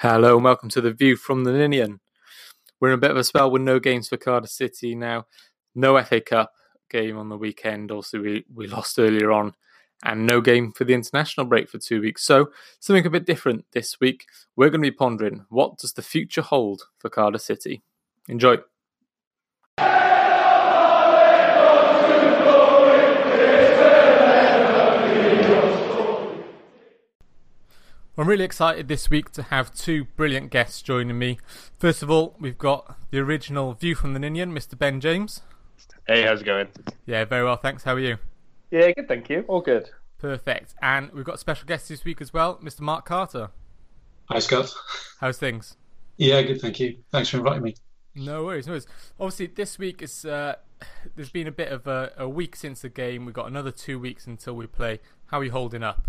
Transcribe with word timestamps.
Hello 0.00 0.34
and 0.34 0.44
welcome 0.44 0.68
to 0.68 0.82
the 0.82 0.92
view 0.92 1.16
from 1.16 1.44
the 1.44 1.52
Ninian. 1.52 2.00
We're 2.78 2.88
in 2.88 2.98
a 2.98 2.98
bit 2.98 3.12
of 3.12 3.16
a 3.16 3.24
spell 3.24 3.50
with 3.50 3.62
no 3.62 3.80
games 3.80 4.10
for 4.10 4.18
Cardiff 4.18 4.50
City 4.50 4.94
now. 4.94 5.24
No 5.74 5.98
FA 6.02 6.20
Cup 6.20 6.52
game 6.90 7.16
on 7.16 7.30
the 7.30 7.38
weekend. 7.38 7.90
Also, 7.90 8.20
we, 8.20 8.44
we 8.54 8.66
lost 8.66 8.98
earlier 8.98 9.32
on, 9.32 9.54
and 10.04 10.26
no 10.26 10.42
game 10.42 10.72
for 10.72 10.84
the 10.84 10.92
international 10.92 11.46
break 11.46 11.70
for 11.70 11.78
two 11.78 12.02
weeks. 12.02 12.24
So, 12.24 12.50
something 12.78 13.06
a 13.06 13.10
bit 13.10 13.24
different 13.24 13.64
this 13.72 13.98
week. 13.98 14.26
We're 14.54 14.68
going 14.68 14.82
to 14.82 14.90
be 14.90 14.94
pondering 14.94 15.46
what 15.48 15.78
does 15.78 15.94
the 15.94 16.02
future 16.02 16.42
hold 16.42 16.82
for 16.98 17.08
Cardiff 17.08 17.40
City. 17.40 17.82
Enjoy. 18.28 18.58
I'm 28.18 28.26
really 28.26 28.44
excited 28.44 28.88
this 28.88 29.10
week 29.10 29.30
to 29.32 29.42
have 29.42 29.74
two 29.74 30.06
brilliant 30.16 30.50
guests 30.50 30.80
joining 30.80 31.18
me. 31.18 31.38
First 31.78 32.02
of 32.02 32.10
all, 32.10 32.34
we've 32.40 32.56
got 32.56 32.96
the 33.10 33.18
original 33.18 33.74
View 33.74 33.94
from 33.94 34.14
the 34.14 34.18
Ninian, 34.18 34.52
Mr. 34.52 34.78
Ben 34.78 35.02
James. 35.02 35.42
Hey, 36.06 36.22
how's 36.22 36.40
it 36.40 36.44
going? 36.44 36.68
Yeah, 37.04 37.26
very 37.26 37.44
well, 37.44 37.58
thanks. 37.58 37.82
How 37.84 37.92
are 37.92 37.98
you? 37.98 38.16
Yeah, 38.70 38.90
good, 38.92 39.06
thank 39.06 39.28
you. 39.28 39.44
All 39.48 39.60
good. 39.60 39.90
Perfect. 40.16 40.74
And 40.80 41.12
we've 41.12 41.26
got 41.26 41.34
a 41.34 41.38
special 41.38 41.66
guest 41.66 41.90
this 41.90 42.06
week 42.06 42.22
as 42.22 42.32
well, 42.32 42.56
Mr. 42.62 42.80
Mark 42.80 43.04
Carter. 43.04 43.50
Hi, 44.30 44.38
Scott. 44.38 44.74
How's 45.20 45.36
things? 45.36 45.76
Yeah, 46.16 46.40
good, 46.40 46.62
thank 46.62 46.80
you. 46.80 46.96
Thanks 47.12 47.28
for 47.28 47.36
inviting 47.36 47.64
me. 47.64 47.74
No 48.14 48.46
worries, 48.46 48.66
no 48.66 48.72
worries. 48.72 48.86
Obviously, 49.20 49.48
this 49.48 49.78
week 49.78 50.00
is 50.00 50.24
uh, 50.24 50.54
there's 51.16 51.28
been 51.28 51.48
a 51.48 51.52
bit 51.52 51.70
of 51.70 51.86
a, 51.86 52.14
a 52.16 52.26
week 52.26 52.56
since 52.56 52.80
the 52.80 52.88
game. 52.88 53.26
We've 53.26 53.34
got 53.34 53.46
another 53.46 53.70
two 53.70 53.98
weeks 53.98 54.26
until 54.26 54.54
we 54.54 54.66
play. 54.66 55.00
How 55.26 55.40
are 55.40 55.44
you 55.44 55.50
holding 55.50 55.82
up? 55.82 56.06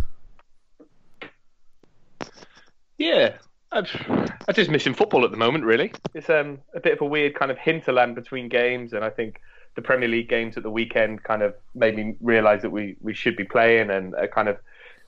Yeah, 2.97 3.37
I'm, 3.71 3.85
I'm 4.09 4.53
just 4.53 4.69
missing 4.69 4.93
football 4.93 5.25
at 5.25 5.31
the 5.31 5.37
moment. 5.37 5.65
Really, 5.65 5.91
it's 6.13 6.29
um, 6.29 6.59
a 6.73 6.79
bit 6.79 6.93
of 6.93 7.01
a 7.01 7.05
weird 7.05 7.35
kind 7.35 7.51
of 7.51 7.57
hinterland 7.57 8.15
between 8.15 8.49
games, 8.49 8.93
and 8.93 9.04
I 9.04 9.09
think 9.09 9.41
the 9.76 9.81
Premier 9.81 10.07
League 10.09 10.29
games 10.29 10.57
at 10.57 10.63
the 10.63 10.71
weekend 10.71 11.23
kind 11.23 11.41
of 11.41 11.54
made 11.76 11.95
me 11.95 12.15
realise 12.21 12.62
that 12.63 12.71
we, 12.71 12.95
we 13.01 13.13
should 13.13 13.35
be 13.35 13.43
playing, 13.43 13.89
and 13.89 14.15
uh, 14.15 14.27
kind 14.27 14.49
of. 14.49 14.57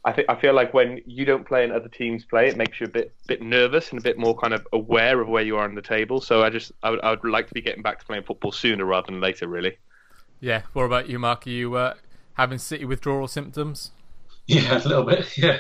I 0.05 0.13
think 0.13 0.29
I 0.29 0.35
feel 0.35 0.53
like 0.53 0.73
when 0.73 1.01
you 1.05 1.25
don't 1.25 1.45
play 1.45 1.65
and 1.65 1.73
other 1.73 1.89
teams 1.89 2.23
play, 2.23 2.47
it 2.47 2.55
makes 2.55 2.79
you 2.79 2.85
a 2.85 2.89
bit 2.89 3.13
bit 3.27 3.41
nervous 3.41 3.89
and 3.89 3.99
a 3.99 4.01
bit 4.01 4.17
more 4.17 4.37
kind 4.37 4.53
of 4.53 4.65
aware 4.71 5.19
of 5.19 5.27
where 5.27 5.43
you 5.43 5.57
are 5.57 5.65
on 5.65 5.75
the 5.75 5.81
table. 5.81 6.21
So 6.21 6.41
I 6.41 6.49
just 6.49 6.71
I 6.83 6.91
would, 6.91 7.01
I 7.01 7.09
would 7.09 7.25
like 7.25 7.47
to 7.49 7.53
be 7.53 7.61
getting 7.61 7.83
back 7.83 7.99
to 7.99 8.05
playing 8.05 8.23
football 8.23 8.53
sooner 8.53 8.85
rather 8.85 9.07
than 9.07 9.19
later. 9.19 9.49
Really. 9.49 9.77
Yeah. 10.39 10.61
What 10.71 10.83
about 10.83 11.09
you, 11.09 11.19
Mark? 11.19 11.45
Are 11.47 11.49
you 11.49 11.75
uh, 11.75 11.95
having 12.35 12.59
City 12.59 12.85
withdrawal 12.85 13.27
symptoms? 13.27 13.91
Yeah, 14.55 14.83
a 14.83 14.87
little 14.87 15.03
bit. 15.03 15.37
Yeah, 15.37 15.59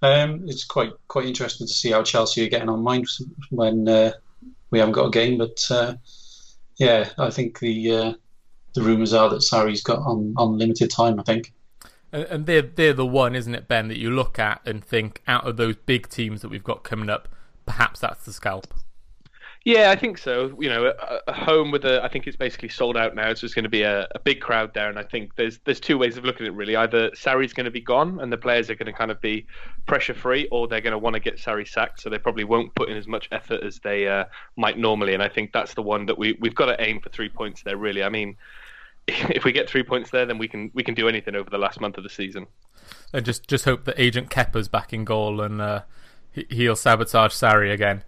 um, 0.00 0.44
it's 0.46 0.64
quite 0.64 0.92
quite 1.08 1.26
interesting 1.26 1.66
to 1.66 1.72
see 1.72 1.90
how 1.90 2.04
Chelsea 2.04 2.46
are 2.46 2.48
getting 2.48 2.68
on 2.68 2.84
mine 2.84 3.04
when 3.50 3.88
uh, 3.88 4.12
we 4.70 4.78
haven't 4.78 4.94
got 4.94 5.06
a 5.06 5.10
game. 5.10 5.38
But 5.38 5.60
uh, 5.68 5.94
yeah, 6.76 7.10
I 7.18 7.30
think 7.30 7.58
the 7.58 7.92
uh, 7.92 8.12
the 8.74 8.82
rumours 8.82 9.12
are 9.12 9.28
that 9.30 9.40
Sarri's 9.40 9.82
got 9.82 9.98
on, 9.98 10.34
on 10.36 10.56
limited 10.56 10.88
time. 10.88 11.18
I 11.18 11.24
think. 11.24 11.52
And 12.12 12.46
they're 12.46 12.62
they're 12.62 12.92
the 12.92 13.04
one, 13.04 13.34
isn't 13.34 13.56
it, 13.56 13.66
Ben, 13.66 13.88
that 13.88 13.98
you 13.98 14.12
look 14.12 14.38
at 14.38 14.60
and 14.64 14.84
think 14.84 15.20
out 15.26 15.44
of 15.44 15.56
those 15.56 15.74
big 15.74 16.08
teams 16.08 16.40
that 16.42 16.48
we've 16.48 16.62
got 16.62 16.84
coming 16.84 17.10
up, 17.10 17.28
perhaps 17.66 17.98
that's 17.98 18.24
the 18.24 18.32
scalp. 18.32 18.72
Yeah, 19.68 19.90
I 19.90 19.96
think 19.96 20.16
so. 20.16 20.56
You 20.58 20.70
know, 20.70 20.86
a, 20.86 21.20
a 21.26 21.32
home 21.34 21.70
with 21.70 21.84
a, 21.84 22.02
I 22.02 22.08
think 22.08 22.26
it's 22.26 22.38
basically 22.38 22.70
sold 22.70 22.96
out 22.96 23.14
now, 23.14 23.34
so 23.34 23.44
it's 23.44 23.52
going 23.52 23.64
to 23.64 23.68
be 23.68 23.82
a, 23.82 24.08
a, 24.14 24.18
big 24.18 24.40
crowd 24.40 24.72
there. 24.72 24.88
And 24.88 24.98
I 24.98 25.02
think 25.02 25.36
there's 25.36 25.58
there's 25.66 25.78
two 25.78 25.98
ways 25.98 26.16
of 26.16 26.24
looking 26.24 26.46
at 26.46 26.54
it 26.54 26.56
really. 26.56 26.74
Either 26.74 27.10
Sarri's 27.10 27.52
going 27.52 27.66
to 27.66 27.70
be 27.70 27.82
gone 27.82 28.18
and 28.18 28.32
the 28.32 28.38
players 28.38 28.70
are 28.70 28.74
going 28.76 28.90
to 28.90 28.94
kind 28.94 29.10
of 29.10 29.20
be 29.20 29.46
pressure 29.84 30.14
free, 30.14 30.48
or 30.50 30.68
they're 30.68 30.80
going 30.80 30.92
to 30.92 30.98
want 30.98 31.16
to 31.16 31.20
get 31.20 31.36
Sarri 31.36 31.68
sacked, 31.68 32.00
so 32.00 32.08
they 32.08 32.16
probably 32.16 32.44
won't 32.44 32.74
put 32.76 32.88
in 32.88 32.96
as 32.96 33.06
much 33.06 33.28
effort 33.30 33.62
as 33.62 33.78
they 33.80 34.08
uh, 34.08 34.24
might 34.56 34.78
normally. 34.78 35.12
And 35.12 35.22
I 35.22 35.28
think 35.28 35.52
that's 35.52 35.74
the 35.74 35.82
one 35.82 36.06
that 36.06 36.16
we 36.16 36.32
we've 36.40 36.54
got 36.54 36.74
to 36.74 36.82
aim 36.82 37.02
for 37.02 37.10
three 37.10 37.28
points 37.28 37.62
there. 37.62 37.76
Really, 37.76 38.02
I 38.02 38.08
mean, 38.08 38.38
if 39.06 39.44
we 39.44 39.52
get 39.52 39.68
three 39.68 39.82
points 39.82 40.08
there, 40.08 40.24
then 40.24 40.38
we 40.38 40.48
can 40.48 40.70
we 40.72 40.82
can 40.82 40.94
do 40.94 41.10
anything 41.10 41.34
over 41.34 41.50
the 41.50 41.58
last 41.58 41.78
month 41.78 41.98
of 41.98 42.04
the 42.04 42.10
season. 42.10 42.46
And 43.12 43.22
just 43.22 43.46
just 43.46 43.66
hope 43.66 43.84
that 43.84 44.00
Agent 44.00 44.30
Kepa's 44.30 44.68
back 44.68 44.94
in 44.94 45.04
goal 45.04 45.42
and 45.42 45.60
uh, 45.60 45.82
he'll 46.48 46.74
sabotage 46.74 47.34
Sarri 47.34 47.70
again. 47.70 48.02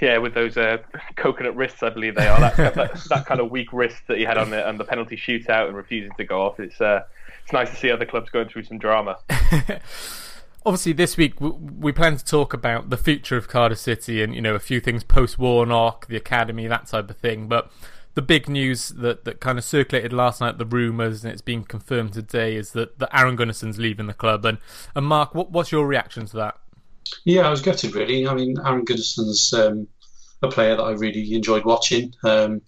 Yeah, 0.00 0.18
with 0.18 0.34
those 0.34 0.56
uh, 0.56 0.78
coconut 1.16 1.56
wrists, 1.56 1.82
I 1.82 1.90
believe 1.90 2.14
they 2.14 2.26
are. 2.26 2.40
That, 2.40 2.56
that, 2.74 3.04
that, 3.08 3.26
kind 3.26 3.40
of 3.40 3.50
weak 3.50 3.72
wrist 3.72 4.02
that 4.08 4.18
he 4.18 4.24
had 4.24 4.38
on 4.38 4.50
the, 4.50 4.66
on 4.66 4.78
the 4.78 4.84
penalty 4.84 5.16
shootout 5.16 5.68
and 5.68 5.76
refusing 5.76 6.12
to 6.16 6.24
go 6.24 6.42
off. 6.42 6.58
It's 6.58 6.80
uh, 6.80 7.04
it's 7.42 7.52
nice 7.52 7.70
to 7.70 7.76
see 7.76 7.90
other 7.90 8.06
clubs 8.06 8.30
going 8.30 8.48
through 8.48 8.64
some 8.64 8.78
drama. 8.78 9.18
Obviously, 10.66 10.92
this 10.92 11.16
week 11.16 11.34
we 11.40 11.90
plan 11.90 12.16
to 12.16 12.24
talk 12.24 12.52
about 12.52 12.90
the 12.90 12.96
future 12.96 13.36
of 13.36 13.48
Cardiff 13.48 13.78
City 13.78 14.22
and 14.22 14.34
you 14.34 14.42
know 14.42 14.54
a 14.54 14.58
few 14.58 14.80
things 14.80 15.04
post 15.04 15.38
Warnock, 15.38 16.06
the 16.06 16.16
academy, 16.16 16.66
that 16.66 16.86
type 16.86 17.10
of 17.10 17.16
thing. 17.16 17.48
But 17.48 17.70
the 18.14 18.22
big 18.22 18.48
news 18.48 18.88
that, 18.90 19.24
that 19.24 19.40
kind 19.40 19.58
of 19.58 19.64
circulated 19.64 20.12
last 20.12 20.40
night, 20.40 20.58
the 20.58 20.66
rumours, 20.66 21.24
and 21.24 21.32
it's 21.32 21.42
been 21.42 21.64
confirmed 21.64 22.12
today, 22.12 22.56
is 22.56 22.72
that, 22.72 22.98
that 22.98 23.08
Aron 23.16 23.36
Gunnarsson's 23.36 23.78
leaving 23.78 24.06
the 24.06 24.14
club. 24.14 24.44
And, 24.44 24.58
and 24.94 25.06
Mark, 25.06 25.34
what, 25.34 25.50
what's 25.50 25.70
your 25.70 25.86
reaction 25.86 26.26
to 26.26 26.36
that? 26.36 26.58
Yeah, 27.24 27.46
I 27.46 27.50
was 27.50 27.62
gutted 27.62 27.94
really. 27.94 28.26
I 28.26 28.34
mean, 28.34 28.56
Aron 28.64 28.84
Gunnarsson's 28.84 29.52
um, 29.52 29.88
a 30.42 30.48
player 30.48 30.76
that 30.76 30.82
I 30.82 30.92
really 30.92 31.34
enjoyed 31.34 31.64
watching. 31.64 32.14
Um, 32.24 32.62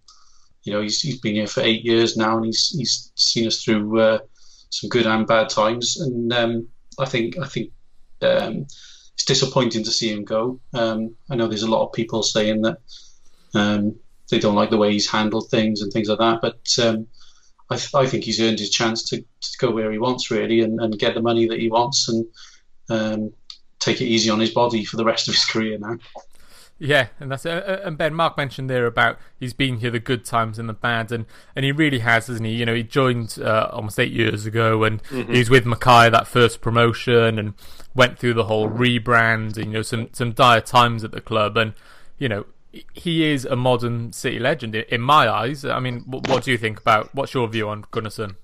you 0.63 0.73
know, 0.73 0.83
he's, 0.83 1.01
he's 1.01 1.21
been 1.21 1.35
here 1.35 1.47
for 1.47 1.61
eight 1.61 1.85
years 1.85 2.17
now, 2.17 2.37
and 2.37 2.47
he's 2.47 2.71
he's 2.77 3.13
seen 3.15 3.47
us 3.47 3.63
through 3.63 4.01
uh, 4.01 4.19
some 4.71 4.89
good 4.89 5.07
and 5.07 5.27
bad 5.27 5.49
times. 5.49 6.01
And 6.01 6.33
um, 6.33 6.69
I 6.99 7.07
think 7.07 7.39
I 7.39 7.47
think 7.47 7.73
um, 8.23 8.67
it's 9.15 9.25
disappointing 9.25 9.85
to 9.85 9.91
see 9.91 10.13
him 10.13 10.25
go. 10.25 10.61
Um, 10.75 11.17
I 11.31 11.37
know 11.37 11.49
there's 11.49 11.63
a 11.63 11.71
lot 11.71 11.87
of 11.87 11.93
people 11.93 12.23
saying 12.23 12.63
that 12.63 12.79
um, 13.55 13.97
they 14.31 14.39
don't 14.39 14.55
like 14.55 14.71
the 14.71 14.79
way 14.79 14.93
he's 14.93 15.11
handled 15.11 15.51
things 15.51 15.83
and 15.83 15.93
things 15.93 16.09
like 16.09 16.19
that, 16.19 16.41
but 16.41 16.59
I, 17.73 18.03
I, 18.03 18.07
think 18.07 18.25
he's 18.25 18.41
earned 18.41 18.59
his 18.59 18.71
chance 18.71 19.09
to, 19.11 19.19
to 19.19 19.59
go 19.59 19.71
where 19.71 19.91
he 19.91 19.99
wants 19.99 20.31
really 20.31 20.61
and, 20.61 20.81
and, 20.81 20.99
get 20.99 21.15
the 21.15 21.23
money 21.23 21.47
that 21.49 21.59
he 21.59 21.69
wants 21.69 22.09
and 22.09 22.27
um, 22.89 23.33
take 23.83 24.01
it 24.01 24.07
easy 24.07 24.31
on 24.31 24.41
his 24.41 24.51
body 24.51 24.85
for 24.85 24.97
the 24.97 25.05
rest 25.05 25.29
of 25.29 25.35
his 25.35 25.45
career 25.45 25.79
now. 25.79 25.99
Yeah, 26.79 27.09
and 27.21 27.31
that's 27.31 27.47
uh, 27.47 27.63
uh, 27.65 27.87
and 27.87 27.97
Ben 27.97 28.13
Mark 28.13 28.37
mentioned 28.37 28.69
there 28.69 28.87
about 28.87 29.17
he's 29.39 29.53
been 29.53 29.77
here 29.77 29.93
the 29.93 30.01
good 30.01 30.25
times 30.25 30.59
and 30.59 30.69
the 30.69 30.73
bad, 30.73 31.13
and, 31.13 31.27
and 31.55 31.65
he 31.65 31.71
really 31.71 32.01
has, 32.01 32.27
hasn't 32.27 32.45
he? 32.45 32.55
You 32.55 32.67
know, 32.67 32.75
he 32.75 32.83
joined 32.83 33.39
uh, 33.41 33.69
almost 33.73 34.01
eight 34.01 34.11
years 34.11 34.47
ago, 34.47 34.83
and 34.83 35.01
mm-hmm. 35.05 35.33
he 35.33 35.39
was 35.39 35.49
with 35.49 35.65
Mackay 35.65 36.11
that 36.11 36.27
first 36.27 36.61
promotion, 36.61 37.39
and 37.39 37.55
went 37.95 38.19
through 38.19 38.35
the 38.35 38.47
whole 38.47 38.69
rebrand, 38.69 39.57
and 39.57 39.67
you 39.67 39.73
know, 39.75 39.83
some 39.83 40.09
some 40.13 40.33
dire 40.33 40.61
times 40.61 41.05
at 41.05 41.13
the 41.13 41.21
club, 41.21 41.57
and 41.57 41.75
you 42.19 42.29
know, 42.29 42.47
he 42.95 43.31
is 43.31 43.45
a 43.45 43.55
modern 43.55 44.13
City 44.13 44.41
legend 44.41 44.75
in 44.75 45.01
my 45.01 45.29
eyes. 45.29 45.65
I 45.65 45.79
mean, 45.79 46.01
what 46.01 46.43
do 46.43 46.51
you 46.51 46.59
think 46.59 46.81
about? 46.81 47.15
What's 47.15 47.33
your 47.33 47.47
view 47.47 47.69
on 47.69 47.85
Gunnarsson? 47.93 48.35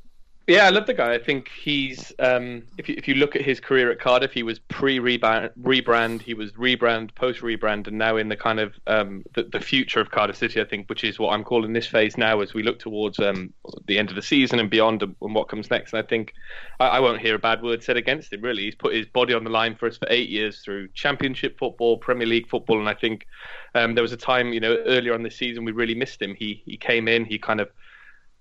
Yeah, 0.49 0.65
I 0.65 0.71
love 0.71 0.87
the 0.87 0.95
guy. 0.95 1.13
I 1.13 1.19
think 1.19 1.51
he's 1.51 2.11
um, 2.21 2.63
if 2.79 2.89
you, 2.89 2.95
if 2.97 3.07
you 3.07 3.17
look 3.17 3.37
at 3.37 3.43
his 3.43 3.61
career 3.61 3.93
at 3.93 4.01
Cardiff, 4.01 4.33
he 4.33 4.43
was 4.43 4.59
pre 4.59 4.99
rebrand, 4.99 6.23
he 6.23 6.33
was 6.33 6.53
rebrand, 6.53 7.15
post 7.15 7.43
rebrand, 7.43 7.87
and 7.87 7.99
now 7.99 8.17
in 8.17 8.31
the 8.31 8.37
kind 8.37 8.59
of 8.59 8.73
um, 8.87 9.25
the, 9.35 9.43
the, 9.43 9.61
future 9.61 10.01
of 10.01 10.11
Cardiff 10.11 10.37
City, 10.37 10.59
I 10.59 10.65
think, 10.65 10.89
which 10.89 11.05
is 11.05 11.19
what 11.19 11.35
I'm 11.35 11.45
calling 11.45 11.75
this 11.75 11.87
phase 11.87 12.17
now 12.17 12.41
as 12.41 12.55
we 12.55 12.63
look 12.63 12.79
towards 12.79 13.19
um, 13.19 13.53
the 13.87 13.99
end 13.99 14.09
of 14.09 14.17
the 14.17 14.23
season 14.23 14.59
and 14.59 14.71
beyond, 14.71 15.03
and, 15.03 15.15
and 15.21 15.35
what 15.35 15.49
comes 15.49 15.69
next. 15.69 15.93
And 15.93 16.03
I 16.03 16.09
think 16.09 16.33
I, 16.81 16.87
I, 16.89 17.01
won't 17.01 17.21
hear 17.21 17.35
a 17.35 17.39
bad 17.39 17.63
word 17.63 17.83
said 17.83 17.99
against 17.99 18.33
him. 18.33 18.41
Really, 18.41 18.63
he's 18.63 18.75
put 18.75 18.95
his 18.95 19.05
body 19.05 19.35
on 19.35 19.45
the 19.45 19.51
line 19.51 19.77
for 19.77 19.87
us 19.87 19.99
for 19.99 20.07
eight 20.09 20.31
years 20.31 20.63
through 20.63 20.89
Championship 20.95 21.59
football, 21.59 21.99
Premier 21.99 22.27
League 22.27 22.49
football, 22.49 22.79
and 22.79 22.89
I 22.89 22.95
think 22.95 23.27
um, 23.75 23.95
there 23.95 24.03
was 24.03 24.13
a 24.13 24.17
time, 24.17 24.55
you 24.55 24.61
know, 24.61 24.79
earlier 24.87 25.13
on 25.13 25.23
this 25.23 25.37
season 25.37 25.67
we 25.67 25.73
really 25.73 25.95
missed 25.95 26.23
him. 26.23 26.35
He 26.35 26.63
he 26.65 26.79
came 26.79 27.07
in, 27.07 27.27
he 27.27 27.39
kind 27.39 27.61
of 27.61 27.69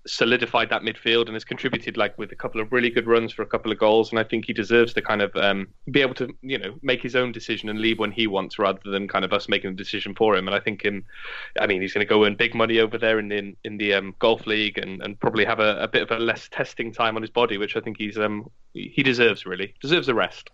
solidified 0.08 0.70
that 0.70 0.82
midfield 0.82 1.26
and 1.26 1.34
has 1.34 1.44
contributed 1.44 1.96
like 1.96 2.16
with 2.18 2.32
a 2.32 2.36
couple 2.36 2.60
of 2.60 2.72
really 2.72 2.90
good 2.90 3.06
runs 3.06 3.32
for 3.32 3.42
a 3.42 3.46
couple 3.46 3.70
of 3.70 3.78
goals. 3.78 4.10
And 4.10 4.18
I 4.18 4.24
think 4.24 4.46
he 4.46 4.52
deserves 4.52 4.92
to 4.94 5.02
kind 5.02 5.22
of 5.22 5.34
um, 5.36 5.68
be 5.90 6.00
able 6.00 6.14
to 6.14 6.34
you 6.42 6.58
know 6.58 6.74
make 6.82 7.02
his 7.02 7.14
own 7.14 7.32
decision 7.32 7.68
and 7.68 7.80
leave 7.80 7.98
when 7.98 8.10
he 8.10 8.26
wants 8.26 8.58
rather 8.58 8.80
than 8.90 9.08
kind 9.08 9.24
of 9.24 9.32
us 9.32 9.48
making 9.48 9.70
a 9.70 9.74
decision 9.74 10.14
for 10.14 10.36
him. 10.36 10.48
And 10.48 10.54
I 10.54 10.60
think 10.60 10.84
him 10.84 11.04
I 11.60 11.66
mean 11.66 11.82
he's 11.82 11.92
going 11.92 12.06
to 12.06 12.08
go 12.08 12.24
earn 12.24 12.34
big 12.34 12.54
money 12.54 12.80
over 12.80 12.98
there 12.98 13.18
in 13.18 13.30
in, 13.30 13.56
in 13.64 13.76
the 13.76 13.94
um, 13.94 14.14
Gulf 14.18 14.46
league 14.46 14.78
and, 14.78 15.02
and 15.02 15.18
probably 15.20 15.44
have 15.44 15.60
a, 15.60 15.82
a, 15.82 15.88
bit 15.88 16.02
of 16.02 16.10
a 16.10 16.18
less 16.18 16.48
testing 16.50 16.92
time 16.92 17.16
on 17.16 17.22
his 17.22 17.30
body 17.30 17.58
which 17.58 17.76
I 17.76 17.80
think 17.80 17.98
he's 17.98 18.18
um 18.18 18.50
he 18.72 19.02
deserves 19.02 19.46
really. 19.46 19.74
Deserves 19.80 20.08
a 20.08 20.14
rest. 20.14 20.50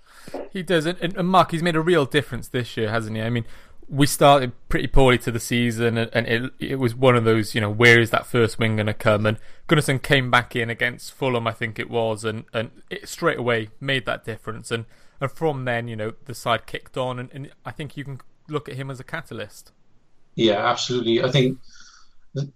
He 0.50 0.62
does. 0.62 0.86
And, 0.86 0.98
and 1.16 1.28
Mark 1.28 1.50
he's 1.50 1.62
made 1.62 1.76
a 1.76 1.80
real 1.80 2.06
difference 2.06 2.48
this 2.48 2.76
year 2.76 2.90
hasn't 2.90 3.16
he? 3.16 3.22
I 3.22 3.30
mean 3.30 3.44
we 3.88 4.06
started 4.06 4.52
pretty 4.68 4.86
poorly 4.86 5.18
to 5.18 5.30
the 5.30 5.40
season, 5.40 5.98
and 5.98 6.26
it 6.26 6.52
it 6.58 6.76
was 6.76 6.94
one 6.94 7.16
of 7.16 7.24
those, 7.24 7.54
you 7.54 7.60
know, 7.60 7.70
where 7.70 8.00
is 8.00 8.10
that 8.10 8.26
first 8.26 8.58
wing 8.58 8.76
going 8.76 8.86
to 8.86 8.94
come? 8.94 9.26
And 9.26 9.38
Gunnarsson 9.68 10.02
came 10.02 10.30
back 10.30 10.56
in 10.56 10.70
against 10.70 11.12
Fulham, 11.12 11.46
I 11.46 11.52
think 11.52 11.78
it 11.78 11.90
was, 11.90 12.24
and 12.24 12.44
and 12.52 12.70
it 12.90 13.08
straight 13.08 13.38
away 13.38 13.70
made 13.80 14.06
that 14.06 14.24
difference. 14.24 14.70
And 14.70 14.86
and 15.20 15.30
from 15.30 15.64
then, 15.64 15.88
you 15.88 15.96
know, 15.96 16.14
the 16.24 16.34
side 16.34 16.66
kicked 16.66 16.96
on, 16.96 17.18
and, 17.18 17.30
and 17.32 17.50
I 17.64 17.70
think 17.70 17.96
you 17.96 18.04
can 18.04 18.20
look 18.48 18.68
at 18.68 18.76
him 18.76 18.90
as 18.90 19.00
a 19.00 19.04
catalyst. 19.04 19.72
Yeah, 20.34 20.66
absolutely. 20.68 21.22
I 21.22 21.30
think, 21.30 21.58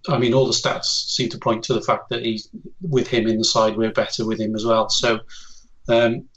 I 0.07 0.17
mean, 0.17 0.33
all 0.33 0.45
the 0.45 0.53
stats 0.53 0.85
seem 0.85 1.29
to 1.29 1.37
point 1.37 1.63
to 1.65 1.73
the 1.73 1.81
fact 1.81 2.09
that 2.09 2.23
he's 2.23 2.49
with 2.81 3.07
him 3.07 3.27
in 3.27 3.37
the 3.37 3.45
side, 3.45 3.77
we're 3.77 3.91
better 3.91 4.25
with 4.25 4.39
him 4.39 4.55
as 4.55 4.65
well. 4.65 4.89
So, 4.89 5.21
um, 5.87 6.27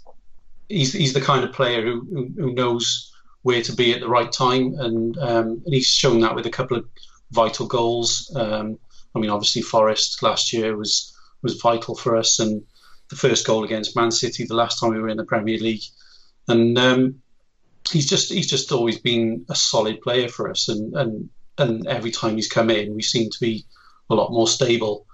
he's 0.68 0.92
he's 0.92 1.12
the 1.12 1.20
kind 1.20 1.44
of 1.44 1.52
player 1.52 1.82
who, 1.82 2.30
who 2.36 2.54
knows 2.54 3.11
where 3.42 3.62
to 3.62 3.74
be 3.74 3.92
at 3.92 4.00
the 4.00 4.08
right 4.08 4.30
time, 4.30 4.74
and 4.78 5.18
um, 5.18 5.62
and 5.64 5.74
he's 5.74 5.86
shown 5.86 6.20
that 6.20 6.34
with 6.34 6.46
a 6.46 6.50
couple 6.50 6.76
of 6.76 6.86
vital 7.30 7.66
goals. 7.66 8.32
Um, 8.36 8.78
I 9.14 9.18
mean, 9.18 9.30
obviously 9.30 9.62
Forest 9.62 10.22
last 10.22 10.52
year 10.52 10.76
was 10.76 11.16
was 11.42 11.60
vital 11.60 11.94
for 11.94 12.16
us, 12.16 12.38
and 12.38 12.62
the 13.10 13.16
first 13.16 13.46
goal 13.46 13.64
against 13.64 13.96
Man 13.96 14.10
City 14.10 14.44
the 14.44 14.54
last 14.54 14.78
time 14.78 14.90
we 14.90 15.00
were 15.00 15.08
in 15.08 15.16
the 15.16 15.24
Premier 15.24 15.58
League, 15.58 15.82
and 16.48 16.78
um, 16.78 17.22
he's 17.90 18.08
just 18.08 18.32
he's 18.32 18.48
just 18.48 18.72
always 18.72 18.98
been 18.98 19.44
a 19.48 19.54
solid 19.54 20.00
player 20.00 20.28
for 20.28 20.50
us, 20.50 20.68
and 20.68 20.94
and 20.94 21.30
and 21.58 21.86
every 21.86 22.10
time 22.10 22.36
he's 22.36 22.48
come 22.48 22.70
in, 22.70 22.94
we 22.94 23.02
seem 23.02 23.28
to 23.30 23.40
be 23.40 23.64
a 24.08 24.14
lot 24.14 24.32
more 24.32 24.48
stable. 24.48 25.06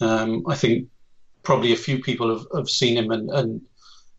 Um, 0.00 0.44
I 0.46 0.54
think 0.54 0.88
probably 1.42 1.72
a 1.72 1.76
few 1.76 2.02
people 2.02 2.36
have, 2.36 2.46
have 2.54 2.68
seen 2.68 2.96
him 2.96 3.10
and 3.10 3.30
and 3.30 3.62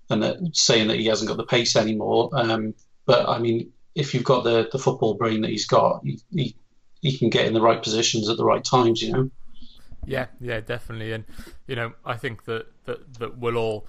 and 0.10 0.24
uh, 0.24 0.36
saying 0.54 0.88
that 0.88 1.00
he 1.00 1.06
hasn't 1.06 1.30
got 1.30 1.38
the 1.38 1.46
pace 1.46 1.76
anymore. 1.76 2.30
Um, 2.34 2.74
but 3.06 3.28
I 3.28 3.40
mean, 3.40 3.72
if 3.96 4.14
you've 4.14 4.24
got 4.24 4.44
the, 4.44 4.70
the 4.72 4.80
football 4.80 5.16
brain 5.16 5.42
that 5.42 5.50
he's 5.50 5.66
got, 5.66 6.04
he, 6.04 6.20
he 6.32 6.56
he 7.02 7.18
can 7.18 7.30
get 7.30 7.46
in 7.46 7.54
the 7.54 7.62
right 7.62 7.82
positions 7.82 8.30
at 8.30 8.38
the 8.38 8.46
right 8.46 8.64
times. 8.64 9.02
You 9.02 9.14
know. 9.14 9.32
Yeah, 10.06 10.28
yeah, 10.40 10.62
definitely, 10.62 11.12
and 11.12 11.26
you 11.68 11.76
know, 11.76 11.94
I 12.06 12.16
think 12.16 12.46
that 12.46 12.68
that 12.86 13.14
that 13.16 13.38
we'll 13.38 13.58
all. 13.58 13.88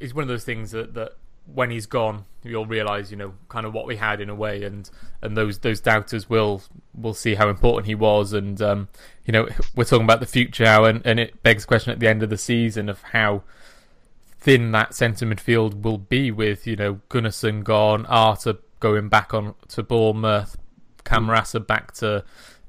It's 0.00 0.14
one 0.14 0.22
of 0.22 0.28
those 0.28 0.44
things 0.44 0.72
that 0.72 0.94
that 0.94 1.12
when 1.46 1.70
he's 1.70 1.86
gone, 1.86 2.24
you'll 2.42 2.66
realise, 2.66 3.10
you 3.10 3.16
know, 3.16 3.34
kind 3.48 3.66
of 3.66 3.74
what 3.74 3.86
we 3.86 3.96
had 3.96 4.20
in 4.20 4.28
a 4.28 4.34
way, 4.34 4.62
and 4.64 4.88
and 5.20 5.36
those 5.36 5.58
those 5.58 5.80
doubters 5.80 6.28
will 6.28 6.62
will 6.94 7.14
see 7.14 7.34
how 7.34 7.48
important 7.48 7.86
he 7.86 7.94
was, 7.94 8.32
and 8.32 8.60
um, 8.62 8.88
you 9.24 9.32
know, 9.32 9.48
we're 9.74 9.84
talking 9.84 10.04
about 10.04 10.20
the 10.20 10.26
future 10.26 10.64
now, 10.64 10.84
and 10.84 11.02
and 11.04 11.20
it 11.20 11.42
begs 11.42 11.64
the 11.64 11.68
question 11.68 11.92
at 11.92 12.00
the 12.00 12.08
end 12.08 12.22
of 12.22 12.30
the 12.30 12.38
season 12.38 12.88
of 12.88 13.02
how 13.02 13.42
thin 14.42 14.72
that 14.72 14.92
centre 14.92 15.24
midfield 15.24 15.82
will 15.82 15.98
be 15.98 16.30
with 16.30 16.66
you 16.66 16.76
know 16.76 17.00
Gunnarsson 17.08 17.62
gone, 17.62 18.06
Arter 18.06 18.58
going 18.80 19.08
back 19.08 19.32
on 19.32 19.54
to 19.68 19.82
Bournemouth, 19.82 20.56
Camarasa 21.04 21.64
back 21.64 21.92
to 21.94 22.24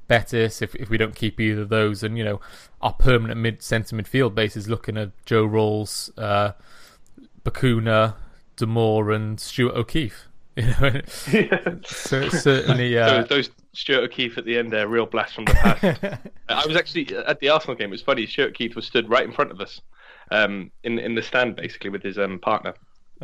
Betis 0.06 0.62
if 0.62 0.74
if 0.76 0.88
we 0.88 0.96
don't 0.96 1.16
keep 1.16 1.40
either 1.40 1.62
of 1.62 1.68
those, 1.68 2.02
and 2.02 2.16
you 2.16 2.24
know 2.24 2.40
our 2.80 2.92
permanent 2.92 3.40
mid 3.40 3.62
centre 3.62 3.96
midfield 3.96 4.34
base 4.34 4.56
is 4.56 4.68
looking 4.68 4.96
at 4.96 5.10
Joe 5.26 5.44
Ralls, 5.44 6.10
uh, 6.16 6.52
Bacuna, 7.44 8.14
Damour, 8.56 9.14
and 9.14 9.40
Stuart 9.40 9.74
O'Keefe. 9.74 10.28
You 10.56 10.72
know, 10.80 11.80
so 11.84 12.28
certainly 12.28 12.96
uh, 12.96 13.24
those, 13.24 13.28
those 13.28 13.50
Stuart 13.72 14.04
O'Keefe 14.04 14.38
at 14.38 14.44
the 14.44 14.56
end 14.56 14.72
there, 14.72 14.86
real 14.86 15.04
blast 15.04 15.34
from 15.34 15.46
the 15.46 15.54
past. 15.54 16.20
I 16.48 16.64
was 16.64 16.76
actually 16.76 17.12
at 17.16 17.40
the 17.40 17.48
Arsenal 17.48 17.74
game. 17.74 17.88
It 17.88 17.90
was 17.90 18.02
funny. 18.02 18.24
Stuart 18.24 18.50
O'Keefe 18.50 18.76
was 18.76 18.86
stood 18.86 19.10
right 19.10 19.24
in 19.24 19.32
front 19.32 19.50
of 19.50 19.60
us, 19.60 19.80
um, 20.30 20.70
in 20.84 20.98
in 20.98 21.14
the 21.14 21.22
stand 21.22 21.56
basically 21.56 21.90
with 21.90 22.02
his 22.02 22.18
um, 22.18 22.38
partner. 22.38 22.74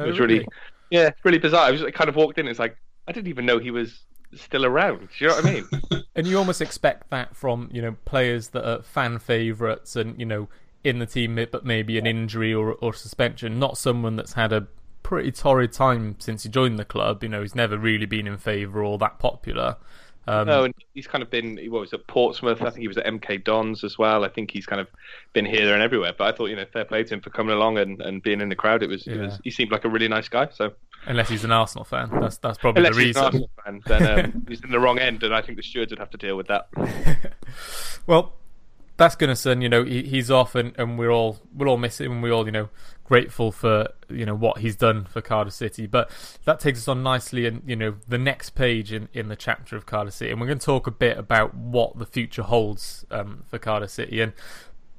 It 0.02 0.04
Oh, 0.04 0.08
was 0.08 0.18
really? 0.18 0.42
really, 0.42 0.48
yeah, 0.90 1.10
really 1.24 1.38
bizarre. 1.38 1.66
I 1.66 1.70
was 1.70 1.82
I 1.82 1.90
kind 1.90 2.08
of 2.08 2.16
walked 2.16 2.38
in. 2.38 2.48
It's 2.48 2.58
like 2.58 2.76
I 3.08 3.12
didn't 3.12 3.28
even 3.28 3.46
know 3.46 3.58
he 3.58 3.70
was 3.70 4.04
still 4.34 4.64
around. 4.66 5.00
Do 5.00 5.24
you 5.24 5.28
know 5.28 5.34
what 5.36 5.46
I 5.46 5.52
mean? 5.54 5.68
and 6.14 6.26
you 6.26 6.38
almost 6.38 6.60
expect 6.60 7.10
that 7.10 7.36
from 7.36 7.68
you 7.72 7.82
know 7.82 7.96
players 8.04 8.48
that 8.48 8.68
are 8.68 8.82
fan 8.82 9.18
favourites 9.18 9.96
and 9.96 10.18
you 10.18 10.26
know 10.26 10.48
in 10.82 10.98
the 10.98 11.06
team, 11.06 11.34
but 11.52 11.64
maybe 11.64 11.98
an 11.98 12.06
injury 12.06 12.54
or 12.54 12.74
or 12.74 12.94
suspension, 12.94 13.58
not 13.58 13.78
someone 13.78 14.16
that's 14.16 14.32
had 14.34 14.52
a 14.52 14.66
pretty 15.02 15.30
torrid 15.32 15.72
time 15.72 16.16
since 16.18 16.42
he 16.42 16.48
joined 16.48 16.78
the 16.78 16.84
club. 16.84 17.22
You 17.22 17.28
know, 17.28 17.42
he's 17.42 17.54
never 17.54 17.76
really 17.78 18.06
been 18.06 18.26
in 18.26 18.38
favour 18.38 18.82
or 18.84 18.98
that 18.98 19.18
popular. 19.18 19.76
Um, 20.26 20.46
no, 20.46 20.64
and 20.64 20.74
he's 20.94 21.06
kind 21.06 21.22
of 21.22 21.30
been. 21.30 21.56
He 21.56 21.68
was 21.68 21.92
at 21.92 22.06
Portsmouth. 22.06 22.60
I 22.62 22.70
think 22.70 22.80
he 22.80 22.88
was 22.88 22.98
at 22.98 23.06
MK 23.06 23.42
Dons 23.42 23.82
as 23.82 23.98
well. 23.98 24.24
I 24.24 24.28
think 24.28 24.50
he's 24.50 24.66
kind 24.66 24.80
of 24.80 24.88
been 25.32 25.46
here, 25.46 25.64
there, 25.64 25.74
and 25.74 25.82
everywhere. 25.82 26.12
But 26.16 26.32
I 26.32 26.36
thought, 26.36 26.46
you 26.46 26.56
know, 26.56 26.66
fair 26.72 26.84
play 26.84 27.02
to 27.02 27.14
him 27.14 27.20
for 27.20 27.30
coming 27.30 27.54
along 27.56 27.78
and, 27.78 28.00
and 28.02 28.22
being 28.22 28.40
in 28.40 28.48
the 28.48 28.54
crowd. 28.54 28.82
It 28.82 28.88
was, 28.88 29.06
it 29.06 29.18
was. 29.18 29.40
He 29.42 29.50
seemed 29.50 29.72
like 29.72 29.84
a 29.84 29.88
really 29.88 30.08
nice 30.08 30.28
guy. 30.28 30.48
So 30.52 30.72
unless 31.06 31.28
he's 31.30 31.44
an 31.44 31.52
Arsenal 31.52 31.84
fan, 31.84 32.10
that's 32.20 32.36
that's 32.36 32.58
probably 32.58 32.80
unless 32.80 32.96
the 32.96 33.04
he's 33.04 33.16
an 33.16 33.24
reason. 33.24 33.24
Arsenal 33.24 33.50
fan, 33.64 33.82
then 33.86 34.24
um, 34.24 34.44
he's 34.48 34.62
in 34.62 34.70
the 34.70 34.80
wrong 34.80 34.98
end, 34.98 35.22
and 35.22 35.34
I 35.34 35.40
think 35.42 35.56
the 35.56 35.62
stewards 35.62 35.90
would 35.90 35.98
have 35.98 36.10
to 36.10 36.18
deal 36.18 36.36
with 36.36 36.48
that. 36.48 36.68
Well, 38.06 38.32
that's 38.96 39.14
Gunnarsson. 39.14 39.62
You 39.62 39.68
know, 39.68 39.84
he, 39.84 40.02
he's 40.02 40.30
off, 40.30 40.54
and, 40.54 40.74
and 40.78 40.98
we're 40.98 41.10
all 41.10 41.38
we'll 41.54 41.68
all 41.68 41.76
miss 41.76 42.00
him, 42.00 42.12
and 42.12 42.22
we're 42.22 42.32
all 42.32 42.46
you 42.46 42.52
know 42.52 42.68
grateful 43.10 43.50
for 43.50 43.88
you 44.08 44.24
know 44.24 44.36
what 44.36 44.58
he's 44.58 44.76
done 44.76 45.04
for 45.04 45.20
Cardiff 45.20 45.52
City. 45.52 45.86
But 45.86 46.10
that 46.44 46.60
takes 46.60 46.78
us 46.78 46.88
on 46.88 47.02
nicely, 47.02 47.44
and 47.44 47.60
you 47.66 47.74
know 47.76 47.96
the 48.08 48.16
next 48.16 48.50
page 48.50 48.92
in, 48.92 49.08
in 49.12 49.28
the 49.28 49.36
chapter 49.36 49.76
of 49.76 49.84
Cardiff 49.84 50.14
City, 50.14 50.30
and 50.30 50.40
we're 50.40 50.46
going 50.46 50.60
to 50.60 50.64
talk 50.64 50.86
a 50.86 50.92
bit 50.92 51.18
about 51.18 51.54
what 51.54 51.98
the 51.98 52.06
future 52.06 52.42
holds 52.42 53.04
um, 53.10 53.42
for 53.48 53.58
Cardiff 53.58 53.90
City. 53.90 54.20
And 54.20 54.32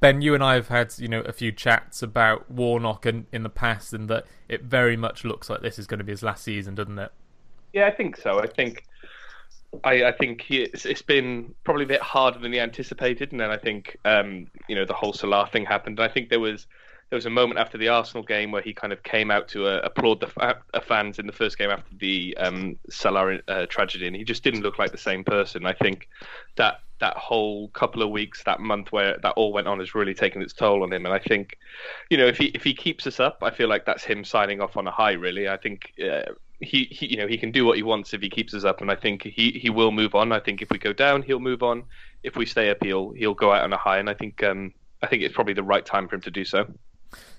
Ben, 0.01 0.21
you 0.21 0.35
and 0.35 0.43
I 0.43 0.55
have 0.55 0.67
had 0.67 0.93
you 0.99 1.07
know 1.07 1.21
a 1.21 1.31
few 1.31 1.53
chats 1.53 2.03
about 2.03 2.51
Warnock 2.51 3.05
and 3.05 3.25
in 3.31 3.43
the 3.43 3.49
past, 3.49 3.93
and 3.93 4.09
that 4.09 4.25
it 4.49 4.63
very 4.63 4.97
much 4.97 5.23
looks 5.23 5.49
like 5.49 5.61
this 5.61 5.79
is 5.79 5.87
going 5.87 5.99
to 5.99 6.03
be 6.03 6.11
his 6.11 6.21
last 6.21 6.43
season, 6.43 6.75
doesn't 6.75 6.99
it? 6.99 7.13
Yeah, 7.71 7.87
I 7.87 7.91
think 7.91 8.17
so. 8.17 8.41
I 8.41 8.47
think 8.47 8.83
I, 9.85 10.03
I 10.03 10.11
think 10.11 10.41
he, 10.41 10.63
it's, 10.63 10.85
it's 10.85 11.01
been 11.01 11.55
probably 11.63 11.85
a 11.85 11.87
bit 11.87 12.01
harder 12.01 12.39
than 12.39 12.51
he 12.51 12.59
anticipated, 12.59 13.31
and 13.31 13.39
then 13.39 13.51
I 13.51 13.57
think 13.57 13.95
um, 14.03 14.47
you 14.67 14.75
know 14.75 14.83
the 14.83 14.93
whole 14.93 15.13
Sala 15.13 15.47
thing 15.49 15.65
happened. 15.65 16.01
I 16.01 16.09
think 16.09 16.27
there 16.27 16.41
was 16.41 16.67
there 17.11 17.17
was 17.17 17.25
a 17.25 17.29
moment 17.29 17.59
after 17.59 17.77
the 17.77 17.89
Arsenal 17.89 18.23
game 18.23 18.51
where 18.51 18.61
he 18.61 18.73
kind 18.73 18.93
of 18.93 19.03
came 19.03 19.31
out 19.31 19.49
to 19.49 19.67
uh, 19.67 19.81
applaud 19.83 20.21
the 20.21 20.27
fa- 20.27 20.61
uh, 20.73 20.79
fans 20.79 21.19
in 21.19 21.27
the 21.27 21.33
first 21.33 21.57
game 21.57 21.69
after 21.69 21.93
the 21.97 22.35
um, 22.37 22.79
Sala 22.89 23.37
uh, 23.49 23.65
tragedy, 23.65 24.07
and 24.07 24.15
he 24.15 24.23
just 24.23 24.43
didn't 24.43 24.61
look 24.61 24.79
like 24.79 24.93
the 24.93 24.97
same 24.97 25.25
person. 25.25 25.65
I 25.65 25.73
think 25.73 26.07
that 26.55 26.79
that 27.01 27.17
whole 27.17 27.67
couple 27.69 28.01
of 28.01 28.11
weeks, 28.11 28.43
that 28.45 28.61
month 28.61 28.93
where 28.93 29.17
that 29.23 29.33
all 29.35 29.51
went 29.51 29.67
on, 29.67 29.79
has 29.79 29.93
really 29.93 30.13
taken 30.13 30.41
its 30.41 30.53
toll 30.53 30.83
on 30.83 30.93
him. 30.93 31.05
And 31.05 31.13
I 31.13 31.19
think, 31.19 31.57
you 32.09 32.15
know, 32.15 32.27
if 32.27 32.37
he 32.37 32.45
if 32.45 32.63
he 32.63 32.73
keeps 32.73 33.05
us 33.05 33.19
up, 33.19 33.39
I 33.41 33.51
feel 33.51 33.67
like 33.67 33.85
that's 33.85 34.05
him 34.05 34.23
signing 34.23 34.61
off 34.61 34.77
on 34.77 34.87
a 34.87 34.91
high. 34.91 35.13
Really, 35.13 35.49
I 35.49 35.57
think. 35.57 35.91
Uh, 36.01 36.31
he, 36.63 36.83
he, 36.91 37.07
you 37.07 37.17
know, 37.17 37.25
he 37.25 37.39
can 37.39 37.51
do 37.51 37.65
what 37.65 37.75
he 37.75 37.81
wants 37.81 38.13
if 38.13 38.21
he 38.21 38.29
keeps 38.29 38.53
us 38.53 38.65
up, 38.65 38.81
and 38.81 38.91
I 38.91 38.95
think 38.95 39.23
he, 39.23 39.49
he 39.49 39.71
will 39.71 39.91
move 39.91 40.13
on. 40.13 40.31
I 40.31 40.39
think 40.39 40.61
if 40.61 40.69
we 40.69 40.77
go 40.77 40.93
down, 40.93 41.23
he'll 41.23 41.39
move 41.39 41.63
on. 41.63 41.85
If 42.21 42.35
we 42.35 42.45
stay 42.45 42.69
up, 42.69 42.77
he'll 42.83 43.13
he'll 43.13 43.33
go 43.33 43.51
out 43.51 43.63
on 43.63 43.73
a 43.73 43.77
high, 43.77 43.97
and 43.97 44.07
I 44.07 44.13
think 44.13 44.43
um, 44.43 44.71
I 45.01 45.07
think 45.07 45.23
it's 45.23 45.33
probably 45.33 45.55
the 45.55 45.63
right 45.63 45.83
time 45.83 46.07
for 46.07 46.13
him 46.13 46.21
to 46.21 46.29
do 46.29 46.45
so. 46.45 46.71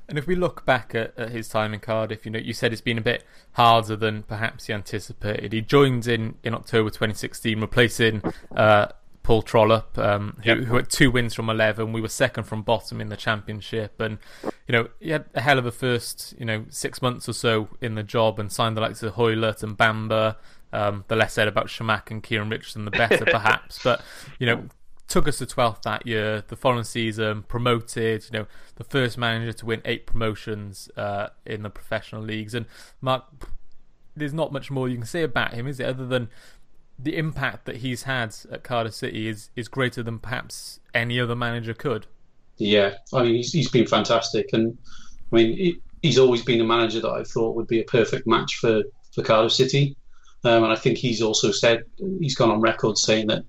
And 0.08 0.18
if 0.18 0.26
we 0.26 0.34
look 0.34 0.66
back 0.66 0.94
at, 0.94 1.16
at 1.18 1.30
his 1.30 1.48
time 1.48 1.72
in 1.72 1.80
Cardiff, 1.80 2.26
you 2.26 2.32
know, 2.32 2.38
you 2.38 2.52
said 2.52 2.72
it's 2.72 2.82
been 2.82 2.98
a 2.98 3.02
bit 3.02 3.24
harder 3.52 3.96
than 3.96 4.24
perhaps 4.24 4.66
he 4.66 4.72
anticipated. 4.72 5.52
He 5.52 5.60
joined 5.62 6.06
in, 6.06 6.34
in 6.42 6.54
October 6.54 6.90
2016, 6.90 7.60
replacing 7.60 8.20
uh, 8.54 8.88
Paul 9.22 9.42
Trollope, 9.42 9.96
um, 9.98 10.36
who, 10.44 10.48
Yep. 10.50 10.58
who 10.64 10.76
had 10.76 10.90
two 10.90 11.10
wins 11.10 11.32
from 11.34 11.48
11. 11.48 11.92
We 11.92 12.00
were 12.00 12.08
second 12.08 12.44
from 12.44 12.62
bottom 12.62 13.00
in 13.00 13.08
the 13.08 13.16
championship. 13.16 14.00
And, 14.00 14.18
you 14.66 14.72
know, 14.72 14.88
he 15.00 15.10
had 15.10 15.24
a 15.34 15.40
hell 15.40 15.58
of 15.58 15.64
a 15.66 15.72
first, 15.72 16.34
you 16.38 16.44
know, 16.44 16.64
six 16.68 17.00
months 17.00 17.28
or 17.28 17.32
so 17.32 17.68
in 17.80 17.94
the 17.94 18.02
job 18.02 18.38
and 18.38 18.50
signed 18.52 18.76
the 18.76 18.80
likes 18.80 19.02
of 19.02 19.14
Hoilett 19.14 19.62
and 19.62 19.78
Bamba. 19.78 20.36
Um, 20.74 21.04
the 21.08 21.16
less 21.16 21.34
said 21.34 21.48
about 21.48 21.66
Chamakh 21.66 22.10
and 22.10 22.22
Kieran 22.22 22.48
Richardson, 22.48 22.84
the 22.86 22.90
better, 22.90 23.24
perhaps. 23.30 23.78
But, 23.82 24.02
you 24.38 24.46
know, 24.46 24.64
took 25.08 25.28
us 25.28 25.38
to 25.38 25.46
12th 25.46 25.82
that 25.82 26.06
year. 26.06 26.44
The 26.46 26.56
following 26.56 26.84
season, 26.84 27.42
promoted. 27.42 28.24
You 28.32 28.40
know, 28.40 28.46
the 28.76 28.84
first 28.84 29.18
manager 29.18 29.52
to 29.52 29.66
win 29.66 29.82
eight 29.84 30.06
promotions 30.06 30.90
uh, 30.96 31.28
in 31.44 31.62
the 31.62 31.70
professional 31.70 32.22
leagues. 32.22 32.54
And 32.54 32.66
Mark, 33.00 33.24
there's 34.16 34.34
not 34.34 34.52
much 34.52 34.70
more 34.70 34.88
you 34.88 34.96
can 34.96 35.06
say 35.06 35.22
about 35.22 35.54
him, 35.54 35.66
is 35.66 35.80
it? 35.80 35.86
Other 35.86 36.06
than 36.06 36.28
the 36.98 37.16
impact 37.16 37.64
that 37.64 37.76
he's 37.76 38.04
had 38.04 38.34
at 38.50 38.62
Cardiff 38.62 38.94
City 38.94 39.28
is 39.28 39.50
is 39.56 39.68
greater 39.68 40.02
than 40.02 40.18
perhaps 40.18 40.80
any 40.94 41.18
other 41.18 41.34
manager 41.34 41.74
could. 41.74 42.06
Yeah, 42.58 42.94
I 43.12 43.22
mean, 43.22 43.34
he's, 43.36 43.52
he's 43.52 43.70
been 43.70 43.86
fantastic, 43.86 44.50
and 44.52 44.76
I 45.32 45.36
mean, 45.36 45.56
he, 45.56 45.80
he's 46.02 46.18
always 46.18 46.42
been 46.42 46.60
a 46.60 46.64
manager 46.64 47.00
that 47.00 47.10
I 47.10 47.24
thought 47.24 47.56
would 47.56 47.66
be 47.66 47.80
a 47.80 47.84
perfect 47.84 48.26
match 48.26 48.56
for 48.56 48.82
for 49.14 49.22
Cardiff 49.22 49.52
City, 49.52 49.96
um, 50.44 50.64
and 50.64 50.72
I 50.72 50.76
think 50.76 50.98
he's 50.98 51.22
also 51.22 51.50
said 51.50 51.84
he's 52.20 52.34
gone 52.34 52.50
on 52.50 52.60
record 52.60 52.98
saying 52.98 53.26
that 53.28 53.44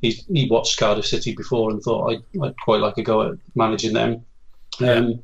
he's, 0.00 0.24
he 0.26 0.48
watched 0.50 0.78
Cardiff 0.78 1.06
City 1.06 1.34
before 1.34 1.70
and 1.70 1.82
thought 1.82 2.10
I'd, 2.10 2.42
I'd 2.42 2.60
quite 2.60 2.80
like 2.80 2.98
a 2.98 3.02
go 3.02 3.22
at 3.22 3.38
managing 3.54 3.94
them, 3.94 4.24
um, 4.80 5.22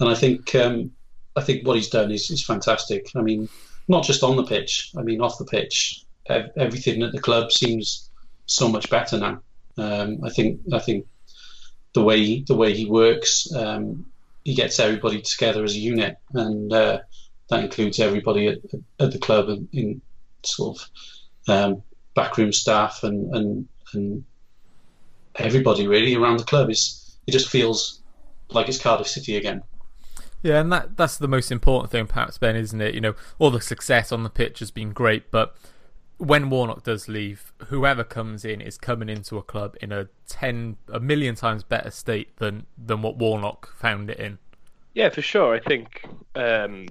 and 0.00 0.08
I 0.08 0.14
think 0.14 0.54
um, 0.54 0.92
I 1.36 1.42
think 1.42 1.66
what 1.66 1.76
he's 1.76 1.88
done 1.88 2.10
is, 2.10 2.30
is 2.30 2.44
fantastic. 2.44 3.10
I 3.14 3.22
mean, 3.22 3.48
not 3.88 4.04
just 4.04 4.22
on 4.22 4.36
the 4.36 4.44
pitch, 4.44 4.92
I 4.96 5.02
mean 5.02 5.20
off 5.20 5.38
the 5.38 5.44
pitch, 5.44 6.04
ev- 6.26 6.50
everything 6.56 7.02
at 7.02 7.12
the 7.12 7.20
club 7.20 7.52
seems 7.52 8.10
so 8.46 8.68
much 8.68 8.90
better 8.90 9.18
now. 9.18 9.40
Um, 9.78 10.20
I 10.24 10.30
think 10.30 10.60
I 10.72 10.78
think 10.78 11.06
the 11.94 12.02
way 12.02 12.40
the 12.40 12.56
way 12.56 12.74
he 12.74 12.86
works, 12.86 13.52
um, 13.54 14.06
he 14.44 14.54
gets 14.54 14.80
everybody 14.80 15.20
together 15.22 15.64
as 15.64 15.74
a 15.74 15.78
unit, 15.78 16.18
and 16.34 16.72
uh, 16.72 17.00
that 17.48 17.64
includes 17.64 18.00
everybody 18.00 18.48
at, 18.48 18.58
at 18.98 19.12
the 19.12 19.18
club 19.18 19.48
and 19.48 19.68
in 19.72 20.00
sort 20.42 20.78
of 20.78 20.90
um, 21.48 21.82
backroom 22.14 22.52
staff 22.52 23.04
and, 23.04 23.34
and 23.34 23.68
and 23.94 24.24
everybody 25.36 25.86
really 25.86 26.14
around 26.14 26.38
the 26.38 26.44
club. 26.44 26.70
Is 26.70 27.16
it 27.26 27.32
just 27.32 27.48
feels 27.48 28.02
like 28.54 28.68
it's 28.68 28.78
Cardiff 28.78 29.08
City 29.08 29.36
again. 29.36 29.62
Yeah, 30.42 30.60
and 30.60 30.72
that 30.72 30.96
that's 30.96 31.18
the 31.18 31.28
most 31.28 31.52
important 31.52 31.90
thing, 31.92 32.06
perhaps, 32.06 32.38
Ben, 32.38 32.56
isn't 32.56 32.80
it? 32.80 32.94
You 32.94 33.00
know, 33.00 33.14
all 33.38 33.50
the 33.50 33.60
success 33.60 34.10
on 34.10 34.24
the 34.24 34.30
pitch 34.30 34.58
has 34.58 34.70
been 34.70 34.92
great, 34.92 35.30
but 35.30 35.56
when 36.18 36.50
Warnock 36.50 36.82
does 36.82 37.08
leave, 37.08 37.52
whoever 37.66 38.04
comes 38.04 38.44
in 38.44 38.60
is 38.60 38.76
coming 38.76 39.08
into 39.08 39.38
a 39.38 39.42
club 39.42 39.76
in 39.80 39.92
a 39.92 40.08
ten, 40.26 40.76
a 40.92 40.98
million 40.98 41.34
times 41.34 41.62
better 41.62 41.90
state 41.90 42.36
than 42.38 42.66
than 42.76 43.02
what 43.02 43.16
Warnock 43.16 43.72
found 43.76 44.10
it 44.10 44.18
in. 44.18 44.38
Yeah, 44.94 45.10
for 45.10 45.22
sure. 45.22 45.54
I 45.54 45.60
think 45.60 46.04
um, 46.34 46.88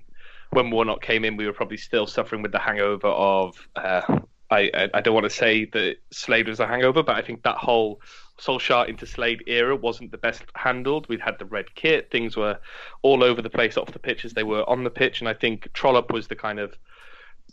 when 0.51 0.71
Warnock 0.71 1.01
came 1.01 1.25
in, 1.25 1.35
we 1.35 1.45
were 1.45 1.53
probably 1.53 1.77
still 1.77 2.07
suffering 2.07 2.41
with 2.41 2.51
the 2.51 2.59
hangover 2.59 3.07
of. 3.07 3.67
Uh, 3.75 4.19
I, 4.51 4.89
I 4.93 5.01
don't 5.01 5.13
want 5.13 5.23
to 5.23 5.29
say 5.29 5.65
that 5.65 5.95
Slade 6.11 6.49
was 6.49 6.59
a 6.59 6.67
hangover, 6.67 7.03
but 7.03 7.15
I 7.15 7.21
think 7.21 7.43
that 7.43 7.55
whole 7.55 8.01
Solskjaer 8.37 8.89
into 8.89 9.05
Slade 9.05 9.43
era 9.47 9.75
wasn't 9.75 10.11
the 10.11 10.17
best 10.17 10.43
handled. 10.55 11.07
We'd 11.07 11.21
had 11.21 11.39
the 11.39 11.45
red 11.45 11.73
kit, 11.75 12.11
things 12.11 12.35
were 12.35 12.59
all 13.01 13.23
over 13.23 13.41
the 13.41 13.49
place 13.49 13.77
off 13.77 13.93
the 13.93 13.99
pitch 13.99 14.25
as 14.25 14.33
they 14.33 14.43
were 14.43 14.69
on 14.69 14.83
the 14.83 14.89
pitch, 14.89 15.21
and 15.21 15.29
I 15.29 15.33
think 15.33 15.71
Trollope 15.73 16.11
was 16.11 16.27
the 16.27 16.35
kind 16.35 16.59
of 16.59 16.77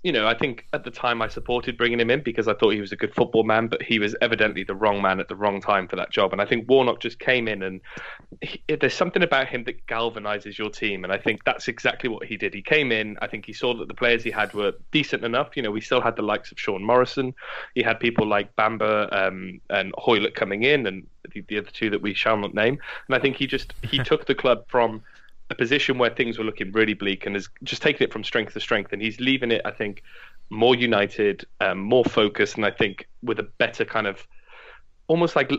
you 0.03 0.13
know, 0.13 0.29
I 0.29 0.35
think 0.37 0.67
at 0.73 0.85
the 0.85 0.91
time 0.91 1.21
I 1.21 1.29
supported 1.29 1.77
bringing 1.77 1.99
him 1.99 2.11
in 2.11 2.23
because 2.23 2.47
I 2.47 2.55
thought 2.55 2.71
he 2.71 2.81
was 2.81 2.93
a 2.93 2.97
good 2.97 3.15
football 3.15 3.43
man, 3.43 3.67
but 3.67 3.83
he 3.83 3.99
was 3.99 4.15
evidently 4.21 4.63
the 4.63 4.75
wrong 4.75 5.03
man 5.03 5.19
at 5.19 5.29
the 5.29 5.35
wrong 5.35 5.61
time 5.61 5.89
for 5.89 5.97
that 5.97 6.11
job. 6.11 6.33
And 6.33 6.41
I 6.41 6.47
think 6.47 6.69
Warnock 6.69 7.01
just 7.01 7.19
came 7.19 7.49
in 7.49 7.63
and 7.63 7.81
he, 8.41 8.63
there's 8.81 8.95
something 8.95 9.23
about 9.23 9.49
him 9.49 9.65
that 9.65 9.87
galvanizes 9.87 10.57
your 10.57 10.71
team. 10.71 11.03
And 11.03 11.13
I 11.13 11.19
think 11.19 11.43
that's 11.45 11.67
exactly 11.67 12.09
what 12.09 12.27
he 12.27 12.37
did. 12.37 12.55
He 12.55 12.63
came 12.63 12.93
in, 12.93 13.19
I 13.21 13.27
think 13.27 13.45
he 13.45 13.53
saw 13.53 13.75
that 13.75 13.89
the 13.89 13.95
players 13.95 14.23
he 14.23 14.31
had 14.31 14.55
were 14.55 14.73
decent 14.93 15.25
enough. 15.25 15.57
You 15.57 15.63
know, 15.63 15.73
we 15.73 15.81
still 15.81 16.01
had 16.01 16.15
the 16.15 16.23
likes 16.23 16.53
of 16.53 16.61
Sean 16.61 16.85
Morrison. 16.85 17.35
He 17.75 17.83
had 17.83 17.99
people 17.99 18.27
like 18.27 18.55
Bamba 18.55 19.13
um, 19.13 19.61
and 19.71 19.93
Hoilett 19.99 20.37
coming 20.37 20.63
in 20.63 20.87
and 20.87 21.07
the, 21.35 21.41
the 21.49 21.59
other 21.59 21.71
two 21.73 21.91
that 21.91 22.03
we 22.03 22.15
shall 22.15 22.37
not 22.37 22.55
name. 22.55 22.79
And 23.09 23.17
I 23.17 23.19
think 23.19 23.37
he 23.37 23.49
just, 23.49 23.75
he 23.83 23.99
took 24.05 24.27
the 24.27 24.35
club 24.35 24.65
from 24.69 25.03
a 25.51 25.55
position 25.55 25.99
where 25.99 26.11
things 26.11 26.39
were 26.39 26.45
looking 26.45 26.73
really 26.73 26.95
bleak 26.95 27.27
and 27.27 27.35
has 27.35 27.49
just 27.63 27.83
taken 27.83 28.03
it 28.03 28.13
from 28.13 28.23
strength 28.25 28.53
to 28.53 28.61
strength. 28.61 28.93
And 28.93 29.01
he's 29.01 29.19
leaving 29.21 29.51
it, 29.51 29.63
I 29.65 29.71
think, 29.71 30.03
more 30.51 30.75
united, 30.75 31.45
um, 31.61 31.79
more 31.79 32.05
focused, 32.05 32.57
and 32.57 32.65
I 32.65 32.71
think 32.71 33.09
with 33.23 33.39
a 33.39 33.43
better 33.43 33.85
kind 33.85 34.07
of 34.07 34.27
almost 35.07 35.35
like 35.37 35.51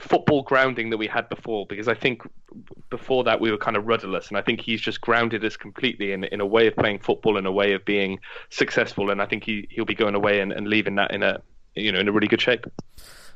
football 0.00 0.42
grounding 0.42 0.90
that 0.90 0.96
we 0.96 1.06
had 1.06 1.28
before. 1.28 1.66
Because 1.68 1.88
I 1.88 1.94
think 1.94 2.22
before 2.90 3.24
that 3.24 3.40
we 3.40 3.50
were 3.50 3.58
kind 3.58 3.76
of 3.76 3.86
rudderless, 3.86 4.28
and 4.28 4.36
I 4.36 4.42
think 4.42 4.60
he's 4.60 4.80
just 4.80 5.00
grounded 5.00 5.44
us 5.44 5.56
completely 5.56 6.12
in 6.12 6.24
in 6.24 6.40
a 6.40 6.46
way 6.46 6.66
of 6.66 6.76
playing 6.76 7.00
football, 7.00 7.36
and 7.36 7.46
a 7.46 7.52
way 7.52 7.72
of 7.72 7.84
being 7.84 8.18
successful. 8.50 9.10
And 9.10 9.20
I 9.22 9.26
think 9.26 9.44
he 9.44 9.66
he'll 9.70 9.84
be 9.84 9.94
going 9.94 10.14
away 10.14 10.40
and, 10.40 10.52
and 10.52 10.68
leaving 10.68 10.96
that 10.96 11.12
in 11.12 11.22
a 11.22 11.40
you 11.74 11.92
know 11.92 12.00
in 12.00 12.08
a 12.08 12.12
really 12.12 12.28
good 12.28 12.40
shape. 12.40 12.66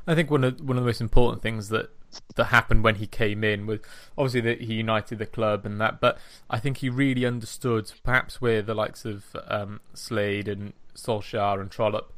I 0.07 0.15
think 0.15 0.31
one 0.31 0.45
of 0.45 0.61
one 0.61 0.77
of 0.77 0.85
the 0.85 0.89
most 0.89 1.01
important 1.01 1.43
things 1.43 1.69
that 1.71 1.91
that 2.37 2.47
happened 2.47 2.85
when 2.85 2.97
he 2.97 3.07
came 3.07 3.43
in 3.43 3.67
was 3.67 3.81
obviously 4.17 4.41
that 4.43 4.61
he 4.63 4.75
united 4.75 5.19
the 5.19 5.27
club 5.27 5.67
and 5.67 5.81
that, 5.81 6.01
but 6.01 6.19
I 6.49 6.59
think 6.59 6.79
he 6.79 6.89
really 6.89 7.27
understood 7.27 7.91
perhaps 8.03 8.41
where 8.41 8.63
the 8.63 8.75
likes 8.75 9.05
of 9.05 9.25
um, 9.49 9.81
Slade 9.95 10.47
and 10.47 10.75
Solskjaer 10.95 11.61
and 11.61 11.71
Trollope 11.71 12.13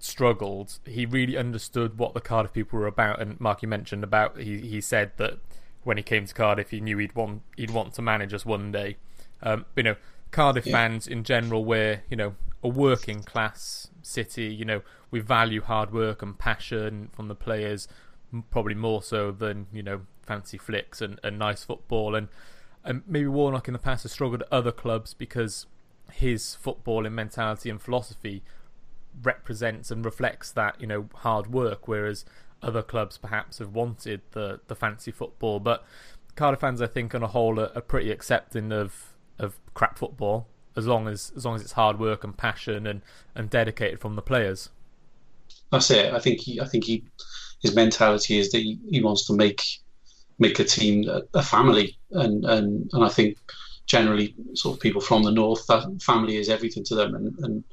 struggled. 0.00 0.78
He 0.84 1.06
really 1.06 1.36
understood 1.36 1.98
what 1.98 2.14
the 2.14 2.20
Cardiff 2.20 2.52
people 2.52 2.78
were 2.78 2.86
about, 2.86 3.20
and 3.20 3.40
Mark, 3.40 3.62
you 3.62 3.68
mentioned 3.68 4.04
about 4.04 4.38
he 4.38 4.58
he 4.58 4.80
said 4.80 5.12
that 5.16 5.38
when 5.84 5.96
he 5.96 6.02
came 6.02 6.26
to 6.26 6.34
Cardiff, 6.34 6.70
he 6.70 6.80
knew 6.80 6.98
he'd 6.98 7.14
want 7.14 7.42
he'd 7.56 7.70
want 7.70 7.94
to 7.94 8.02
manage 8.02 8.34
us 8.34 8.44
one 8.44 8.72
day. 8.72 8.96
Um, 9.42 9.64
you 9.76 9.84
know, 9.84 9.96
Cardiff 10.30 10.66
yeah. 10.66 10.72
fans 10.72 11.06
in 11.06 11.24
general 11.24 11.64
were 11.64 12.00
you 12.10 12.16
know 12.16 12.34
a 12.62 12.68
working 12.68 13.22
class 13.22 13.88
city. 14.02 14.46
You 14.46 14.64
know, 14.64 14.82
we 15.10 15.20
value 15.20 15.62
hard 15.62 15.92
work 15.92 16.22
and 16.22 16.38
passion 16.38 17.08
from 17.12 17.28
the 17.28 17.34
players, 17.34 17.88
probably 18.50 18.74
more 18.74 19.02
so 19.02 19.30
than 19.30 19.66
you 19.72 19.82
know 19.82 20.02
fancy 20.26 20.58
flicks 20.58 21.00
and, 21.00 21.18
and 21.22 21.38
nice 21.38 21.64
football. 21.64 22.14
And 22.14 22.28
and 22.84 23.02
maybe 23.06 23.28
Warnock 23.28 23.68
in 23.68 23.72
the 23.72 23.78
past 23.78 24.04
has 24.04 24.12
struggled 24.12 24.42
at 24.42 24.52
other 24.52 24.72
clubs 24.72 25.14
because 25.14 25.66
his 26.12 26.56
footballing 26.62 27.12
mentality 27.12 27.68
and 27.68 27.80
philosophy 27.80 28.42
represents 29.22 29.90
and 29.90 30.04
reflects 30.04 30.52
that 30.52 30.80
you 30.80 30.86
know 30.86 31.08
hard 31.16 31.48
work, 31.52 31.86
whereas 31.86 32.24
other 32.60 32.82
clubs 32.82 33.18
perhaps 33.18 33.58
have 33.58 33.72
wanted 33.72 34.20
the 34.32 34.60
the 34.66 34.74
fancy 34.74 35.10
football. 35.10 35.60
But 35.60 35.84
Cardiff 36.34 36.60
fans, 36.60 36.80
I 36.80 36.86
think, 36.86 37.14
on 37.14 37.22
a 37.22 37.28
whole, 37.28 37.58
are, 37.58 37.70
are 37.74 37.80
pretty 37.80 38.10
accepting 38.10 38.72
of 38.72 39.14
of 39.38 39.60
crap 39.74 39.98
football 39.98 40.48
as 40.78 40.86
long 40.86 41.08
as 41.08 41.32
as 41.36 41.44
long 41.44 41.56
as 41.56 41.62
it's 41.62 41.72
hard 41.72 41.98
work 41.98 42.24
and 42.24 42.36
passion 42.36 42.86
and, 42.86 43.02
and 43.34 43.50
dedicated 43.50 44.00
from 44.00 44.14
the 44.14 44.22
players. 44.22 44.70
That's 45.70 45.90
it. 45.90 46.14
I 46.14 46.20
think 46.20 46.40
he 46.40 46.60
I 46.60 46.64
think 46.64 46.84
he 46.84 47.04
his 47.60 47.74
mentality 47.74 48.38
is 48.38 48.50
that 48.52 48.58
he, 48.58 48.78
he 48.88 49.02
wants 49.02 49.26
to 49.26 49.34
make 49.34 49.62
make 50.38 50.58
a 50.60 50.64
team 50.64 51.10
a, 51.34 51.42
family 51.42 51.98
and, 52.12 52.44
and 52.44 52.88
and 52.92 53.04
I 53.04 53.08
think 53.08 53.36
generally 53.86 54.34
sort 54.54 54.76
of 54.76 54.80
people 54.80 55.00
from 55.00 55.24
the 55.24 55.32
north 55.32 55.66
that 55.66 56.00
family 56.00 56.36
is 56.36 56.48
everything 56.48 56.84
to 56.84 56.94
them 56.94 57.14
and 57.14 57.36
and, 57.40 57.64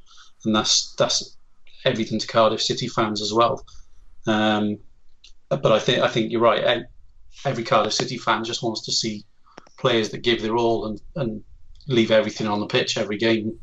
and 0.44 0.54
that's 0.54 0.94
that's 0.94 1.36
everything 1.84 2.18
to 2.18 2.26
Cardiff 2.26 2.60
City 2.60 2.88
fans 2.88 3.22
as 3.22 3.32
well. 3.32 3.64
Um, 4.26 4.78
but 5.48 5.70
I 5.70 5.78
think 5.78 6.02
I 6.02 6.08
think 6.08 6.32
you're 6.32 6.40
right. 6.40 6.84
Every 7.44 7.62
Cardiff 7.62 7.92
City 7.92 8.18
fan 8.18 8.42
just 8.42 8.62
wants 8.62 8.82
to 8.86 8.92
see 8.92 9.24
players 9.78 10.08
that 10.10 10.22
give 10.22 10.42
their 10.42 10.56
all 10.56 10.86
and, 10.86 11.00
and 11.14 11.44
leave 11.86 12.10
everything 12.10 12.46
on 12.46 12.60
the 12.60 12.66
pitch 12.66 12.96
every 12.96 13.18
game. 13.18 13.58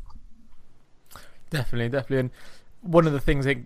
Definitely, 1.50 1.88
definitely. 1.88 2.18
And 2.18 2.30
one 2.80 3.06
of 3.06 3.12
the 3.12 3.20
things 3.20 3.44
that 3.44 3.58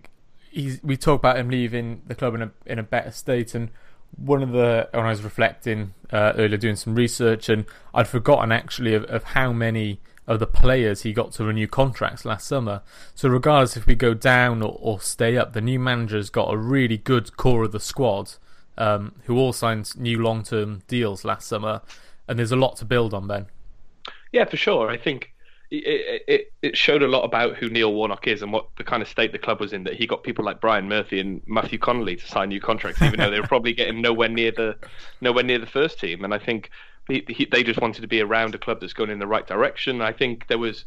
he's, 0.51 0.81
we 0.83 0.97
talk 0.97 1.19
about 1.19 1.37
him 1.37 1.49
leaving 1.49 2.01
the 2.07 2.15
club 2.15 2.35
in 2.35 2.41
a 2.41 2.51
in 2.65 2.79
a 2.79 2.83
better 2.83 3.11
state, 3.11 3.55
and 3.55 3.69
one 4.15 4.43
of 4.43 4.51
the 4.51 4.89
when 4.91 5.05
I 5.05 5.09
was 5.09 5.23
reflecting 5.23 5.93
uh, 6.11 6.33
earlier, 6.35 6.57
doing 6.57 6.75
some 6.75 6.95
research, 6.95 7.49
and 7.49 7.65
I'd 7.93 8.07
forgotten 8.07 8.51
actually 8.51 8.93
of, 8.93 9.05
of 9.05 9.23
how 9.23 9.51
many 9.53 9.99
of 10.27 10.39
the 10.39 10.47
players 10.47 11.01
he 11.01 11.11
got 11.11 11.31
to 11.33 11.43
renew 11.43 11.67
contracts 11.67 12.23
last 12.23 12.47
summer. 12.47 12.81
So 13.15 13.29
regardless 13.29 13.75
if 13.75 13.87
we 13.87 13.95
go 13.95 14.13
down 14.13 14.61
or, 14.61 14.77
or 14.79 15.01
stay 15.01 15.35
up, 15.35 15.53
the 15.53 15.61
new 15.61 15.79
manager's 15.79 16.29
got 16.29 16.53
a 16.53 16.57
really 16.57 16.97
good 16.97 17.35
core 17.35 17.63
of 17.63 17.71
the 17.71 17.79
squad 17.79 18.33
um, 18.77 19.15
who 19.25 19.37
all 19.37 19.53
signed 19.53 19.97
new 19.97 20.21
long 20.21 20.43
term 20.43 20.83
deals 20.87 21.25
last 21.25 21.47
summer, 21.47 21.81
and 22.27 22.37
there's 22.37 22.51
a 22.51 22.55
lot 22.55 22.75
to 22.77 22.85
build 22.85 23.13
on. 23.13 23.27
Ben. 23.27 23.47
Yeah, 24.31 24.45
for 24.45 24.57
sure. 24.57 24.89
I 24.89 24.97
think 24.97 25.33
it, 25.71 26.23
it, 26.27 26.53
it 26.61 26.77
showed 26.77 27.03
a 27.03 27.07
lot 27.07 27.23
about 27.23 27.55
who 27.55 27.69
Neil 27.69 27.93
Warnock 27.93 28.27
is 28.27 28.41
and 28.41 28.51
what 28.51 28.67
the 28.77 28.83
kind 28.83 29.01
of 29.01 29.07
state 29.07 29.31
the 29.31 29.39
club 29.39 29.59
was 29.59 29.73
in. 29.73 29.83
That 29.83 29.95
he 29.95 30.07
got 30.07 30.23
people 30.23 30.43
like 30.43 30.61
Brian 30.61 30.87
Murphy 30.89 31.19
and 31.19 31.41
Matthew 31.45 31.77
Connolly 31.77 32.15
to 32.15 32.27
sign 32.27 32.49
new 32.49 32.61
contracts, 32.61 33.01
even 33.01 33.19
though 33.19 33.29
they 33.29 33.39
were 33.39 33.47
probably 33.47 33.73
getting 33.73 34.01
nowhere 34.01 34.29
near 34.29 34.51
the 34.51 34.75
nowhere 35.21 35.43
near 35.43 35.59
the 35.59 35.67
first 35.67 35.99
team. 35.99 36.23
And 36.23 36.33
I 36.33 36.39
think 36.39 36.71
he, 37.07 37.23
he, 37.27 37.45
they 37.45 37.63
just 37.63 37.81
wanted 37.81 38.01
to 38.01 38.07
be 38.07 38.21
around 38.21 38.55
a 38.55 38.57
club 38.57 38.81
that's 38.81 38.93
going 38.93 39.09
in 39.09 39.19
the 39.19 39.27
right 39.27 39.45
direction. 39.45 40.01
I 40.01 40.11
think 40.11 40.47
there 40.47 40.57
was 40.57 40.85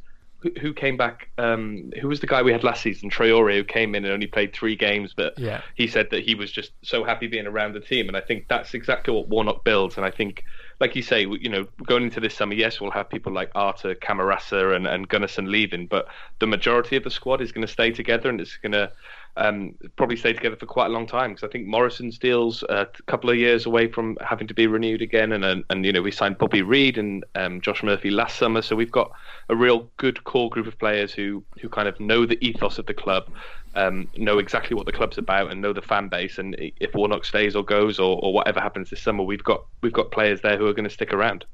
who 0.61 0.75
came 0.75 0.97
back? 0.97 1.29
Um, 1.39 1.93
who 2.01 2.09
was 2.09 2.21
the 2.21 2.27
guy 2.27 2.43
we 2.43 2.53
had 2.53 2.65
last 2.65 2.83
season? 2.83 3.11
Traore, 3.11 3.55
who 3.55 3.65
came 3.65 3.95
in 3.95 4.05
and 4.05 4.13
only 4.13 4.27
played 4.27 4.53
three 4.53 4.75
games, 4.75 5.15
but 5.17 5.39
yeah. 5.39 5.63
he 5.75 5.87
said 5.87 6.09
that 6.11 6.25
he 6.25 6.35
was 6.35 6.51
just 6.51 6.73
so 6.83 7.05
happy 7.05 7.27
being 7.27 7.47
around 7.47 7.75
the 7.75 7.81
team, 7.81 8.09
and 8.09 8.17
I 8.17 8.21
think 8.21 8.49
that's 8.49 8.75
exactly 8.75 9.15
what 9.15 9.29
Warnock 9.29 9.65
builds. 9.65 9.97
And 9.97 10.05
I 10.05 10.11
think 10.11 10.45
like 10.83 10.97
you 10.97 11.03
say, 11.03 11.21
you 11.21 11.49
know, 11.49 11.65
going 11.87 12.03
into 12.03 12.19
this 12.19 12.35
summer, 12.35 12.55
yes, 12.55 12.81
we'll 12.81 12.91
have 12.91 13.09
people 13.09 13.33
like 13.33 13.53
Arter, 13.55 13.95
Camarasa, 13.95 14.75
and, 14.75 14.85
and 14.85 15.09
Gunnarsson 15.09 15.49
leaving, 15.49 15.87
but 15.87 16.09
the 16.41 16.47
majority 16.49 16.97
of 16.97 17.05
the 17.05 17.11
squad 17.11 17.41
is 17.41 17.53
going 17.53 17.65
to 17.65 17.73
stay 17.73 17.93
together 17.93 18.29
and 18.29 18.41
it's 18.41 18.57
going 18.57 18.73
to 18.73 18.91
um, 19.37 19.77
probably 19.95 20.17
stay 20.17 20.33
together 20.33 20.57
for 20.57 20.67
quite 20.67 20.87
a 20.87 20.89
long 20.89 21.07
time 21.07 21.31
because 21.31 21.49
I 21.49 21.53
think 21.53 21.69
Morrison's 21.69 22.19
deal's 22.19 22.65
a 22.65 22.89
couple 23.07 23.31
of 23.31 23.37
years 23.37 23.65
away 23.65 23.87
from 23.93 24.19
having 24.21 24.49
to 24.49 24.55
be 24.55 24.67
renewed 24.67 25.03
again, 25.03 25.31
and 25.33 25.45
and, 25.45 25.65
and 25.71 25.87
you 25.87 25.93
know 25.93 26.03
we 26.03 26.11
signed 26.11 26.37
Bobby 26.37 26.63
Reid 26.63 26.99
and 26.99 27.25
um, 27.37 27.61
Josh 27.61 27.83
Murphy 27.83 28.11
last 28.11 28.37
summer, 28.37 28.61
so 28.61 28.75
we've 28.75 28.93
got 28.93 29.13
a 29.49 29.57
real 29.57 29.89
good 29.97 30.25
core 30.25 30.51
group 30.51 30.67
of 30.67 30.79
players 30.79 31.13
who 31.13 31.43
who 31.61 31.69
kind 31.69 31.89
of 31.89 31.99
know 31.99 32.27
the 32.27 32.45
ethos 32.47 32.79
of 32.79 32.87
the 32.87 32.95
club, 32.95 33.31
um, 33.75 34.09
know 34.17 34.39
exactly 34.39 34.77
what 34.77 34.87
the 34.87 34.93
club's 34.93 35.19
about, 35.19 35.51
and 35.51 35.61
know 35.61 35.73
the 35.73 35.83
fan 35.83 36.09
base. 36.09 36.39
And 36.39 36.57
if 36.59 36.95
Warnock 36.95 37.25
stays 37.25 37.57
or 37.57 37.65
goes 37.65 37.99
or, 37.99 38.19
or 38.23 38.33
whatever 38.33 38.61
happens 38.61 38.91
this 38.91 39.03
summer, 39.03 39.23
we've 39.23 39.45
got 39.45 39.65
we've 39.83 39.93
got 39.93 40.11
players 40.11 40.41
there 40.43 40.57
who 40.57 40.67
are 40.67 40.73
going 40.73 40.89
to 40.89 40.91
stick 40.91 41.13
around. 41.13 41.45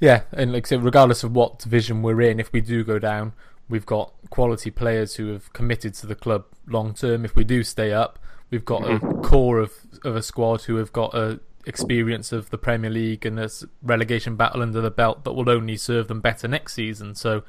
Yeah, 0.00 0.22
and 0.32 0.52
like 0.52 0.66
I 0.66 0.68
said, 0.68 0.84
regardless 0.84 1.24
of 1.24 1.34
what 1.34 1.58
division 1.58 2.02
we're 2.02 2.20
in, 2.20 2.38
if 2.38 2.52
we 2.52 2.60
do 2.60 2.84
go 2.84 2.98
down, 2.98 3.32
we've 3.68 3.86
got 3.86 4.12
quality 4.30 4.70
players 4.70 5.14
who 5.16 5.28
have 5.28 5.52
committed 5.52 5.94
to 5.94 6.06
the 6.06 6.14
club 6.14 6.44
long 6.66 6.94
term. 6.94 7.24
If 7.24 7.34
we 7.34 7.44
do 7.44 7.62
stay 7.62 7.92
up, 7.92 8.18
we've 8.50 8.64
got 8.64 8.82
mm-hmm. 8.82 9.18
a 9.18 9.22
core 9.22 9.58
of, 9.58 9.72
of 10.04 10.16
a 10.16 10.22
squad 10.22 10.62
who 10.62 10.76
have 10.76 10.92
got 10.92 11.14
a 11.14 11.40
experience 11.66 12.30
of 12.30 12.50
the 12.50 12.58
Premier 12.58 12.90
League 12.90 13.26
and 13.26 13.40
a 13.40 13.50
relegation 13.82 14.36
battle 14.36 14.62
under 14.62 14.80
the 14.80 14.90
belt 14.90 15.24
that 15.24 15.32
will 15.32 15.50
only 15.50 15.76
serve 15.76 16.08
them 16.08 16.20
better 16.20 16.46
next 16.46 16.74
season. 16.74 17.14
So, 17.14 17.42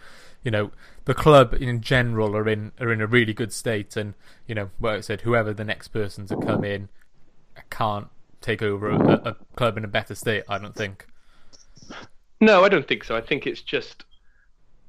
you 0.48 0.52
know, 0.52 0.72
the 1.04 1.14
club 1.14 1.54
in 1.54 1.82
general 1.82 2.34
are 2.34 2.48
in 2.48 2.72
are 2.80 2.94
in 2.94 3.02
a 3.02 3.06
really 3.06 3.34
good 3.34 3.52
state, 3.52 3.98
and 3.98 4.14
you 4.48 4.56
know, 4.56 4.70
like 4.80 5.00
I 5.00 5.02
said, 5.02 5.20
whoever 5.20 5.54
the 5.54 5.66
next 5.66 5.90
person 5.90 6.26
to 6.28 6.38
come 6.38 6.64
in 6.64 6.88
can't 7.70 8.08
take 8.40 8.62
over 8.62 8.90
a, 8.90 8.98
a 9.26 9.36
club 9.58 9.78
in 9.78 9.84
a 9.84 9.90
better 9.90 10.16
state. 10.16 10.46
I 10.48 10.58
don't 10.58 10.74
think. 10.74 11.06
No, 12.40 12.64
I 12.64 12.70
don't 12.70 12.88
think 12.88 13.04
so. 13.04 13.18
I 13.18 13.20
think 13.20 13.46
it's 13.46 13.62
just 13.62 14.06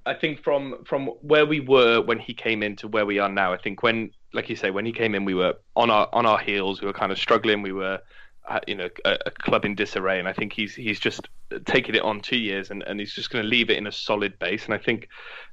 I 0.06 0.14
think 0.14 0.44
from 0.44 0.84
from 0.84 1.08
where 1.22 1.44
we 1.44 1.58
were 1.58 2.02
when 2.02 2.20
he 2.20 2.34
came 2.34 2.62
in 2.62 2.76
to 2.76 2.86
where 2.86 3.04
we 3.04 3.18
are 3.18 3.28
now, 3.28 3.52
I 3.52 3.58
think 3.58 3.82
when, 3.82 4.12
like 4.32 4.48
you 4.48 4.54
say, 4.54 4.70
when 4.70 4.86
he 4.86 4.92
came 4.92 5.16
in, 5.16 5.24
we 5.24 5.34
were 5.34 5.54
on 5.74 5.90
our 5.90 6.08
on 6.12 6.24
our 6.24 6.38
heels. 6.38 6.80
We 6.80 6.86
were 6.86 6.92
kind 6.92 7.10
of 7.10 7.18
struggling. 7.18 7.62
We 7.62 7.72
were, 7.72 7.98
you 8.66 8.74
know, 8.74 8.88
a, 9.04 9.18
a, 9.26 9.30
club 9.30 9.64
in 9.64 9.74
disarray. 9.74 10.18
And 10.18 10.28
I 10.28 10.32
think 10.32 10.52
he's 10.52 10.74
he's 10.74 11.00
just 11.00 11.28
taking 11.64 11.94
it 11.94 12.02
on 12.02 12.20
two 12.20 12.36
years, 12.36 12.70
and, 12.70 12.82
and 12.84 13.00
he's 13.00 13.12
just 13.12 13.30
going 13.30 13.42
to 13.42 13.48
leave 13.48 13.70
it 13.70 13.76
in 13.76 13.86
a 13.86 13.92
solid 13.92 14.38
base. 14.38 14.64
And 14.64 14.74
I 14.74 14.78
think 14.78 15.08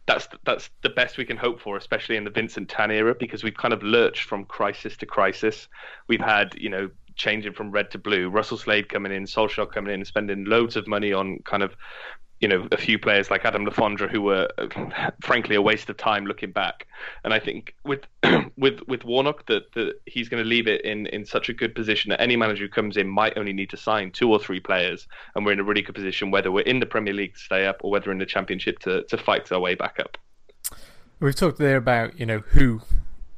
that's 0.05 0.27
that's 0.45 0.69
the 0.81 0.89
best 0.89 1.17
we 1.17 1.25
can 1.25 1.37
hope 1.37 1.59
for, 1.59 1.77
especially 1.77 2.17
in 2.17 2.23
the 2.23 2.29
Vincent 2.29 2.69
Tan 2.69 2.91
era, 2.91 3.15
because 3.15 3.43
we've 3.43 3.57
kind 3.57 3.73
of 3.73 3.83
lurched 3.83 4.23
from 4.23 4.45
crisis 4.45 4.97
to 4.97 5.05
crisis. 5.05 5.67
We've 6.07 6.21
had, 6.21 6.55
you 6.57 6.69
know, 6.69 6.89
changing 7.15 7.53
from 7.53 7.71
red 7.71 7.91
to 7.91 7.97
blue. 7.97 8.29
Russell 8.29 8.57
Slade 8.57 8.89
coming 8.89 9.11
in, 9.11 9.23
Solskjaer 9.23 9.71
coming 9.71 9.93
in, 9.93 10.05
spending 10.05 10.45
loads 10.45 10.75
of 10.75 10.87
money 10.87 11.13
on 11.13 11.39
kind 11.45 11.63
of 11.63 11.75
you 12.41 12.47
know 12.47 12.67
a 12.71 12.77
few 12.77 12.99
players 12.99 13.31
like 13.31 13.45
Adam 13.45 13.63
Le 13.63 13.71
Fondre 13.71 14.09
who 14.09 14.21
were 14.21 14.47
frankly 15.21 15.55
a 15.55 15.61
waste 15.61 15.89
of 15.89 15.97
time 15.97 16.25
looking 16.25 16.51
back. 16.51 16.87
And 17.23 17.33
I 17.33 17.39
think 17.39 17.75
with 17.83 18.01
with 18.57 18.81
with 18.87 19.03
Warnock 19.05 19.45
that 19.47 19.71
that 19.73 19.93
he's 20.05 20.27
going 20.29 20.43
to 20.43 20.47
leave 20.47 20.67
it 20.67 20.81
in 20.81 21.07
in 21.07 21.25
such 21.25 21.49
a 21.49 21.53
good 21.53 21.73
position 21.73 22.09
that 22.09 22.21
any 22.21 22.35
manager 22.35 22.65
who 22.65 22.69
comes 22.69 22.97
in 22.97 23.07
might 23.07 23.37
only 23.37 23.53
need 23.53 23.69
to 23.69 23.77
sign 23.77 24.11
two 24.11 24.31
or 24.31 24.39
three 24.39 24.59
players, 24.59 25.07
and 25.35 25.45
we're 25.45 25.53
in 25.53 25.59
a 25.59 25.63
really 25.63 25.81
good 25.81 25.95
position 25.95 26.31
whether 26.31 26.51
we're 26.51 26.61
in 26.61 26.79
the 26.79 26.85
Premier 26.85 27.13
League 27.13 27.33
to 27.33 27.39
stay 27.39 27.65
up 27.65 27.77
or 27.83 27.91
whether 27.91 28.11
in 28.11 28.17
the 28.17 28.25
Championship 28.25 28.79
to 28.79 29.03
to 29.03 29.17
fight 29.17 29.51
our 29.51 29.59
way 29.59 29.75
back 29.75 29.99
up. 29.99 30.17
We've 31.19 31.35
talked 31.35 31.57
there 31.57 31.77
about 31.77 32.19
you 32.19 32.25
know 32.25 32.39
who 32.39 32.81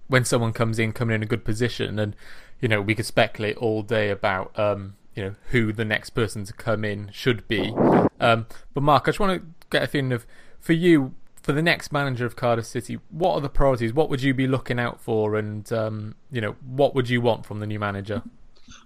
when 0.07 0.25
someone 0.25 0.53
comes 0.53 0.79
in 0.79 0.93
coming 0.93 1.15
in 1.15 1.23
a 1.23 1.27
good 1.27 1.43
position 1.43 1.99
and 1.99 2.15
you 2.59 2.67
know 2.67 2.81
we 2.81 2.95
could 2.95 3.05
speculate 3.05 3.57
all 3.57 3.83
day 3.83 4.09
about 4.09 4.57
um, 4.57 4.95
you 5.17 5.23
know 5.23 5.35
who 5.49 5.73
the 5.73 5.83
next 5.83 6.11
person 6.11 6.45
to 6.45 6.53
come 6.53 6.85
in 6.85 7.09
should 7.11 7.47
be. 7.47 7.73
Um, 8.19 8.45
but 8.73 8.83
Mark, 8.83 9.03
I 9.05 9.07
just 9.07 9.19
want 9.19 9.41
to 9.41 9.47
get 9.71 9.83
a 9.83 9.87
feeling 9.87 10.13
of 10.13 10.27
for 10.59 10.73
you 10.73 11.15
for 11.41 11.53
the 11.53 11.61
next 11.61 11.91
manager 11.91 12.25
of 12.25 12.35
Cardiff 12.35 12.65
City. 12.65 12.99
What 13.09 13.33
are 13.33 13.41
the 13.41 13.49
priorities? 13.49 13.93
What 13.93 14.09
would 14.11 14.21
you 14.21 14.35
be 14.35 14.47
looking 14.47 14.79
out 14.79 15.01
for, 15.01 15.35
and 15.35 15.69
um, 15.73 16.15
you 16.31 16.39
know 16.39 16.55
what 16.65 16.93
would 16.93 17.09
you 17.09 17.19
want 17.19 17.45
from 17.45 17.59
the 17.59 17.65
new 17.65 17.79
manager? 17.79 18.21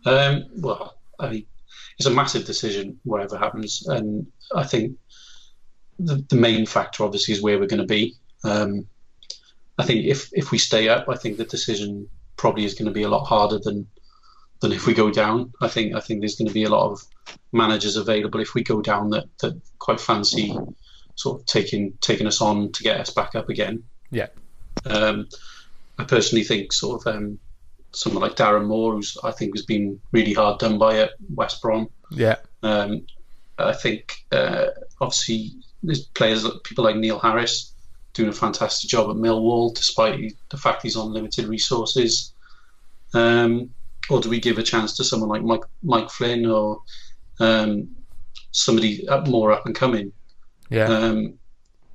Um, 0.05 0.45
well, 0.57 0.95
I 1.19 1.29
mean, 1.29 1.45
it's 1.99 2.07
a 2.07 2.11
massive 2.11 2.45
decision, 2.45 2.97
whatever 3.03 3.37
happens, 3.37 3.85
and 3.87 4.25
I 4.55 4.63
think 4.63 4.97
the, 5.99 6.23
the 6.29 6.37
main 6.37 6.65
factor 6.65 7.03
obviously 7.03 7.33
is 7.33 7.41
where 7.41 7.59
we're 7.59 7.67
going 7.67 7.81
to 7.81 7.85
be. 7.87 8.15
Um, 8.45 8.87
I 9.77 9.85
think 9.85 10.05
if 10.05 10.29
if 10.31 10.51
we 10.51 10.57
stay 10.57 10.87
up, 10.87 11.09
I 11.09 11.15
think 11.15 11.35
the 11.35 11.45
decision 11.45 12.07
probably 12.37 12.63
is 12.63 12.73
going 12.73 12.85
to 12.85 12.91
be 12.91 13.03
a 13.03 13.09
lot 13.09 13.25
harder 13.25 13.59
than 13.59 13.85
than 14.61 14.71
if 14.71 14.87
we 14.87 14.93
go 14.93 15.11
down. 15.11 15.53
I 15.61 15.67
think 15.67 15.95
I 15.95 15.99
think 15.99 16.21
there's 16.21 16.35
going 16.35 16.47
to 16.47 16.53
be 16.53 16.63
a 16.63 16.69
lot 16.69 16.91
of 16.91 17.03
managers 17.51 17.97
available 17.97 18.39
if 18.39 18.53
we 18.53 18.63
go 18.63 18.81
down 18.81 19.09
that, 19.09 19.25
that 19.39 19.59
quite 19.79 19.99
fancy 19.99 20.55
sort 21.15 21.39
of 21.39 21.45
taking 21.45 21.93
taking 22.01 22.27
us 22.27 22.41
on 22.41 22.71
to 22.71 22.83
get 22.83 22.99
us 22.99 23.09
back 23.09 23.35
up 23.35 23.49
again. 23.49 23.83
Yeah. 24.09 24.27
Um, 24.85 25.27
I 25.97 26.05
personally 26.05 26.43
think 26.43 26.73
sort 26.73 27.05
of 27.05 27.15
um, 27.15 27.39
someone 27.91 28.21
like 28.21 28.35
Darren 28.35 28.65
Moore, 28.65 28.93
who's 28.93 29.17
I 29.23 29.31
think 29.31 29.55
has 29.55 29.65
been 29.65 29.99
really 30.11 30.33
hard 30.33 30.59
done 30.59 30.77
by 30.77 30.99
at 30.99 31.11
West 31.33 31.61
Brom. 31.61 31.89
Yeah. 32.09 32.37
Um, 32.63 33.05
I 33.57 33.73
think 33.73 34.25
uh, 34.31 34.67
obviously 34.99 35.51
there's 35.83 36.05
players 36.05 36.47
people 36.63 36.83
like 36.83 36.95
Neil 36.95 37.19
Harris 37.19 37.73
doing 38.13 38.29
a 38.29 38.33
fantastic 38.33 38.89
job 38.89 39.09
at 39.09 39.15
Millwall, 39.15 39.73
despite 39.73 40.33
the 40.49 40.57
fact 40.57 40.83
he's 40.83 40.95
on 40.95 41.13
limited 41.13 41.45
resources. 41.45 42.33
Um, 43.13 43.71
or 44.09 44.19
do 44.19 44.29
we 44.29 44.39
give 44.39 44.57
a 44.57 44.63
chance 44.63 44.97
to 44.97 45.03
someone 45.03 45.29
like 45.29 45.43
Mike 45.43 45.63
Mike 45.83 46.09
Flynn 46.09 46.45
or 46.45 46.81
um, 47.39 47.89
somebody 48.51 49.07
up, 49.07 49.27
more 49.27 49.51
up 49.51 49.65
and 49.65 49.75
coming? 49.75 50.11
Yeah. 50.69 50.85
Um, 50.85 51.35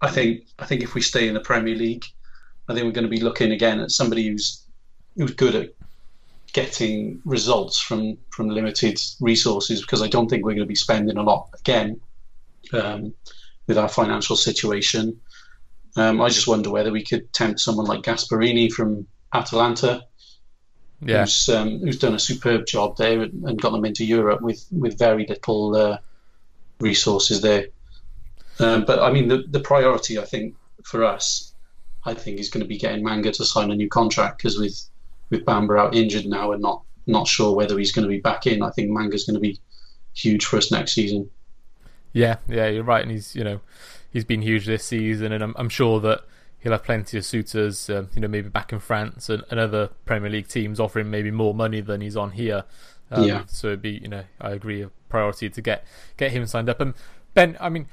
I 0.01 0.11
think 0.11 0.45
I 0.59 0.67
think 0.67 0.83
if 0.83 0.95
we 0.95 1.01
stay 1.01 1.29
in 1.29 1.35
the 1.35 1.41
Premier 1.41 1.75
League, 1.75 2.05
I 2.69 2.75
think 2.75 2.85
we're 2.85 2.93
going 2.93 3.05
to 3.05 3.11
be 3.11 3.21
looking 3.21 3.53
again 3.53 3.81
at 3.81 3.91
somebody 3.91 4.29
who's 4.29 4.63
who's 5.17 5.35
good 5.35 5.55
at 5.55 5.71
getting 6.53 7.21
results 7.25 7.81
from 7.81 8.17
from 8.31 8.49
limited 8.49 9.01
resources 9.21 9.81
because 9.81 10.03
I 10.03 10.09
don't 10.09 10.29
think 10.29 10.45
we're 10.45 10.53
going 10.53 10.61
to 10.61 10.67
be 10.67 10.75
spending 10.75 11.17
a 11.17 11.23
lot 11.23 11.49
again 11.59 12.01
um, 12.73 13.15
with 13.67 13.79
our 13.79 13.89
financial 13.89 14.37
situation. 14.37 15.21
Um, 15.97 16.21
I 16.21 16.29
just 16.29 16.47
wonder 16.47 16.71
whether 16.71 16.93
we 16.93 17.03
could 17.03 17.33
tempt 17.33 17.61
someone 17.61 17.87
like 17.87 18.03
Gasperini 18.03 18.71
from 18.71 19.07
Atalanta 19.33 20.05
yeah. 21.01 21.21
who's 21.21 21.49
um, 21.49 21.81
who's 21.81 21.99
done 21.99 22.15
a 22.15 22.19
superb 22.19 22.67
job 22.67 22.97
there 22.97 23.23
and 23.23 23.61
got 23.61 23.71
them 23.73 23.85
into 23.85 24.05
Europe 24.05 24.41
with 24.41 24.67
with 24.73 24.99
very 24.99 25.27
little 25.27 25.77
uh, 25.77 25.99
resources 26.81 27.41
there. 27.41 27.67
Um, 28.59 28.85
but 28.85 29.01
I 29.01 29.13
mean, 29.13 29.29
the 29.29 29.45
the 29.49 29.61
priority 29.61 30.19
I 30.19 30.25
think 30.25 30.55
for 30.85 31.05
us, 31.05 31.55
I 32.05 32.15
think 32.15 32.41
is 32.41 32.51
going 32.51 32.63
to 32.63 32.69
be 32.69 32.79
getting 32.79 33.05
Manga 33.05 33.33
to 33.33 33.45
sign 33.45 33.71
a 33.71 33.77
new 33.77 33.89
contract 33.89 34.39
because 34.39 34.59
with 34.59 34.81
with 35.31 35.45
Bamba 35.45 35.79
out 35.79 35.95
injured 35.95 36.27
now 36.27 36.53
and 36.53 36.63
not 36.63 36.83
not 37.07 37.29
sure 37.29 37.55
whether 37.55 37.79
he's 37.79 37.93
going 37.93 38.05
to 38.05 38.09
be 38.09 38.21
back 38.21 38.47
in. 38.47 38.63
I 38.63 38.71
think 38.71 38.91
Manga's 38.91 39.25
going 39.25 39.35
to 39.35 39.41
be 39.41 39.59
huge 40.15 40.45
for 40.45 40.57
us 40.57 40.73
next 40.73 40.93
season. 40.93 41.31
Yeah, 42.13 42.37
yeah, 42.49 42.69
you're 42.69 42.85
right, 42.85 43.03
and 43.03 43.11
he's 43.11 43.35
you 43.35 43.45
know 43.45 43.61
he's 44.11 44.25
been 44.25 44.43
huge 44.43 44.67
this 44.67 44.85
season, 44.85 45.33
and 45.33 45.45
I'm, 45.45 45.55
I'm 45.59 45.69
sure 45.69 46.01
that 46.01 46.23
he'll 46.67 46.73
have 46.73 46.83
plenty 46.83 47.17
of 47.17 47.25
suitors, 47.25 47.89
um, 47.89 48.09
you 48.17 48.21
know, 48.21 48.27
maybe 48.27 48.49
back 48.49 48.73
in 48.73 48.81
France 48.81 49.29
and, 49.29 49.45
and, 49.53 49.61
other 49.61 49.89
Premier 50.05 50.29
League 50.29 50.49
teams 50.49 50.81
offering 50.81 51.09
maybe 51.09 51.31
more 51.31 51.55
money 51.55 51.81
than 51.81 52.01
he's 52.01 52.17
on 52.17 52.33
here. 52.33 52.65
Um, 53.09 53.23
yeah. 53.23 53.45
So 53.47 53.69
it'd 53.69 53.83
be, 53.83 54.01
you 54.03 54.09
know, 54.09 54.25
I 54.41 54.51
agree, 54.51 54.83
a 54.83 54.91
priority 55.09 55.49
to 55.49 55.63
get 55.63 55.87
get 56.17 56.33
him 56.33 56.45
signed 56.45 56.69
up. 56.69 56.81
And 56.81 56.95
Ben, 57.35 57.57
I 57.61 57.69
mean, 57.69 57.87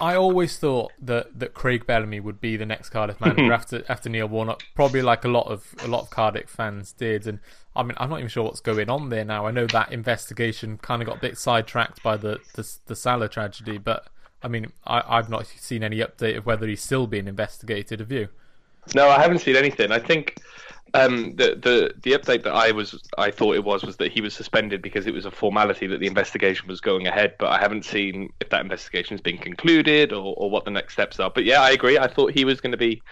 I 0.00 0.14
always 0.14 0.58
thought 0.58 0.92
that, 1.02 1.38
that 1.38 1.52
Craig 1.52 1.86
Bellamy 1.86 2.18
would 2.20 2.40
be 2.40 2.56
the 2.56 2.64
next 2.64 2.88
Cardiff 2.88 3.20
manager 3.20 3.52
after 3.52 3.84
after 3.90 4.08
Neil 4.08 4.26
Warnock, 4.26 4.62
probably 4.74 5.02
like 5.02 5.26
a 5.26 5.28
lot 5.28 5.46
of 5.48 5.74
a 5.84 5.86
lot 5.86 6.00
of 6.00 6.08
Cardiff 6.08 6.48
fans 6.48 6.92
did. 6.92 7.26
And 7.26 7.40
I 7.76 7.82
mean, 7.82 7.92
I'm 7.98 8.08
not 8.08 8.20
even 8.20 8.30
sure 8.30 8.44
what's 8.44 8.60
going 8.60 8.88
on 8.88 9.10
there 9.10 9.26
now. 9.26 9.44
I 9.44 9.50
know 9.50 9.66
that 9.66 9.92
investigation 9.92 10.78
kind 10.78 11.02
of 11.02 11.08
got 11.08 11.18
a 11.18 11.20
bit 11.20 11.36
sidetracked 11.36 12.02
by 12.02 12.16
the 12.16 12.38
the, 12.54 12.66
the 12.86 12.96
Sala 12.96 13.28
tragedy, 13.28 13.76
but 13.76 14.06
I 14.42 14.48
mean, 14.48 14.72
I, 14.86 15.16
have 15.16 15.28
not 15.28 15.46
seen 15.46 15.82
any 15.82 15.98
update 15.98 16.36
of 16.36 16.46
whether 16.46 16.66
he's 16.66 16.82
still 16.82 17.06
being 17.06 17.26
investigated. 17.26 18.00
Have 18.00 18.12
you? 18.12 18.28
No, 18.94 19.08
I 19.08 19.20
haven't 19.20 19.40
seen 19.40 19.56
anything. 19.56 19.90
I 19.90 19.98
think 19.98 20.40
um, 20.94 21.34
the 21.36 21.56
the 21.60 21.92
the 22.02 22.12
update 22.12 22.44
that 22.44 22.54
I 22.54 22.70
was 22.70 23.02
I 23.18 23.30
thought 23.30 23.56
it 23.56 23.64
was 23.64 23.84
was 23.84 23.96
that 23.96 24.12
he 24.12 24.20
was 24.20 24.34
suspended 24.34 24.80
because 24.80 25.06
it 25.06 25.12
was 25.12 25.26
a 25.26 25.30
formality 25.30 25.86
that 25.88 26.00
the 26.00 26.06
investigation 26.06 26.68
was 26.68 26.80
going 26.80 27.06
ahead. 27.06 27.34
But 27.38 27.48
I 27.48 27.58
haven't 27.58 27.84
seen 27.84 28.32
if 28.40 28.48
that 28.50 28.60
investigation 28.60 29.14
has 29.14 29.20
been 29.20 29.38
concluded 29.38 30.12
or, 30.12 30.34
or 30.36 30.50
what 30.50 30.64
the 30.64 30.70
next 30.70 30.94
steps 30.94 31.20
are. 31.20 31.30
But 31.30 31.44
yeah, 31.44 31.60
I 31.60 31.70
agree. 31.70 31.98
I 31.98 32.06
thought 32.06 32.32
he 32.32 32.44
was 32.44 32.60
going 32.60 32.72
to 32.72 32.78
be 32.78 33.02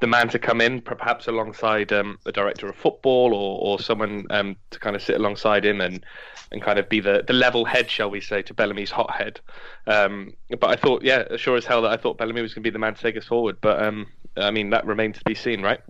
the 0.00 0.06
man 0.08 0.28
to 0.30 0.38
come 0.38 0.60
in, 0.60 0.80
perhaps 0.80 1.28
alongside 1.28 1.92
um, 1.92 2.18
the 2.24 2.32
director 2.32 2.68
of 2.68 2.76
football 2.76 3.32
or, 3.34 3.58
or 3.60 3.80
someone 3.80 4.26
um, 4.30 4.56
to 4.70 4.80
kind 4.80 4.96
of 4.96 5.02
sit 5.02 5.16
alongside 5.16 5.64
him 5.64 5.80
and, 5.80 6.04
and 6.52 6.62
kind 6.62 6.78
of 6.78 6.88
be 6.88 7.00
the, 7.00 7.24
the 7.26 7.32
level 7.32 7.64
head, 7.64 7.90
shall 7.90 8.10
we 8.10 8.20
say, 8.20 8.42
to 8.42 8.54
Bellamy's 8.54 8.90
hot 8.90 9.10
head. 9.10 9.40
Um, 9.86 10.34
but 10.60 10.70
I 10.70 10.76
thought, 10.76 11.02
yeah, 11.02 11.36
sure 11.36 11.56
as 11.56 11.64
hell 11.64 11.82
that 11.82 11.90
I 11.90 11.96
thought 11.96 12.18
Bellamy 12.18 12.42
was 12.42 12.54
going 12.54 12.62
to 12.62 12.66
be 12.66 12.72
the 12.72 12.78
man 12.78 12.94
to 12.94 13.00
take 13.00 13.16
us 13.16 13.24
forward. 13.24 13.56
But 13.60 13.82
um, 13.82 14.06
I 14.36 14.50
mean, 14.50 14.70
that 14.70 14.86
remains 14.86 15.18
to 15.18 15.24
be 15.24 15.34
seen, 15.34 15.62
right? 15.62 15.80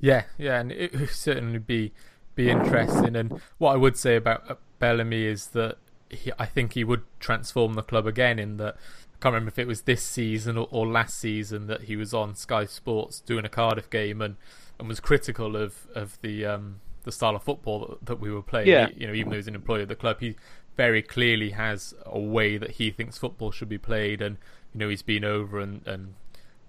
Yeah, 0.00 0.24
yeah, 0.36 0.60
and 0.60 0.72
it 0.72 0.92
would 0.98 1.10
certainly 1.10 1.58
be 1.58 1.92
be 2.34 2.50
interesting. 2.50 3.16
And 3.16 3.40
what 3.58 3.72
I 3.72 3.76
would 3.76 3.96
say 3.96 4.16
about 4.16 4.50
uh, 4.50 4.54
Bellamy 4.78 5.24
is 5.24 5.48
that 5.48 5.78
he, 6.10 6.32
I 6.38 6.46
think 6.46 6.72
he 6.74 6.84
would 6.84 7.02
transform 7.20 7.74
the 7.74 7.82
club 7.82 8.06
again 8.06 8.38
in 8.38 8.56
that 8.58 8.74
I 8.74 9.16
can't 9.20 9.32
remember 9.32 9.48
if 9.48 9.58
it 9.58 9.68
was 9.68 9.82
this 9.82 10.02
season 10.02 10.58
or, 10.58 10.68
or, 10.70 10.86
last 10.86 11.18
season 11.18 11.68
that 11.68 11.82
he 11.82 11.96
was 11.96 12.12
on 12.12 12.34
Sky 12.34 12.66
Sports 12.66 13.20
doing 13.20 13.44
a 13.44 13.48
Cardiff 13.48 13.88
game 13.88 14.20
and, 14.20 14.36
and 14.78 14.88
was 14.88 15.00
critical 15.00 15.56
of 15.56 15.86
of 15.94 16.20
the 16.20 16.44
um, 16.44 16.80
the 17.04 17.12
style 17.12 17.36
of 17.36 17.42
football 17.42 17.86
that, 17.86 18.06
that 18.06 18.20
we 18.20 18.30
were 18.30 18.42
playing. 18.42 18.68
Yeah. 18.68 18.88
He, 18.88 19.02
you 19.02 19.06
know, 19.06 19.14
even 19.14 19.30
though 19.30 19.36
he's 19.36 19.48
an 19.48 19.54
employee 19.54 19.82
of 19.82 19.88
the 19.88 19.94
club, 19.94 20.20
he 20.20 20.36
very 20.76 21.02
clearly 21.02 21.50
has 21.50 21.94
a 22.04 22.18
way 22.18 22.56
that 22.56 22.72
he 22.72 22.90
thinks 22.90 23.16
football 23.16 23.50
should 23.50 23.68
be 23.68 23.78
played, 23.78 24.20
and 24.20 24.38
you 24.72 24.80
know 24.80 24.88
he's 24.88 25.02
been 25.02 25.24
over 25.24 25.60
and, 25.60 25.86
and 25.86 26.14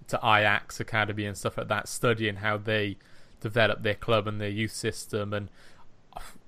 to 0.08 0.16
Ajax 0.18 0.78
academy 0.78 1.24
and 1.24 1.36
stuff 1.36 1.58
like 1.58 1.68
that, 1.68 1.88
studying 1.88 2.36
how 2.36 2.56
they 2.56 2.96
develop 3.40 3.82
their 3.82 3.94
club 3.94 4.26
and 4.26 4.40
their 4.40 4.48
youth 4.48 4.72
system, 4.72 5.32
and 5.32 5.48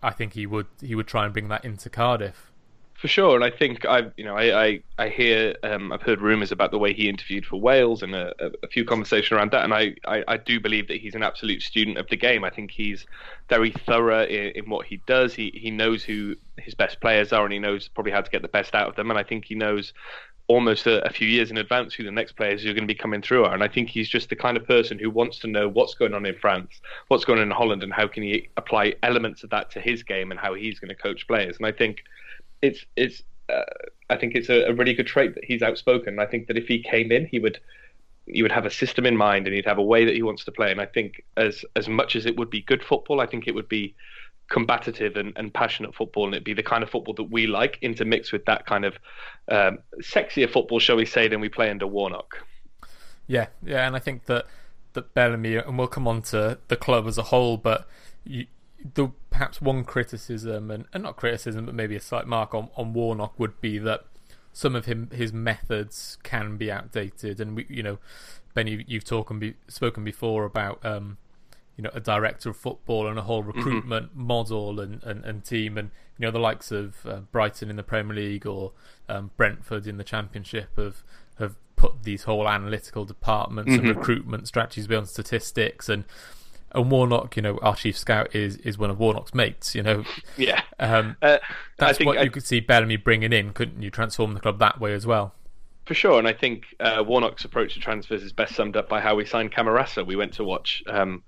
I 0.03 0.11
think 0.11 0.35
he 0.35 0.46
would 0.46 0.66
he 0.81 0.94
would 0.94 1.07
try 1.07 1.24
and 1.24 1.33
bring 1.33 1.48
that 1.48 1.64
into 1.64 1.90
Cardiff. 1.90 2.53
For 2.99 3.07
sure, 3.07 3.37
and 3.37 3.45
I 3.45 3.51
think 3.51 3.87
I, 3.87 4.11
you 4.17 4.25
know, 4.25 4.35
I, 4.35 4.65
I, 4.65 4.83
I 4.99 5.09
hear, 5.09 5.55
um, 5.63 5.93
I've 5.93 6.03
heard 6.03 6.21
rumours 6.21 6.51
about 6.51 6.73
the 6.73 6.79
way 6.79 6.93
he 6.93 7.09
interviewed 7.09 7.47
for 7.47 7.55
Wales 7.55 8.03
and 8.03 8.13
a, 8.13 8.35
a 8.65 8.67
few 8.67 8.85
conversations 8.85 9.31
around 9.31 9.53
that, 9.53 9.63
and 9.63 9.73
I, 9.73 9.95
I, 10.05 10.25
I, 10.27 10.37
do 10.37 10.59
believe 10.59 10.89
that 10.89 11.01
he's 11.01 11.15
an 11.15 11.23
absolute 11.23 11.63
student 11.63 11.97
of 11.97 12.09
the 12.09 12.17
game. 12.17 12.43
I 12.43 12.51
think 12.51 12.73
he's 12.73 13.07
very 13.49 13.71
thorough 13.71 14.25
in, 14.25 14.51
in, 14.57 14.69
what 14.69 14.85
he 14.85 14.97
does. 15.07 15.33
He, 15.33 15.53
he 15.55 15.71
knows 15.71 16.03
who 16.03 16.35
his 16.57 16.75
best 16.75 17.01
players 17.01 17.33
are, 17.33 17.45
and 17.45 17.53
he 17.53 17.61
knows 17.61 17.87
probably 17.87 18.11
how 18.11 18.21
to 18.21 18.31
get 18.33 18.43
the 18.43 18.49
best 18.49 18.75
out 18.75 18.89
of 18.89 18.97
them. 18.97 19.11
And 19.11 19.19
I 19.19 19.23
think 19.23 19.45
he 19.45 19.55
knows 19.55 19.93
almost 20.49 20.89
a, 20.89 21.07
a 21.07 21.11
few 21.11 21.29
years 21.29 21.53
in 21.53 21.57
advance 21.57 21.95
who 21.95 22.03
the 22.03 22.11
next 22.11 22.33
players 22.33 22.65
who 22.65 22.71
are 22.71 22.75
going 22.75 22.83
to 22.83 22.93
be 22.93 22.99
coming 22.99 23.23
through 23.23 23.45
are. 23.45 23.55
And 23.55 23.63
I 23.63 23.69
think 23.69 23.91
he's 23.91 24.09
just 24.09 24.29
the 24.29 24.35
kind 24.35 24.57
of 24.57 24.67
person 24.67 24.99
who 24.99 25.09
wants 25.09 25.39
to 25.41 25.47
know 25.47 25.69
what's 25.69 25.95
going 25.95 26.15
on 26.15 26.27
in 26.27 26.35
France, 26.35 26.81
what's 27.07 27.25
going 27.25 27.39
on 27.39 27.45
in 27.45 27.53
Holland, 27.53 27.85
and 27.85 27.93
how 27.93 28.09
can 28.09 28.25
he 28.25 28.49
apply 28.57 28.95
elements 29.05 29.45
of 29.45 29.51
that 29.51 29.71
to 29.71 29.81
his 29.81 30.03
game 30.03 30.33
and 30.33 30.41
how 30.41 30.55
he's 30.55 30.81
going 30.81 30.89
to 30.89 30.97
coach 30.97 31.29
players. 31.29 31.59
And 31.59 31.67
I 31.67 31.71
think 31.71 32.03
it's 32.62 32.85
it's 32.97 33.23
uh, 33.49 33.62
I 34.11 34.16
think 34.16 34.35
it's 34.35 34.49
a, 34.49 34.64
a, 34.68 34.75
really 34.75 34.94
good 34.94 35.07
trait 35.07 35.35
that 35.35 35.44
he's 35.44 35.62
outspoken. 35.62 36.18
I 36.18 36.27
think 36.27 36.49
that 36.49 36.59
if 36.59 36.66
he 36.66 36.83
came 36.83 37.11
in, 37.12 37.27
he 37.27 37.38
would 37.38 37.61
he 38.27 38.42
would 38.42 38.53
have 38.53 38.66
a 38.66 38.71
system 38.71 39.07
in 39.07 39.16
mind 39.16 39.47
and 39.47 39.57
he'd 39.57 39.64
have 39.64 39.79
a 39.79 39.83
way 39.83 40.05
that 40.05 40.14
he 40.14 40.23
wants 40.23 40.44
to 40.44 40.53
play. 40.53 40.71
And 40.71 40.81
I 40.81 40.87
think 40.87 41.25
as 41.37 41.64
as 41.77 41.88
much 41.88 42.16
as 42.16 42.27
it 42.27 42.37
would 42.37 42.51
be 42.51 42.62
good 42.62 42.85
football, 42.85 43.21
I 43.21 43.27
think 43.27 43.49
it 43.49 43.55
would 43.55 43.68
be 43.68 43.94
combative 44.49 45.16
and, 45.16 45.33
and 45.37 45.53
passionate 45.53 45.94
football, 45.94 46.25
and 46.25 46.35
it'd 46.35 46.44
be 46.44 46.55
the 46.55 46.62
kind 46.62 46.83
of 46.83 46.90
football 46.90 47.14
that 47.14 47.25
we 47.25 47.47
like, 47.47 47.79
intermixed 47.83 48.33
with 48.33 48.44
that 48.47 48.66
kind 48.66 48.85
of 48.85 48.94
um, 49.49 49.79
sexier 50.01 50.51
football, 50.51 50.79
shall 50.79 50.97
we 50.97 51.05
say, 51.05 51.29
than 51.29 51.40
we 51.40 51.49
play 51.49 51.71
under 51.71 51.87
Warnock. 51.87 52.44
Yeah, 53.27 53.49
yeah, 53.62 53.87
and 53.87 53.94
I 53.94 53.99
think 53.99 54.25
that 54.25 54.47
that 54.94 55.12
Bellamy, 55.14 55.57
and 55.57 55.79
we'll 55.79 55.87
come 55.87 56.09
on 56.09 56.23
to 56.23 56.59
the 56.68 56.77
club 56.77 57.07
as 57.07 57.18
a 57.18 57.25
whole, 57.25 57.59
but 57.59 57.87
the 58.95 59.09
perhaps 59.31 59.61
one 59.61 59.85
criticism, 59.85 60.71
and, 60.71 60.87
and 60.93 61.03
not 61.03 61.17
criticism, 61.17 61.67
but 61.67 61.75
maybe 61.75 61.97
a 61.97 62.01
slight 62.01 62.27
mark 62.27 62.55
on, 62.55 62.69
on 62.77 62.93
Warnock 62.93 63.38
would 63.38 63.61
be 63.61 63.79
that 63.79 64.05
some 64.53 64.75
of 64.75 64.87
him 64.87 65.11
his 65.12 65.33
methods 65.33 66.19
can 66.23 66.57
be 66.57 66.71
outdated, 66.71 67.41
and 67.41 67.57
we, 67.57 67.67
you 67.69 67.83
know, 67.83 67.99
Benny, 68.55 68.85
you've 68.87 69.05
talked 69.05 69.31
and 69.31 69.41
be, 69.41 69.55
spoken 69.69 70.05
before 70.05 70.45
about 70.45 70.85
um, 70.85 71.19
you 71.79 71.83
know 71.83 71.91
a 71.95 72.01
director 72.01 72.51
of 72.51 72.57
football 72.57 73.07
and 73.07 73.19
a 73.19 73.23
whole 73.23 73.43
mm-hmm. 73.43 73.57
recruitment 73.57 74.11
mm-hmm. 74.11 74.23
model 74.27 74.81
and, 74.81 75.03
and, 75.05 75.25
and 75.25 75.45
team 75.45 75.79
and 75.79 75.91
you 76.19 76.27
know 76.27 76.31
the 76.31 76.38
likes 76.38 76.73
of 76.73 77.07
uh, 77.07 77.21
Brighton 77.33 77.71
in 77.71 77.77
the 77.77 77.83
Premier 77.83 78.17
League 78.17 78.47
or 78.47 78.73
um, 79.09 79.31
Brentford 79.37 79.87
in 79.87 79.97
the 79.97 80.05
Championship 80.05 80.71
have 80.77 81.05
have 81.38 81.57
put 81.77 82.03
these 82.03 82.25
whole 82.25 82.49
analytical 82.49 83.05
departments 83.05 83.71
mm-hmm. 83.71 83.87
and 83.87 83.97
recruitment 83.97 84.49
strategies 84.49 84.88
beyond 84.88 85.09
statistics 85.09 85.88
and 85.88 86.05
and 86.72 86.90
Warnock, 86.90 87.37
you 87.37 87.42
know, 87.42 87.59
our 87.59 87.76
chief 87.76 87.96
scout 87.96 88.35
is 88.35 88.57
is 88.59 88.78
one 88.78 88.90
of 88.90 88.98
Warnock's 88.98 89.35
mates. 89.35 89.74
You 89.74 89.83
know, 89.83 90.04
yeah, 90.37 90.62
um, 90.78 91.16
uh, 91.22 91.38
that's 91.78 91.98
what 92.00 92.18
I, 92.18 92.22
you 92.22 92.31
could 92.31 92.44
see 92.44 92.61
Bellamy 92.61 92.96
bringing 92.96 93.33
in, 93.33 93.52
couldn't 93.52 93.83
you? 93.83 93.90
Transform 93.90 94.35
the 94.35 94.40
club 94.40 94.59
that 94.59 94.81
way 94.81 94.92
as 94.92 95.07
well. 95.07 95.35
For 95.87 95.94
sure, 95.94 96.18
and 96.18 96.28
I 96.28 96.35
think 96.35 96.66
uh, 96.81 97.02
Warnock's 97.07 97.44
approach 97.44 97.74
to 97.74 97.81
transfers 97.81 98.22
is 98.22 98.33
best 98.33 98.54
summed 98.54 98.76
up 98.76 98.88
by 98.88 99.00
how 99.00 99.14
we 99.14 99.24
signed 99.24 99.52
Camarasa. 99.52 100.07
We 100.07 100.16
went 100.16 100.35
to 100.35 100.44
watch 100.44 100.83
um, 100.87 101.22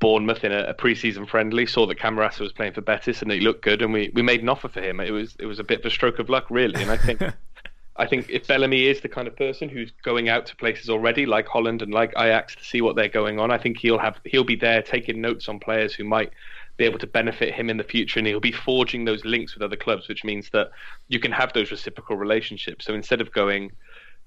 Bournemouth 0.00 0.44
in 0.44 0.52
a, 0.52 0.64
a 0.64 0.74
pre-season 0.74 1.26
friendly, 1.26 1.64
saw 1.64 1.86
that 1.86 1.98
Camarasa 1.98 2.40
was 2.40 2.52
playing 2.52 2.74
for 2.74 2.82
Betis 2.82 3.22
and 3.22 3.30
he 3.30 3.40
looked 3.40 3.62
good, 3.62 3.80
and 3.80 3.92
we, 3.92 4.10
we 4.12 4.20
made 4.20 4.42
an 4.42 4.48
offer 4.48 4.68
for 4.68 4.82
him. 4.82 5.00
It 5.00 5.12
was 5.12 5.36
it 5.38 5.46
was 5.46 5.58
a 5.58 5.64
bit 5.64 5.80
of 5.80 5.86
a 5.86 5.90
stroke 5.90 6.18
of 6.18 6.28
luck, 6.28 6.50
really. 6.50 6.82
And 6.82 6.90
I 6.90 6.96
think 6.96 7.22
I 7.96 8.06
think 8.06 8.30
if 8.30 8.46
Bellamy 8.46 8.86
is 8.86 9.00
the 9.02 9.08
kind 9.08 9.28
of 9.28 9.36
person 9.36 9.68
who's 9.68 9.92
going 10.02 10.28
out 10.28 10.46
to 10.46 10.56
places 10.56 10.88
already, 10.88 11.26
like 11.26 11.46
Holland 11.46 11.82
and 11.82 11.92
like 11.92 12.12
Ajax, 12.16 12.56
to 12.56 12.64
see 12.64 12.80
what 12.80 12.96
they're 12.96 13.08
going 13.08 13.38
on, 13.38 13.50
I 13.50 13.58
think 13.58 13.78
he'll 13.78 13.98
have 13.98 14.18
he'll 14.24 14.44
be 14.44 14.56
there 14.56 14.82
taking 14.82 15.20
notes 15.20 15.48
on 15.48 15.58
players 15.58 15.94
who 15.94 16.04
might 16.04 16.32
be 16.78 16.84
able 16.84 16.98
to 17.00 17.06
benefit 17.06 17.52
him 17.52 17.68
in 17.68 17.76
the 17.76 17.84
future, 17.84 18.18
and 18.18 18.26
he'll 18.26 18.40
be 18.40 18.52
forging 18.52 19.04
those 19.04 19.24
links 19.26 19.54
with 19.54 19.62
other 19.62 19.76
clubs, 19.76 20.08
which 20.08 20.24
means 20.24 20.48
that 20.52 20.70
you 21.08 21.20
can 21.20 21.32
have 21.32 21.52
those 21.52 21.70
reciprocal 21.70 22.16
relationships. 22.16 22.86
So 22.86 22.94
instead 22.94 23.20
of 23.20 23.30
going 23.30 23.72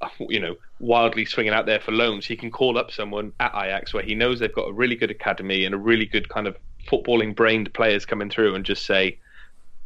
uh, 0.01 0.09
you 0.19 0.39
know, 0.39 0.55
wildly 0.79 1.25
swinging 1.25 1.53
out 1.53 1.65
there 1.65 1.79
for 1.79 1.91
loans, 1.91 2.25
he 2.25 2.35
can 2.35 2.51
call 2.51 2.77
up 2.77 2.91
someone 2.91 3.31
at 3.39 3.51
Ajax 3.55 3.93
where 3.93 4.03
he 4.03 4.13
knows 4.13 4.39
they've 4.39 4.53
got 4.53 4.67
a 4.67 4.73
really 4.73 4.95
good 4.95 5.09
academy 5.09 5.65
and 5.65 5.73
a 5.73 5.77
really 5.77 6.05
good 6.05 6.27
kind 6.29 6.47
of 6.47 6.57
footballing 6.87 7.35
brained 7.35 7.73
players 7.73 8.05
coming 8.05 8.29
through 8.29 8.55
and 8.55 8.65
just 8.65 8.85
say, 8.85 9.17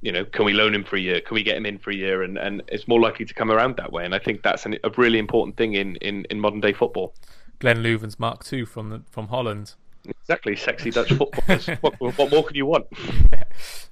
you 0.01 0.11
know, 0.11 0.23
can 0.25 0.45
we 0.45 0.53
loan 0.53 0.73
him 0.73 0.83
for 0.83 0.95
a 0.95 0.99
year? 0.99 1.21
Can 1.21 1.35
we 1.35 1.43
get 1.43 1.57
him 1.57 1.65
in 1.65 1.77
for 1.77 1.91
a 1.91 1.95
year? 1.95 2.23
And 2.23 2.37
and 2.37 2.63
it's 2.67 2.87
more 2.87 2.99
likely 2.99 3.25
to 3.25 3.33
come 3.33 3.51
around 3.51 3.77
that 3.77 3.91
way. 3.91 4.05
And 4.05 4.15
I 4.15 4.19
think 4.19 4.43
that's 4.43 4.65
an, 4.65 4.77
a 4.83 4.89
really 4.97 5.19
important 5.19 5.57
thing 5.57 5.73
in, 5.73 5.95
in, 5.97 6.25
in 6.29 6.39
modern 6.39 6.61
day 6.61 6.73
football. 6.73 7.13
Glenn 7.59 7.77
Loovens 7.77 8.19
Mark 8.19 8.51
II 8.51 8.65
from 8.65 8.89
the, 8.89 9.01
from 9.09 9.27
Holland. 9.27 9.73
Exactly, 10.05 10.55
sexy 10.55 10.91
Dutch 10.91 11.11
footballers. 11.11 11.67
what, 11.81 11.99
what, 11.99 12.31
more 12.31 12.43
could 12.43 12.55
you 12.55 12.65
want? 12.65 12.87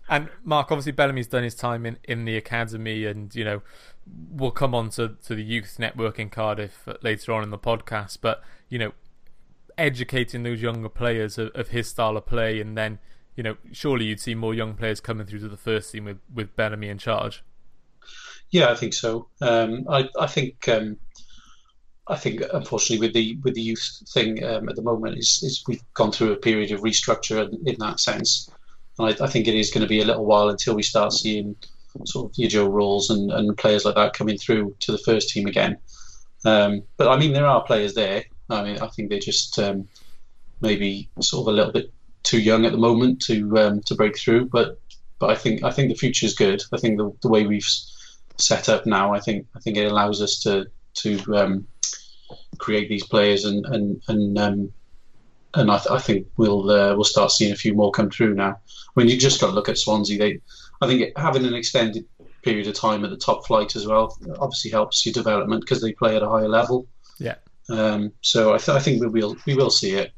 And 0.09 0.29
Mark, 0.43 0.71
obviously, 0.71 0.93
Bellamy's 0.93 1.27
done 1.27 1.43
his 1.43 1.55
time 1.55 1.85
in, 1.85 1.97
in 2.05 2.25
the 2.25 2.37
academy, 2.37 3.05
and 3.05 3.33
you 3.35 3.43
know, 3.43 3.61
we'll 4.31 4.51
come 4.51 4.73
on 4.73 4.89
to, 4.91 5.17
to 5.25 5.35
the 5.35 5.43
youth 5.43 5.77
network 5.79 6.17
in 6.17 6.29
Cardiff 6.29 6.87
uh, 6.87 6.93
later 7.01 7.33
on 7.33 7.43
in 7.43 7.49
the 7.49 7.57
podcast. 7.57 8.19
But 8.21 8.41
you 8.69 8.79
know, 8.79 8.93
educating 9.77 10.43
those 10.43 10.61
younger 10.61 10.89
players 10.89 11.37
of, 11.37 11.49
of 11.53 11.69
his 11.69 11.89
style 11.89 12.15
of 12.15 12.25
play, 12.25 12.61
and 12.61 12.77
then 12.77 12.99
you 13.37 13.43
know, 13.43 13.55
surely 13.71 14.05
you'd 14.05 14.19
see 14.19 14.35
more 14.35 14.53
young 14.53 14.73
players 14.73 14.99
coming 14.99 15.25
through 15.25 15.39
to 15.39 15.47
the 15.47 15.57
first 15.57 15.91
team 15.91 16.05
with, 16.05 16.19
with 16.33 16.55
Bellamy 16.55 16.89
in 16.89 16.97
charge. 16.97 17.43
Yeah, 18.49 18.71
I 18.71 18.75
think 18.75 18.93
so. 18.93 19.29
Um, 19.41 19.85
I 19.89 20.09
I 20.19 20.27
think 20.27 20.67
um, 20.67 20.97
I 22.07 22.15
think 22.15 22.41
unfortunately 22.51 23.05
with 23.05 23.13
the 23.13 23.37
with 23.43 23.53
the 23.53 23.61
youth 23.61 24.01
thing 24.13 24.43
um, 24.43 24.67
at 24.69 24.75
the 24.75 24.81
moment 24.81 25.17
is, 25.17 25.41
is 25.43 25.63
we've 25.67 25.83
gone 25.93 26.11
through 26.11 26.31
a 26.31 26.37
period 26.37 26.71
of 26.71 26.81
restructure 26.81 27.47
in, 27.47 27.67
in 27.67 27.75
that 27.79 27.99
sense. 27.99 28.49
And 28.97 29.09
I, 29.09 29.25
I, 29.25 29.27
think 29.27 29.47
it 29.47 29.53
is 29.53 29.69
going 29.69 29.83
to 29.83 29.87
be 29.87 30.01
a 30.01 30.05
little 30.05 30.25
while 30.25 30.49
until 30.49 30.75
we 30.75 30.81
start 30.81 31.13
seeing 31.13 31.55
sort 32.05 32.31
of 32.31 32.37
your 32.37 32.49
Joe 32.49 32.69
Ralls 32.69 33.11
and, 33.11 33.31
and 33.31 33.55
players 33.57 33.85
like 33.85 33.95
that 33.95 34.13
coming 34.13 34.37
through 34.37 34.75
to 34.79 34.91
the 34.91 34.97
first 34.97 35.29
team 35.29 35.45
again. 35.45 35.77
Um, 36.45 36.83
but 36.95 37.09
I 37.09 37.19
mean, 37.19 37.33
there 37.33 37.45
are 37.45 37.63
players 37.63 37.93
there. 37.93 38.23
I 38.49 38.63
mean, 38.63 38.79
I 38.79 38.87
think 38.87 39.09
they're 39.09 39.19
just 39.19 39.59
um, 39.59 39.87
maybe 40.61 41.09
sort 41.21 41.43
of 41.43 41.53
a 41.53 41.55
little 41.55 41.73
bit 41.73 41.91
too 42.27 42.39
young 42.39 42.65
at 42.65 42.73
the 42.73 42.77
moment 42.77 43.21
to 43.23 43.57
um, 43.57 43.81
to 43.83 43.95
break 43.95 44.17
through. 44.17 44.45
But 44.45 44.79
but 45.19 45.29
I 45.29 45.35
think 45.35 45.63
I 45.63 45.71
think 45.71 45.89
the 45.89 45.95
future 45.95 46.25
is 46.25 46.35
good. 46.35 46.61
I 46.73 46.77
think 46.77 46.97
the, 46.97 47.11
the 47.21 47.29
way 47.29 47.47
we've 47.47 47.67
set 48.37 48.69
up 48.69 48.85
now, 48.85 49.13
I 49.13 49.19
think 49.19 49.47
I 49.55 49.59
think 49.59 49.77
it 49.77 49.91
allows 49.91 50.21
us 50.21 50.39
to 50.41 50.67
to 50.95 51.35
um, 51.35 51.67
create 52.57 52.89
these 52.89 53.05
players 53.05 53.45
and 53.45 53.65
and 53.65 54.01
and 54.07 54.37
um, 54.37 54.73
and 55.53 55.71
I, 55.71 55.77
th- 55.77 55.89
I, 55.89 55.99
think 55.99 56.27
we'll 56.37 56.69
uh, 56.69 56.93
we'll 56.93 57.03
start 57.03 57.31
seeing 57.31 57.53
a 57.53 57.55
few 57.55 57.73
more 57.73 57.91
come 57.91 58.09
through 58.09 58.35
now. 58.35 58.59
I 58.59 58.99
mean, 58.99 59.09
you 59.09 59.17
just 59.17 59.39
got 59.39 59.47
to 59.47 59.53
look 59.53 59.69
at 59.69 59.77
Swansea. 59.77 60.17
They, 60.17 60.41
I 60.81 60.87
think 60.87 61.17
having 61.17 61.45
an 61.45 61.55
extended 61.55 62.05
period 62.43 62.67
of 62.67 62.75
time 62.75 63.03
at 63.03 63.09
the 63.09 63.17
top 63.17 63.47
flight 63.47 63.75
as 63.75 63.87
well 63.87 64.15
obviously 64.39 64.71
helps 64.71 65.05
your 65.05 65.13
development 65.13 65.61
because 65.61 65.81
they 65.81 65.93
play 65.93 66.15
at 66.15 66.23
a 66.23 66.29
higher 66.29 66.49
level. 66.49 66.87
Yeah. 67.19 67.35
Um, 67.69 68.13
so 68.21 68.53
I, 68.53 68.57
th- 68.57 68.75
I 68.75 68.79
think 68.79 69.01
we 69.01 69.07
will 69.07 69.37
we 69.45 69.55
will 69.55 69.69
see 69.69 69.95
it. 69.95 70.11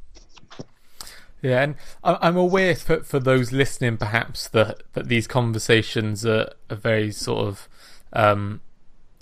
Yeah, 1.42 1.62
and 1.62 1.76
I'm 2.04 2.36
aware 2.36 2.76
for 2.76 3.02
for 3.04 3.20
those 3.20 3.52
listening, 3.52 3.98
perhaps 3.98 4.48
that 4.50 4.84
that 4.94 5.08
these 5.08 5.28
conversations 5.28 6.26
are, 6.26 6.52
are 6.70 6.76
very 6.76 7.12
sort 7.12 7.48
of 7.48 7.70
um, 8.12 8.62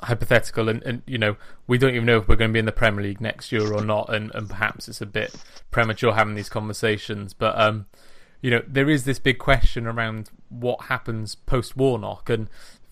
hypothetical 0.02 0.70
and, 0.70 0.84
and 0.84 1.02
you 1.08 1.18
know 1.18 1.36
we 1.66 1.78
don't 1.78 1.96
even 1.96 2.06
know 2.06 2.18
if 2.18 2.28
we're 2.28 2.36
going 2.36 2.52
to 2.52 2.54
be 2.54 2.60
in 2.60 2.66
the 2.66 2.72
Premier 2.72 3.04
League 3.04 3.22
next 3.22 3.52
year 3.52 3.74
or 3.74 3.84
not 3.84 4.14
and, 4.14 4.32
and 4.36 4.50
perhaps 4.50 4.88
it's 4.88 5.02
a 5.02 5.06
bit 5.06 5.34
premature 5.72 6.14
having 6.14 6.36
these 6.36 6.50
conversations 6.50 7.34
but 7.34 7.60
um 7.60 7.88
you 8.42 8.52
know 8.52 8.62
there 8.68 8.90
is 8.90 9.06
this 9.06 9.18
big 9.18 9.40
question 9.40 9.88
around 9.88 10.30
what 10.50 10.84
happens 10.84 11.34
post 11.34 11.76
Warnock 11.76 12.30
and 12.30 12.48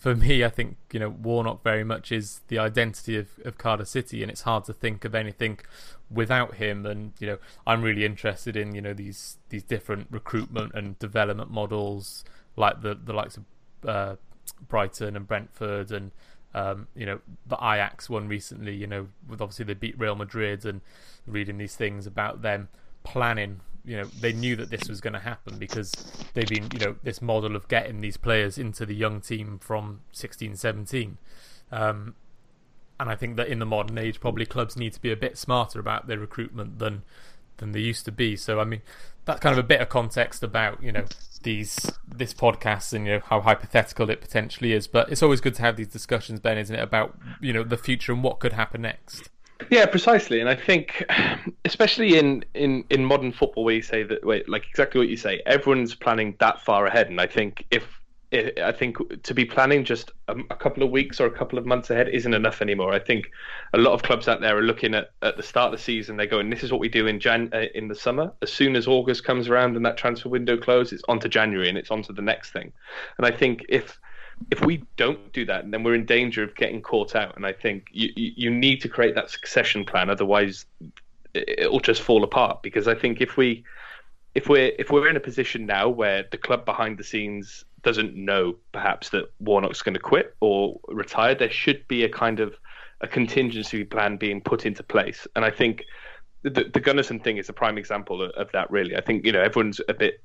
for 0.06 0.14
me 0.14 0.44
I 0.44 0.50
think 0.50 0.78
you 0.92 1.00
know 1.00 1.10
Warnock 1.10 1.64
very 1.64 1.84
much 1.84 2.12
is 2.12 2.42
the 2.48 2.60
identity 2.60 3.18
of, 3.18 3.28
of 3.44 3.58
Cardiff 3.58 3.88
City 3.88 4.22
and 4.22 4.30
it's 4.30 4.42
hard 4.42 4.64
to 4.66 4.74
think 4.74 5.04
of 5.04 5.16
anything 5.16 5.58
without 6.12 6.56
him 6.56 6.86
and 6.86 7.14
you 7.20 7.26
know 7.26 7.40
I'm 7.66 7.82
really 7.82 8.06
interested 8.06 8.56
in 8.56 8.76
you 8.76 8.82
know 8.82 8.94
these 8.94 9.38
these 9.50 9.64
different 9.64 10.06
recruitment 10.12 10.76
and 10.76 11.00
development 11.00 11.50
models 11.50 12.24
like 12.56 12.84
the 12.84 12.94
the 12.94 13.14
likes 13.14 13.38
of 13.38 13.46
uh, 13.84 14.16
Brighton 14.68 15.16
and 15.16 15.28
Brentford 15.28 15.92
and 15.92 16.12
um, 16.54 16.88
you 16.96 17.06
know, 17.06 17.20
the 17.46 17.58
Ajax 17.58 18.10
one 18.10 18.30
recently, 18.30 18.74
you 18.74 18.88
know, 18.88 19.08
with 19.28 19.42
obviously 19.42 19.66
they 19.66 19.74
beat 19.74 20.00
Real 20.00 20.16
Madrid 20.16 20.66
and 20.66 20.80
reading 21.28 21.58
these 21.58 21.76
things 21.76 22.08
about 22.08 22.44
them 22.44 22.70
planning. 23.04 23.60
You 23.86 23.98
know, 23.98 24.06
they 24.20 24.34
knew 24.34 24.56
that 24.56 24.70
this 24.70 24.90
was 24.90 25.02
going 25.02 25.14
to 25.14 25.20
happen 25.20 25.58
because 25.58 25.92
they've 26.34 26.48
been, 26.48 26.68
you 26.74 26.80
know, 26.80 26.96
this 27.04 27.22
model 27.22 27.56
of 27.56 27.68
getting 27.68 28.02
these 28.02 28.18
players 28.18 28.58
into 28.58 28.86
the 28.86 28.96
young 28.96 29.22
team 29.22 29.60
from 29.60 30.02
16, 30.12 30.56
17. 30.56 31.18
Um, 31.72 32.16
and 33.00 33.10
I 33.10 33.16
think 33.16 33.36
that 33.38 33.48
in 33.48 33.60
the 33.60 33.66
modern 33.66 33.98
age, 33.98 34.20
probably 34.20 34.46
clubs 34.46 34.76
need 34.76 34.94
to 34.94 35.02
be 35.02 35.12
a 35.12 35.18
bit 35.18 35.38
smarter 35.38 35.80
about 35.80 36.08
their 36.08 36.20
recruitment 36.20 36.80
than 36.80 37.04
than 37.58 37.72
they 37.72 37.80
used 37.80 38.06
to 38.06 38.12
be. 38.12 38.36
So, 38.36 38.60
I 38.60 38.66
mean, 38.66 38.82
that's 39.26 39.40
kind 39.40 39.54
of 39.54 39.64
a 39.64 39.68
bit 39.68 39.82
of 39.82 39.90
context 39.90 40.44
about 40.44 40.82
you 40.84 40.92
know 40.92 41.06
these 41.44 41.92
this 42.08 42.34
podcast 42.34 42.94
and 42.94 43.06
you 43.06 43.14
know 43.14 43.22
how 43.26 43.42
hypothetical 43.42 44.10
it 44.10 44.22
potentially 44.22 44.74
is. 44.74 44.88
But 44.88 45.12
it's 45.12 45.24
always 45.24 45.42
good 45.42 45.56
to 45.56 45.62
have 45.62 45.76
these 45.76 45.88
discussions, 45.88 46.40
Ben, 46.40 46.58
isn't 46.58 46.76
it, 46.76 46.82
about 46.82 47.18
you 47.42 47.54
know 47.54 47.64
the 47.64 47.78
future 47.78 48.12
and 48.12 48.24
what 48.24 48.40
could 48.40 48.54
happen 48.54 48.82
next. 48.82 49.30
Yeah, 49.70 49.86
precisely, 49.86 50.42
and 50.42 50.50
I 50.50 50.56
think, 50.56 51.04
especially 51.66 52.18
in, 52.18 52.44
in, 52.54 52.84
in 52.90 53.06
modern 53.06 53.32
football, 53.32 53.64
where 53.64 53.76
you 53.76 53.82
say 53.82 54.04
that, 54.04 54.26
wait, 54.26 54.50
like 54.50 54.66
exactly 54.70 55.00
what 55.00 55.10
you 55.10 55.18
say, 55.18 55.42
everyone's 55.46 55.96
planning 55.96 56.36
that 56.40 56.62
far 56.62 56.86
ahead, 56.86 57.10
and 57.10 57.22
I 57.22 57.28
think 57.28 57.66
if 57.72 57.84
I 58.34 58.72
think 58.72 58.98
to 59.24 59.34
be 59.34 59.46
planning 59.46 59.86
just 59.86 60.12
a, 60.28 60.36
couple 60.56 60.84
of 60.84 60.90
weeks 60.90 61.22
or 61.22 61.28
a 61.28 61.32
couple 61.32 61.58
of 61.58 61.66
months 61.66 61.90
ahead 61.90 62.10
isn't 62.10 62.34
enough 62.34 62.62
anymore. 62.62 62.92
I 62.92 63.00
think 63.00 63.32
a 63.74 63.78
lot 63.78 63.94
of 63.94 64.04
clubs 64.04 64.28
out 64.28 64.42
there 64.42 64.58
are 64.58 64.64
looking 64.64 64.94
at, 64.94 65.12
at 65.22 65.38
the 65.38 65.44
start 65.44 65.74
of 65.74 65.80
the 65.80 65.84
season. 65.84 66.18
They're 66.18 66.26
going, 66.26 66.50
"This 66.50 66.64
is 66.64 66.72
what 66.72 66.82
we 66.82 66.90
do 66.90 67.08
in 67.08 67.20
Jan 67.20 67.50
uh, 67.54 67.66
in 67.76 67.88
the 67.88 67.96
summer. 67.96 68.34
As 68.42 68.52
soon 68.52 68.76
as 68.76 68.88
August 68.88 69.24
comes 69.24 69.48
around 69.48 69.76
and 69.76 69.86
that 69.86 69.96
transfer 69.96 70.28
window 70.28 70.58
closes, 70.58 70.94
it's 70.94 71.04
on 71.08 71.20
to 71.22 71.30
January 71.30 71.70
and 71.70 71.78
it's 71.78 71.92
on 71.92 72.02
to 72.04 72.14
the 72.14 72.22
next 72.22 72.52
thing." 72.52 72.74
And 73.18 73.26
I 73.26 73.32
think 73.32 73.64
if 73.70 74.00
if 74.52 74.62
we 74.62 74.84
don't 74.98 75.32
do 75.34 75.46
that, 75.46 75.70
then 75.72 75.84
we're 75.84 75.96
in 75.96 76.06
danger 76.06 76.44
of 76.44 76.56
getting 76.56 76.82
caught 76.82 77.16
out. 77.16 77.36
And 77.36 77.46
I 77.46 77.54
think 77.54 77.88
you 77.92 78.10
you 78.16 78.50
need 78.50 78.82
to 78.82 78.90
create 78.90 79.16
that 79.16 79.30
succession 79.30 79.86
plan, 79.86 80.10
otherwise 80.10 80.66
it'll 81.34 81.80
just 81.80 82.02
fall 82.02 82.24
apart. 82.24 82.62
Because 82.62 82.88
I 82.88 82.96
think 82.96 83.22
if 83.22 83.38
we 83.38 83.64
if 84.36 84.50
we're 84.50 84.72
if 84.78 84.92
we're 84.92 85.08
in 85.08 85.16
a 85.16 85.22
position 85.22 85.66
now 85.66 85.90
where 85.90 86.26
the 86.32 86.38
club 86.38 86.66
behind 86.66 86.98
the 86.98 87.04
scenes 87.04 87.66
doesn't 87.82 88.16
know 88.16 88.56
perhaps 88.72 89.10
that 89.10 89.32
Warnock's 89.40 89.82
going 89.82 89.94
to 89.94 90.00
quit 90.00 90.36
or 90.40 90.80
retire, 90.88 91.36
there 91.36 91.52
should 91.52 91.88
be 91.88 92.04
a 92.04 92.10
kind 92.10 92.40
of 92.40 92.56
a 93.02 93.08
contingency 93.08 93.84
plan 93.84 94.18
being 94.18 94.42
put 94.42 94.66
into 94.66 94.82
place. 94.84 95.28
And 95.36 95.46
I 95.46 95.52
think 95.52 95.84
the, 96.42 96.50
the 96.50 97.20
thing 97.24 97.38
is 97.38 97.50
a 97.50 97.54
prime 97.54 97.78
example 97.78 98.22
of, 98.22 98.32
of 98.32 98.52
that. 98.52 98.70
Really, 98.70 98.96
I 98.96 99.02
think 99.02 99.26
you 99.26 99.32
know 99.32 99.42
everyone's 99.42 99.82
a 99.88 99.94
bit. 99.94 100.22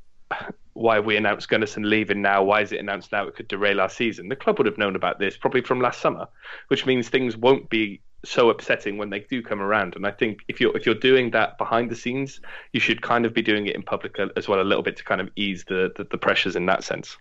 Why 0.72 1.00
we 1.00 1.16
announced 1.16 1.48
Gunnarsson 1.48 1.84
leaving 1.84 2.22
now? 2.22 2.42
Why 2.42 2.62
is 2.62 2.72
it 2.72 2.80
announced 2.80 3.12
now? 3.12 3.26
It 3.26 3.36
could 3.36 3.48
derail 3.48 3.80
our 3.80 3.88
season. 3.88 4.28
The 4.28 4.36
club 4.36 4.58
would 4.58 4.66
have 4.66 4.78
known 4.78 4.96
about 4.96 5.18
this 5.18 5.36
probably 5.36 5.60
from 5.60 5.80
last 5.80 6.00
summer, 6.00 6.28
which 6.68 6.86
means 6.86 7.08
things 7.08 7.36
won't 7.36 7.68
be 7.68 8.00
so 8.24 8.50
upsetting 8.50 8.98
when 8.98 9.10
they 9.10 9.20
do 9.20 9.42
come 9.42 9.60
around. 9.60 9.96
And 9.96 10.06
I 10.06 10.10
think 10.10 10.40
if 10.48 10.60
you're 10.60 10.76
if 10.76 10.86
you're 10.86 10.94
doing 10.94 11.30
that 11.32 11.58
behind 11.58 11.90
the 11.90 11.96
scenes, 11.96 12.40
you 12.72 12.80
should 12.80 13.02
kind 13.02 13.26
of 13.26 13.34
be 13.34 13.42
doing 13.42 13.66
it 13.66 13.74
in 13.74 13.82
public 13.82 14.16
as 14.36 14.48
well 14.48 14.60
a 14.60 14.62
little 14.62 14.82
bit 14.82 14.96
to 14.98 15.04
kind 15.04 15.20
of 15.20 15.28
ease 15.36 15.64
the 15.68 15.92
the, 15.96 16.04
the 16.04 16.18
pressures 16.18 16.56
in 16.56 16.66
that 16.66 16.84
sense. 16.84 17.16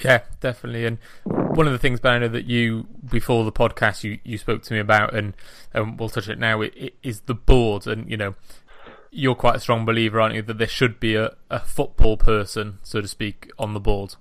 Yeah, 0.00 0.22
definitely. 0.40 0.86
And 0.86 0.98
one 1.24 1.66
of 1.66 1.72
the 1.72 1.78
things, 1.78 2.02
know 2.02 2.26
that 2.26 2.46
you 2.46 2.88
before 3.08 3.44
the 3.44 3.52
podcast 3.52 4.04
you, 4.04 4.18
you 4.24 4.38
spoke 4.38 4.62
to 4.64 4.72
me 4.72 4.80
about, 4.80 5.14
and, 5.14 5.34
and 5.72 5.98
we'll 5.98 6.08
touch 6.08 6.28
it 6.28 6.38
now, 6.38 6.60
it, 6.60 6.72
it 6.76 6.94
is 7.02 7.20
the 7.22 7.34
board. 7.34 7.86
And 7.86 8.10
you 8.10 8.16
know, 8.16 8.34
you're 9.12 9.34
quite 9.34 9.56
a 9.56 9.60
strong 9.60 9.84
believer, 9.84 10.20
aren't 10.20 10.34
you, 10.34 10.42
that 10.42 10.58
there 10.58 10.66
should 10.66 10.98
be 10.98 11.14
a, 11.14 11.36
a 11.50 11.60
football 11.60 12.16
person, 12.16 12.78
so 12.82 13.00
to 13.00 13.06
speak, 13.06 13.50
on 13.58 13.74
the 13.74 13.80
board. 13.80 14.16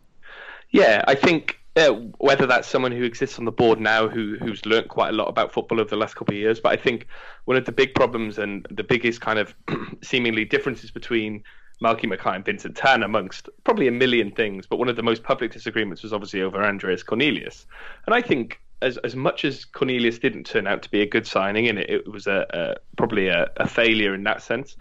Yeah, 0.70 1.04
I 1.08 1.16
think 1.16 1.60
uh, 1.78 1.92
whether 2.18 2.46
that's 2.46 2.68
someone 2.68 2.92
who 2.92 3.04
exists 3.04 3.40
on 3.40 3.46
the 3.46 3.52
board 3.52 3.80
now 3.80 4.10
who 4.10 4.36
who's 4.40 4.66
learnt 4.66 4.90
quite 4.90 5.10
a 5.10 5.14
lot 5.14 5.30
about 5.30 5.54
football 5.54 5.80
over 5.80 5.90
the 5.90 5.96
last 5.96 6.16
couple 6.16 6.36
of 6.36 6.40
years. 6.40 6.60
But 6.60 6.74
I 6.74 6.76
think 6.76 7.08
one 7.46 7.56
of 7.56 7.66
the 7.66 7.72
big 7.72 7.96
problems 7.96 8.38
and 8.38 8.68
the 8.70 8.84
biggest 8.84 9.22
kind 9.22 9.40
of 9.40 9.56
seemingly 10.04 10.44
differences 10.44 10.92
between 10.92 11.44
Malky 11.82 12.08
Mackay 12.08 12.36
and 12.36 12.46
Vincent 12.46 12.76
Tan, 12.76 13.02
amongst 13.02 13.50
probably 13.64 13.88
a 13.88 13.92
million 13.92 14.32
things, 14.32 14.68
but 14.68 14.78
one 14.78 14.90
of 14.90 14.98
the 14.98 15.04
most 15.04 15.24
public 15.24 15.52
disagreements 15.52 16.04
was 16.04 16.14
obviously 16.14 16.42
over 16.42 16.62
Andreas 16.62 17.02
Cornelius. 17.02 17.66
And 18.06 18.14
I 18.14 18.22
think 18.22 18.62
as 18.82 18.98
as 18.98 19.16
much 19.16 19.46
as 19.46 19.66
Cornelius 19.66 20.20
didn't 20.20 20.46
turn 20.46 20.68
out 20.68 20.82
to 20.84 20.92
be 20.92 21.02
a 21.02 21.06
good 21.06 21.28
signing 21.28 21.68
and 21.68 21.80
it, 21.80 21.90
it 21.90 22.08
was 22.12 22.28
a, 22.28 22.46
a 22.50 22.76
probably 22.98 23.28
a, 23.28 23.50
a 23.58 23.68
failure 23.68 24.14
in 24.14 24.24
that 24.24 24.42
sense, 24.42 24.76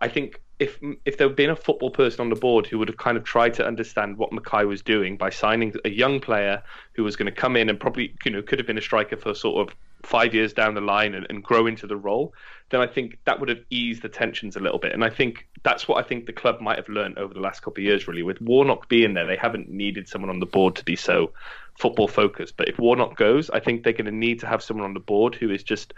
I 0.00 0.08
think 0.08 0.40
if 0.58 0.78
if 1.04 1.18
there 1.18 1.28
had 1.28 1.36
been 1.36 1.50
a 1.50 1.56
football 1.56 1.90
person 1.90 2.20
on 2.20 2.30
the 2.30 2.36
board 2.36 2.66
who 2.66 2.78
would 2.78 2.88
have 2.88 2.96
kind 2.96 3.16
of 3.16 3.24
tried 3.24 3.54
to 3.54 3.66
understand 3.66 4.16
what 4.16 4.32
Mackay 4.32 4.64
was 4.64 4.82
doing 4.82 5.16
by 5.16 5.30
signing 5.30 5.74
a 5.84 5.90
young 5.90 6.20
player 6.20 6.62
who 6.94 7.04
was 7.04 7.16
going 7.16 7.26
to 7.26 7.40
come 7.40 7.56
in 7.56 7.68
and 7.68 7.78
probably 7.78 8.14
you 8.24 8.30
know 8.30 8.42
could 8.42 8.58
have 8.58 8.66
been 8.66 8.78
a 8.78 8.82
striker 8.82 9.16
for 9.16 9.34
sort 9.34 9.68
of 9.68 9.76
five 10.02 10.34
years 10.34 10.52
down 10.52 10.74
the 10.74 10.80
line 10.80 11.14
and, 11.14 11.26
and 11.28 11.42
grow 11.42 11.66
into 11.66 11.86
the 11.86 11.96
role, 11.96 12.32
then 12.70 12.80
I 12.80 12.86
think 12.86 13.18
that 13.24 13.40
would 13.40 13.48
have 13.48 13.58
eased 13.70 14.02
the 14.02 14.08
tensions 14.08 14.56
a 14.56 14.60
little 14.60 14.78
bit. 14.78 14.92
And 14.92 15.04
I 15.04 15.10
think 15.10 15.46
that's 15.62 15.88
what 15.88 16.02
I 16.02 16.06
think 16.06 16.26
the 16.26 16.32
club 16.32 16.60
might 16.60 16.76
have 16.76 16.88
learned 16.88 17.18
over 17.18 17.34
the 17.34 17.40
last 17.40 17.60
couple 17.60 17.80
of 17.80 17.84
years. 17.84 18.08
Really, 18.08 18.22
with 18.22 18.40
Warnock 18.40 18.88
being 18.88 19.14
there, 19.14 19.26
they 19.26 19.36
haven't 19.36 19.68
needed 19.68 20.08
someone 20.08 20.30
on 20.30 20.40
the 20.40 20.46
board 20.46 20.76
to 20.76 20.84
be 20.84 20.96
so 20.96 21.32
football 21.78 22.08
focused. 22.08 22.56
But 22.56 22.68
if 22.68 22.78
Warnock 22.78 23.16
goes, 23.16 23.50
I 23.50 23.60
think 23.60 23.82
they're 23.82 23.92
going 23.92 24.06
to 24.06 24.12
need 24.12 24.40
to 24.40 24.46
have 24.46 24.62
someone 24.62 24.86
on 24.86 24.94
the 24.94 25.00
board 25.00 25.34
who 25.34 25.50
is 25.50 25.62
just 25.62 25.92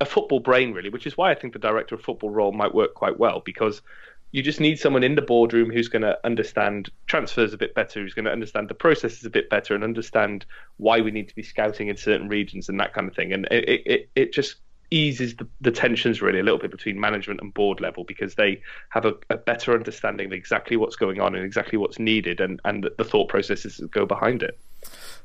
a 0.00 0.06
football 0.06 0.40
brain, 0.40 0.72
really, 0.72 0.88
which 0.88 1.06
is 1.06 1.16
why 1.16 1.30
I 1.30 1.34
think 1.34 1.52
the 1.52 1.58
director 1.58 1.94
of 1.94 2.02
football 2.02 2.30
role 2.30 2.52
might 2.52 2.74
work 2.74 2.94
quite 2.94 3.18
well 3.18 3.42
because 3.44 3.82
you 4.32 4.42
just 4.42 4.60
need 4.60 4.78
someone 4.78 5.02
in 5.02 5.16
the 5.16 5.22
boardroom 5.22 5.70
who's 5.70 5.88
going 5.88 6.02
to 6.02 6.18
understand 6.24 6.88
transfers 7.06 7.52
a 7.52 7.58
bit 7.58 7.74
better, 7.74 8.00
who's 8.00 8.14
going 8.14 8.24
to 8.24 8.30
understand 8.30 8.68
the 8.68 8.74
processes 8.74 9.24
a 9.24 9.30
bit 9.30 9.50
better, 9.50 9.74
and 9.74 9.82
understand 9.82 10.46
why 10.76 11.00
we 11.00 11.10
need 11.10 11.28
to 11.28 11.34
be 11.34 11.42
scouting 11.42 11.88
in 11.88 11.96
certain 11.96 12.28
regions 12.28 12.68
and 12.68 12.78
that 12.78 12.94
kind 12.94 13.08
of 13.08 13.14
thing. 13.14 13.32
And 13.32 13.46
it 13.50 13.82
it, 13.86 14.10
it 14.14 14.32
just 14.32 14.56
eases 14.92 15.36
the, 15.36 15.46
the 15.60 15.70
tensions 15.70 16.20
really 16.20 16.40
a 16.40 16.42
little 16.42 16.58
bit 16.58 16.70
between 16.70 16.98
management 16.98 17.40
and 17.40 17.54
board 17.54 17.80
level 17.80 18.04
because 18.04 18.34
they 18.34 18.60
have 18.88 19.04
a, 19.04 19.14
a 19.30 19.36
better 19.36 19.72
understanding 19.72 20.26
of 20.26 20.32
exactly 20.32 20.76
what's 20.76 20.96
going 20.96 21.20
on 21.20 21.34
and 21.34 21.44
exactly 21.44 21.78
what's 21.78 21.98
needed 21.98 22.40
and, 22.40 22.60
and 22.64 22.88
the 22.98 23.04
thought 23.04 23.28
processes 23.28 23.76
that 23.76 23.90
go 23.92 24.04
behind 24.04 24.42
it. 24.42 24.58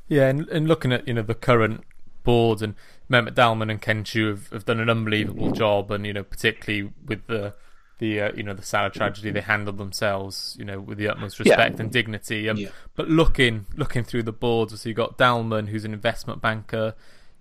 Yeah, 0.08 0.28
and, 0.28 0.48
and 0.48 0.68
looking 0.68 0.92
at 0.92 1.06
you 1.08 1.14
know 1.14 1.22
the 1.22 1.34
current 1.34 1.84
board 2.26 2.60
and 2.60 2.74
Mehmet 3.08 3.34
Dalman 3.34 3.70
and 3.70 3.80
Ken 3.80 4.04
Choo 4.04 4.28
have, 4.28 4.48
have 4.50 4.64
done 4.66 4.80
an 4.80 4.90
unbelievable 4.90 5.52
job, 5.52 5.90
and 5.90 6.04
you 6.06 6.12
know 6.12 6.24
particularly 6.24 6.92
with 7.06 7.26
the 7.26 7.54
the 7.98 8.20
uh, 8.20 8.32
you 8.34 8.42
know 8.42 8.52
the 8.52 8.62
Sala 8.62 8.90
tragedy, 8.90 9.30
they 9.30 9.40
handled 9.40 9.78
themselves 9.78 10.56
you 10.58 10.64
know 10.64 10.80
with 10.80 10.98
the 10.98 11.08
utmost 11.08 11.38
respect 11.38 11.76
yeah. 11.76 11.82
and 11.82 11.90
dignity. 11.90 12.48
Um, 12.48 12.56
yeah. 12.56 12.68
But 12.94 13.08
looking 13.08 13.66
looking 13.76 14.04
through 14.04 14.24
the 14.24 14.32
boards, 14.32 14.78
so 14.78 14.88
you 14.88 14.94
got 14.94 15.16
Dalman, 15.16 15.68
who's 15.68 15.84
an 15.84 15.94
investment 15.94 16.42
banker, 16.42 16.94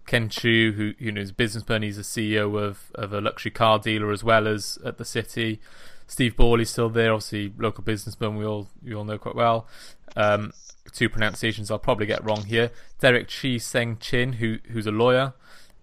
Ken 0.05 0.29
Choo, 0.29 0.73
who 0.73 0.93
you 1.03 1.11
know 1.11 1.21
is 1.21 1.31
a 1.31 1.33
businessman, 1.33 1.81
he's 1.81 1.97
a 1.97 2.01
CEO 2.01 2.57
of 2.61 2.91
of 2.93 3.11
a 3.11 3.19
luxury 3.19 3.51
car 3.51 3.79
dealer 3.79 4.11
as 4.11 4.23
well 4.23 4.47
as 4.47 4.77
at 4.85 4.97
the 4.97 5.05
City. 5.05 5.59
Steve 6.07 6.35
Borley's 6.35 6.69
still 6.69 6.89
there, 6.89 7.13
obviously 7.13 7.53
local 7.57 7.83
businessman 7.83 8.35
we 8.35 8.45
all 8.45 8.67
you 8.83 8.97
all 8.97 9.05
know 9.05 9.17
quite 9.17 9.35
well. 9.35 9.67
Um, 10.15 10.53
two 10.93 11.09
pronunciations 11.09 11.71
I'll 11.71 11.79
probably 11.79 12.05
get 12.05 12.23
wrong 12.23 12.45
here. 12.45 12.71
Derek 12.99 13.29
Chi 13.29 13.57
Seng 13.57 13.97
Chin, 13.97 14.33
who 14.33 14.57
who's 14.69 14.87
a 14.87 14.91
lawyer, 14.91 15.33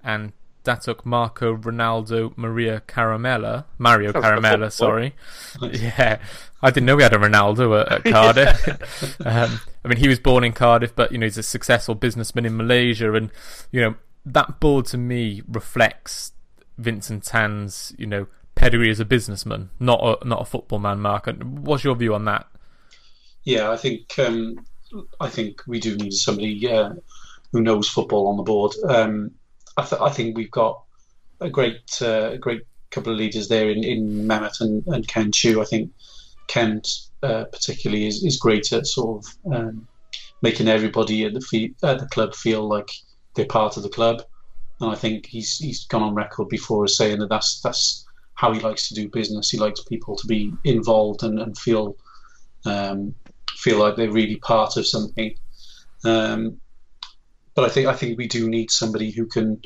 and 0.02 0.32
Datuk 0.64 1.04
Marco 1.04 1.56
Ronaldo 1.56 2.32
Maria 2.37 2.82
Caramella, 2.87 3.64
Mario 3.78 4.12
Caramella, 4.12 4.70
sorry. 4.70 5.14
Yeah, 5.61 6.18
I 6.62 6.70
didn't 6.70 6.87
know 6.87 6.96
we 6.96 7.02
had 7.02 7.14
a 7.14 7.18
Ronaldo 7.18 7.80
at, 7.80 8.06
at 8.06 8.12
Cardiff. 8.12 9.20
um, 9.26 9.61
I 9.85 9.88
mean, 9.88 9.98
he 9.98 10.08
was 10.08 10.20
born 10.20 10.44
in 10.44 10.52
Cardiff, 10.52 10.94
but 10.94 11.12
you 11.12 11.18
know 11.18 11.26
he's 11.26 11.38
a 11.38 11.42
successful 11.42 11.94
businessman 11.94 12.46
in 12.46 12.56
Malaysia, 12.56 13.12
and 13.12 13.30
you 13.70 13.80
know 13.80 13.96
that 14.24 14.61
board 14.61 14.87
to 14.87 14.98
me 14.98 15.42
reflects 15.48 16.32
Vincent 16.78 17.24
Tan's 17.24 17.92
you 17.98 18.06
know 18.06 18.26
pedigree 18.55 18.91
as 18.91 19.01
a 19.01 19.05
businessman, 19.05 19.71
not 19.81 20.01
a 20.03 20.27
not 20.27 20.43
a 20.43 20.45
football 20.45 20.79
man. 20.79 21.01
Mark, 21.01 21.29
what's 21.43 21.85
your 21.85 21.97
view 21.97 22.15
on 22.15 22.25
that? 22.27 22.47
Yeah, 23.45 23.71
I 23.71 23.77
think 23.77 24.19
um, 24.19 24.65
I 25.21 25.29
think 25.29 25.62
we 25.67 25.81
do 25.81 25.97
need 25.97 26.12
somebody 26.12 26.69
uh, 26.69 26.95
who 27.53 27.62
knows 27.62 27.88
football 27.88 28.29
on 28.29 28.37
the 28.37 28.43
board. 28.43 28.73
Um, 28.88 29.33
I, 29.77 29.85
th- 29.85 30.01
I, 30.01 30.11
think 30.11 30.37
we've 30.37 30.51
got 30.51 30.83
a 31.41 31.51
great 31.51 32.01
uh, 32.03 32.37
great 32.37 32.62
couple 32.91 33.12
of 33.12 33.19
leaders 33.19 33.49
there 33.49 33.71
in, 33.71 33.83
in 33.85 34.27
Mehmet 34.29 34.61
and, 34.61 34.87
and 34.87 35.09
Ken 35.09 35.33
Choo. 35.33 35.61
I 35.61 35.65
think 35.65 35.91
Ken 36.47 36.83
uh, 37.23 37.45
particularly 37.45 38.07
is, 38.07 38.23
is 38.23 38.37
great 38.37 38.73
at 38.73 38.87
sort 38.87 39.25
of 39.25 39.55
um, 39.55 39.88
making 40.43 40.69
everybody 40.69 41.25
at 41.25 41.35
the 41.35 41.41
fee- 41.41 41.75
at 41.83 41.99
the 41.99 42.07
club 42.07 42.35
feel 42.35 42.69
like 42.69 42.91
they're 43.35 43.47
part 43.47 43.77
of 43.77 43.83
the 43.83 43.88
club. 43.88 44.23
And 44.81 44.91
I 44.91 44.95
think 44.95 45.27
he's 45.27 45.59
he's 45.59 45.85
gone 45.87 46.03
on 46.03 46.15
record 46.15 46.49
before 46.49 46.85
as 46.85 46.97
saying 46.97 47.21
that 47.21 47.29
that's 47.29 47.61
that's 47.61 48.05
how 48.35 48.53
he 48.53 48.61
likes 48.61 48.88
to 48.88 48.95
do 48.95 49.09
business. 49.09 49.51
He 49.51 49.59
likes 49.59 49.83
people 49.85 50.16
to 50.16 50.27
be 50.27 50.53
involved 50.64 51.23
and, 51.23 51.38
and 51.38 51.57
feel 51.57 51.97
um, 52.64 53.14
feel 53.51 53.79
like 53.79 53.97
they're 53.97 54.11
really 54.11 54.37
part 54.37 54.77
of 54.77 54.87
something. 54.87 55.35
Um, 56.05 56.61
but 57.55 57.64
I 57.64 57.68
think 57.68 57.87
I 57.87 57.95
think 57.95 58.18
we 58.18 58.27
do 58.27 58.49
need 58.49 58.71
somebody 58.71 59.11
who 59.11 59.27
can 59.27 59.61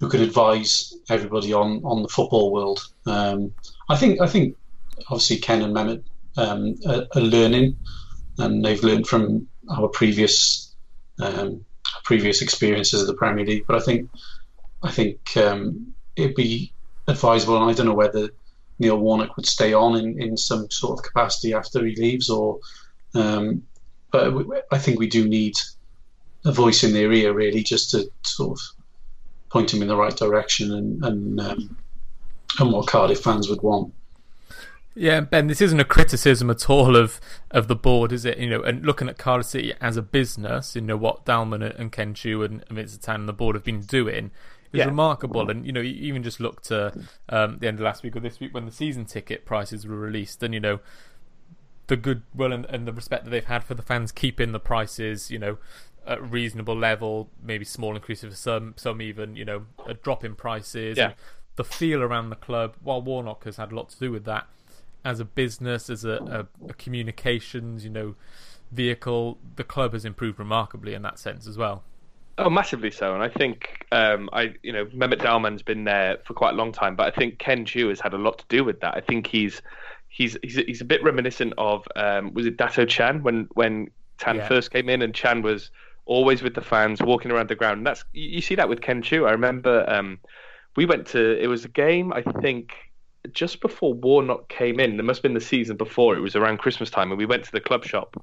who 0.00 0.08
can 0.08 0.20
advise 0.20 0.94
everybody 1.08 1.52
on, 1.52 1.82
on 1.84 2.02
the 2.02 2.08
football 2.08 2.52
world. 2.52 2.86
Um, 3.06 3.52
I 3.88 3.96
think 3.96 4.20
I 4.20 4.26
think 4.26 4.56
obviously 5.08 5.38
Ken 5.38 5.62
and 5.62 5.74
Mehmet 5.74 6.02
um, 6.36 6.76
are, 6.86 7.06
are, 7.14 7.20
learning, 7.20 7.76
and 8.38 8.64
they've 8.64 8.82
learned 8.82 9.06
from 9.06 9.48
our 9.70 9.88
previous 9.88 10.74
um, 11.20 11.64
previous 12.04 12.42
experiences 12.42 13.00
of 13.00 13.06
the 13.06 13.14
Premier 13.14 13.44
League. 13.44 13.64
But 13.66 13.76
I 13.76 13.80
think 13.80 14.10
I 14.82 14.90
think 14.90 15.36
um, 15.36 15.94
it'd 16.14 16.36
be 16.36 16.72
advisable, 17.08 17.60
and 17.60 17.70
I 17.70 17.74
don't 17.74 17.86
know 17.86 17.94
whether 17.94 18.30
Neil 18.78 18.98
Warnock 18.98 19.36
would 19.36 19.46
stay 19.46 19.72
on 19.72 19.96
in, 19.96 20.20
in 20.20 20.36
some 20.36 20.70
sort 20.70 20.98
of 20.98 21.04
capacity 21.04 21.54
after 21.54 21.84
he 21.84 21.96
leaves, 21.96 22.28
or 22.28 22.58
um, 23.14 23.62
but 24.10 24.34
I 24.70 24.78
think 24.78 24.98
we 24.98 25.08
do 25.08 25.26
need 25.26 25.54
a 26.44 26.52
voice 26.52 26.84
in 26.84 26.92
their 26.92 27.12
ear, 27.12 27.32
really, 27.32 27.62
just 27.62 27.90
to 27.90 28.10
sort 28.22 28.58
of 28.58 28.64
point 29.50 29.70
them 29.70 29.82
in 29.82 29.88
the 29.88 29.96
right 29.96 30.16
direction 30.16 30.72
and 30.72 31.04
and, 31.04 31.40
um, 31.40 31.76
and 32.58 32.72
what 32.72 32.86
Cardiff 32.86 33.20
fans 33.20 33.48
would 33.48 33.62
want. 33.62 33.92
Yeah, 34.98 35.20
Ben, 35.20 35.46
this 35.46 35.60
isn't 35.60 35.78
a 35.78 35.84
criticism 35.84 36.48
at 36.48 36.70
all 36.70 36.96
of, 36.96 37.20
of 37.50 37.68
the 37.68 37.76
board, 37.76 38.12
is 38.12 38.24
it? 38.24 38.38
You 38.38 38.48
know, 38.48 38.62
and 38.62 38.82
looking 38.82 39.10
at 39.10 39.18
Cardiff 39.18 39.48
City 39.48 39.74
as 39.78 39.98
a 39.98 40.02
business, 40.02 40.74
you 40.74 40.80
know 40.80 40.96
what 40.96 41.26
Dalman 41.26 41.78
and 41.78 41.92
Ken 41.92 42.14
Choo 42.14 42.42
and 42.42 42.64
Vincent 42.70 43.06
and 43.06 43.28
the 43.28 43.34
board 43.34 43.56
have 43.56 43.64
been 43.64 43.82
doing 43.82 44.30
is 44.76 44.80
yeah. 44.80 44.86
remarkable. 44.86 45.50
And 45.50 45.66
you 45.66 45.72
know, 45.72 45.80
you 45.80 45.92
even 45.92 46.22
just 46.22 46.40
look 46.40 46.62
to 46.62 46.92
um, 47.28 47.58
the 47.58 47.68
end 47.68 47.78
of 47.78 47.84
last 47.84 48.02
week 48.02 48.16
or 48.16 48.20
this 48.20 48.40
week 48.40 48.54
when 48.54 48.66
the 48.66 48.72
season 48.72 49.04
ticket 49.04 49.44
prices 49.44 49.86
were 49.86 49.96
released, 49.96 50.42
and 50.42 50.54
you 50.54 50.60
know, 50.60 50.80
the 51.86 51.96
goodwill 51.96 52.52
and, 52.52 52.64
and 52.66 52.86
the 52.86 52.92
respect 52.92 53.24
that 53.24 53.30
they've 53.30 53.44
had 53.44 53.64
for 53.64 53.74
the 53.74 53.82
fans 53.82 54.12
keeping 54.12 54.52
the 54.52 54.60
prices, 54.60 55.30
you 55.30 55.38
know, 55.38 55.58
at 56.06 56.22
reasonable 56.30 56.76
level, 56.76 57.30
maybe 57.42 57.64
small 57.64 57.94
increases 57.94 58.30
for 58.30 58.36
some, 58.36 58.74
some 58.76 59.02
even, 59.02 59.36
you 59.36 59.44
know, 59.44 59.66
a 59.86 59.94
drop 59.94 60.24
in 60.24 60.34
prices. 60.34 60.96
Yeah. 60.96 61.12
The 61.56 61.64
feel 61.64 62.02
around 62.02 62.30
the 62.30 62.36
club, 62.36 62.76
while 62.82 63.00
Warnock 63.00 63.44
has 63.44 63.56
had 63.56 63.72
a 63.72 63.74
lot 63.74 63.88
to 63.90 63.98
do 63.98 64.12
with 64.12 64.24
that, 64.24 64.46
as 65.04 65.20
a 65.20 65.24
business, 65.24 65.88
as 65.88 66.04
a, 66.04 66.46
a, 66.60 66.68
a 66.68 66.74
communications, 66.74 67.84
you 67.84 67.90
know, 67.90 68.14
vehicle, 68.70 69.38
the 69.54 69.64
club 69.64 69.92
has 69.92 70.04
improved 70.04 70.38
remarkably 70.38 70.92
in 70.92 71.02
that 71.02 71.18
sense 71.18 71.46
as 71.46 71.56
well. 71.56 71.82
Oh, 72.38 72.50
massively 72.50 72.90
so. 72.90 73.14
And 73.14 73.22
I 73.22 73.28
think 73.28 73.86
um, 73.92 74.28
I, 74.32 74.54
you 74.62 74.72
know, 74.72 74.84
Mehmet 74.86 75.20
Dalman's 75.20 75.62
been 75.62 75.84
there 75.84 76.18
for 76.24 76.34
quite 76.34 76.52
a 76.54 76.56
long 76.56 76.70
time, 76.72 76.94
but 76.94 77.06
I 77.06 77.18
think 77.18 77.38
Ken 77.38 77.64
Choo 77.64 77.88
has 77.88 78.00
had 78.00 78.12
a 78.12 78.18
lot 78.18 78.38
to 78.38 78.44
do 78.48 78.62
with 78.62 78.80
that. 78.80 78.94
I 78.94 79.00
think 79.00 79.26
he's 79.26 79.62
he's 80.08 80.36
he's 80.42 80.56
he's 80.56 80.80
a 80.80 80.84
bit 80.84 81.02
reminiscent 81.02 81.54
of 81.56 81.86
um, 81.96 82.34
was 82.34 82.46
it 82.46 82.58
Dato 82.58 82.84
Chan 82.84 83.22
when 83.22 83.48
when 83.54 83.90
Tan 84.18 84.36
yeah. 84.36 84.48
first 84.48 84.70
came 84.70 84.88
in 84.90 85.00
and 85.00 85.14
Chan 85.14 85.42
was 85.42 85.70
always 86.04 86.42
with 86.42 86.54
the 86.54 86.60
fans, 86.60 87.00
walking 87.02 87.30
around 87.30 87.48
the 87.48 87.54
ground. 87.54 87.78
And 87.78 87.86
that's 87.86 88.04
you 88.12 88.42
see 88.42 88.54
that 88.56 88.68
with 88.68 88.82
Ken 88.82 89.02
Choo. 89.02 89.26
I 89.26 89.32
remember 89.32 89.88
um, 89.88 90.18
we 90.76 90.84
went 90.84 91.06
to 91.08 91.42
it 91.42 91.46
was 91.46 91.64
a 91.64 91.68
game 91.68 92.12
I 92.12 92.22
think 92.22 92.74
just 93.32 93.60
before 93.60 93.94
Warnock 93.94 94.48
came 94.48 94.78
in. 94.78 94.96
There 94.96 95.04
must 95.04 95.18
have 95.18 95.22
been 95.22 95.34
the 95.34 95.40
season 95.40 95.76
before. 95.76 96.16
It 96.16 96.20
was 96.20 96.36
around 96.36 96.58
Christmas 96.58 96.90
time, 96.90 97.10
and 97.10 97.18
we 97.18 97.26
went 97.26 97.44
to 97.44 97.52
the 97.52 97.60
club 97.60 97.84
shop, 97.84 98.22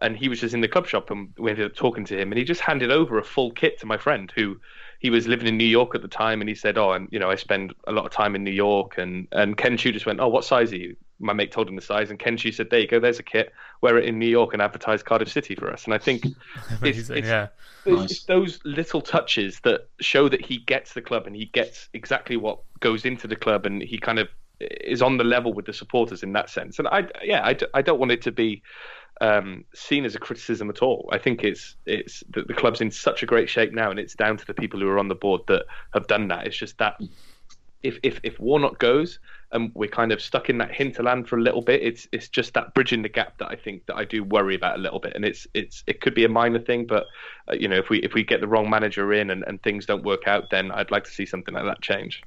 and 0.00 0.16
he 0.16 0.28
was 0.28 0.40
just 0.40 0.54
in 0.54 0.60
the 0.60 0.68
club 0.68 0.86
shop, 0.86 1.10
and 1.10 1.32
we 1.38 1.50
ended 1.50 1.66
up 1.66 1.74
talking 1.74 2.04
to 2.06 2.18
him, 2.18 2.32
and 2.32 2.38
he 2.38 2.44
just 2.44 2.60
handed 2.60 2.90
over 2.90 3.18
a 3.18 3.24
full 3.24 3.50
kit 3.50 3.78
to 3.80 3.86
my 3.86 3.96
friend 3.96 4.32
who. 4.34 4.60
He 5.00 5.10
was 5.10 5.28
living 5.28 5.46
in 5.46 5.58
New 5.58 5.66
York 5.66 5.94
at 5.94 6.00
the 6.00 6.08
time, 6.08 6.40
and 6.40 6.48
he 6.48 6.54
said, 6.54 6.78
"Oh, 6.78 6.92
and 6.92 7.08
you 7.12 7.18
know, 7.18 7.30
I 7.30 7.34
spend 7.34 7.74
a 7.86 7.92
lot 7.92 8.06
of 8.06 8.10
time 8.10 8.34
in 8.34 8.42
New 8.42 8.50
York." 8.50 8.96
And 8.96 9.28
and 9.32 9.54
Ken 9.54 9.76
Choo 9.76 9.92
just 9.92 10.06
went, 10.06 10.18
"Oh, 10.18 10.28
what 10.28 10.46
size 10.46 10.72
are 10.72 10.76
you?" 10.76 10.96
my 11.18 11.32
mate 11.32 11.52
told 11.52 11.68
him 11.68 11.76
the 11.76 11.82
size, 11.82 12.10
and 12.10 12.18
Ken 12.18 12.36
Choo 12.36 12.52
said, 12.52 12.70
"There 12.70 12.80
you 12.80 12.86
go, 12.86 13.00
there's 13.00 13.18
a 13.18 13.24
kit. 13.24 13.52
Wear 13.80 13.98
it 13.98 14.04
in 14.04 14.18
New 14.18 14.28
York 14.28 14.52
and 14.52 14.62
advertise 14.62 15.02
Cardiff 15.02 15.30
City 15.30 15.54
for 15.54 15.72
us." 15.72 15.84
And 15.84 15.94
I 15.94 15.98
think 15.98 16.26
it's, 16.82 17.10
it's, 17.10 17.26
yeah. 17.26 17.48
it's, 17.84 17.86
nice. 17.86 18.10
it's, 18.10 18.24
those 18.24 18.60
little 18.64 19.00
touches 19.00 19.60
that 19.60 19.88
show 20.00 20.28
that 20.28 20.44
he 20.44 20.58
gets 20.58 20.92
the 20.94 21.02
club 21.02 21.26
and 21.26 21.34
he 21.34 21.46
gets 21.46 21.88
exactly 21.92 22.36
what 22.36 22.60
goes 22.80 23.04
into 23.04 23.26
the 23.26 23.36
club, 23.36 23.66
and 23.66 23.82
he 23.82 23.98
kind 23.98 24.18
of 24.18 24.28
is 24.60 25.02
on 25.02 25.16
the 25.16 25.24
level 25.24 25.52
with 25.52 25.66
the 25.66 25.72
supporters 25.72 26.22
in 26.22 26.32
that 26.32 26.48
sense. 26.48 26.78
And 26.78 26.88
I, 26.88 27.08
yeah, 27.22 27.44
I, 27.44 27.56
I 27.74 27.82
don't 27.82 27.98
want 27.98 28.12
it 28.12 28.22
to 28.22 28.32
be 28.32 28.62
um, 29.20 29.64
seen 29.74 30.04
as 30.04 30.14
a 30.14 30.18
criticism 30.18 30.70
at 30.70 30.82
all. 30.82 31.08
I 31.12 31.18
think 31.18 31.44
it's 31.44 31.76
it's 31.86 32.22
the, 32.30 32.42
the 32.42 32.54
club's 32.54 32.80
in 32.80 32.90
such 32.90 33.22
a 33.22 33.26
great 33.26 33.48
shape 33.48 33.72
now, 33.72 33.90
and 33.90 33.98
it's 33.98 34.14
down 34.14 34.36
to 34.36 34.46
the 34.46 34.54
people 34.54 34.80
who 34.80 34.88
are 34.88 34.98
on 34.98 35.08
the 35.08 35.14
board 35.14 35.42
that 35.48 35.64
have 35.92 36.06
done 36.06 36.28
that. 36.28 36.46
It's 36.46 36.56
just 36.56 36.78
that 36.78 37.00
if 37.82 37.98
if 38.02 38.18
if 38.22 38.40
Warnock 38.40 38.78
goes 38.78 39.20
and 39.52 39.70
we're 39.74 39.88
kind 39.88 40.10
of 40.10 40.20
stuck 40.20 40.50
in 40.50 40.58
that 40.58 40.72
hinterland 40.72 41.28
for 41.28 41.38
a 41.38 41.42
little 41.42 41.62
bit, 41.62 41.82
it's 41.82 42.08
it's 42.10 42.28
just 42.28 42.54
that 42.54 42.74
bridging 42.74 43.02
the 43.02 43.08
gap 43.08 43.38
that 43.38 43.48
I 43.48 43.56
think 43.56 43.86
that 43.86 43.96
I 43.96 44.04
do 44.04 44.24
worry 44.24 44.56
about 44.56 44.78
a 44.78 44.80
little 44.80 44.98
bit. 44.98 45.14
And 45.14 45.24
it's 45.24 45.46
it's 45.54 45.84
it 45.86 46.00
could 46.00 46.14
be 46.14 46.24
a 46.24 46.28
minor 46.28 46.58
thing, 46.58 46.86
but 46.86 47.06
uh, 47.48 47.54
you 47.54 47.68
know 47.68 47.76
if 47.76 47.90
we 47.90 47.98
if 48.00 48.14
we 48.14 48.24
get 48.24 48.40
the 48.40 48.48
wrong 48.48 48.68
manager 48.68 49.12
in 49.12 49.30
and, 49.30 49.44
and 49.46 49.62
things 49.62 49.86
don't 49.86 50.02
work 50.02 50.26
out, 50.26 50.50
then 50.50 50.72
I'd 50.72 50.90
like 50.90 51.04
to 51.04 51.10
see 51.10 51.26
something 51.26 51.54
like 51.54 51.64
that 51.64 51.82
change. 51.82 52.22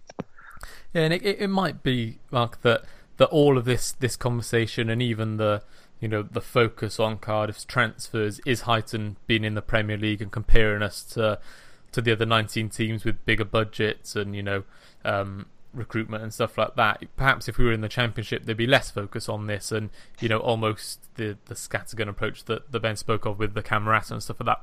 Yeah, 0.94 1.02
and 1.02 1.14
it, 1.14 1.24
it 1.24 1.50
might 1.50 1.84
be 1.84 2.20
Mark 2.32 2.62
that 2.62 2.84
that 3.18 3.28
all 3.28 3.58
of 3.58 3.66
this 3.66 3.92
this 3.92 4.16
conversation 4.16 4.90
and 4.90 5.02
even 5.02 5.38
the 5.38 5.64
you 6.00 6.08
know 6.08 6.22
the 6.24 6.42
focus 6.42 7.00
on 7.00 7.18
Cardiff's 7.18 7.66
transfers 7.66 8.40
is 8.46 8.62
heightened 8.62 9.16
being 9.26 9.44
in 9.44 9.56
the 9.56 9.62
Premier 9.62 9.98
League 9.98 10.22
and 10.22 10.32
comparing 10.32 10.82
us 10.84 11.04
to 11.04 11.40
to 11.92 12.02
the 12.02 12.12
other 12.12 12.26
19 12.26 12.70
teams 12.70 13.04
with 13.04 13.26
bigger 13.26 13.46
budgets 13.46 14.16
and 14.16 14.36
you 14.36 14.44
know 14.44 14.64
um, 15.06 15.48
recruitment 15.74 16.24
and 16.24 16.34
stuff 16.34 16.58
like 16.58 16.76
that. 16.76 17.04
Perhaps 17.16 17.48
if 17.48 17.58
we 17.58 17.66
were 17.66 17.72
in 17.72 17.82
the 17.82 17.90
Championship, 17.90 18.46
there'd 18.46 18.58
be 18.58 18.68
less 18.68 18.92
focus 18.92 19.30
on 19.30 19.48
this, 19.48 19.72
and 19.72 19.90
you 20.20 20.30
know, 20.30 20.40
almost 20.40 21.00
the 21.16 21.38
the 21.46 21.56
scattergun 21.56 22.10
approach 22.10 22.46
that 22.46 22.72
the 22.72 22.80
Ben 22.80 22.96
spoke 22.98 23.26
of 23.26 23.40
with 23.40 23.54
the 23.54 23.64
Camerata 23.64 24.12
and 24.12 24.24
stuff 24.24 24.40
like 24.40 24.48
that 24.48 24.62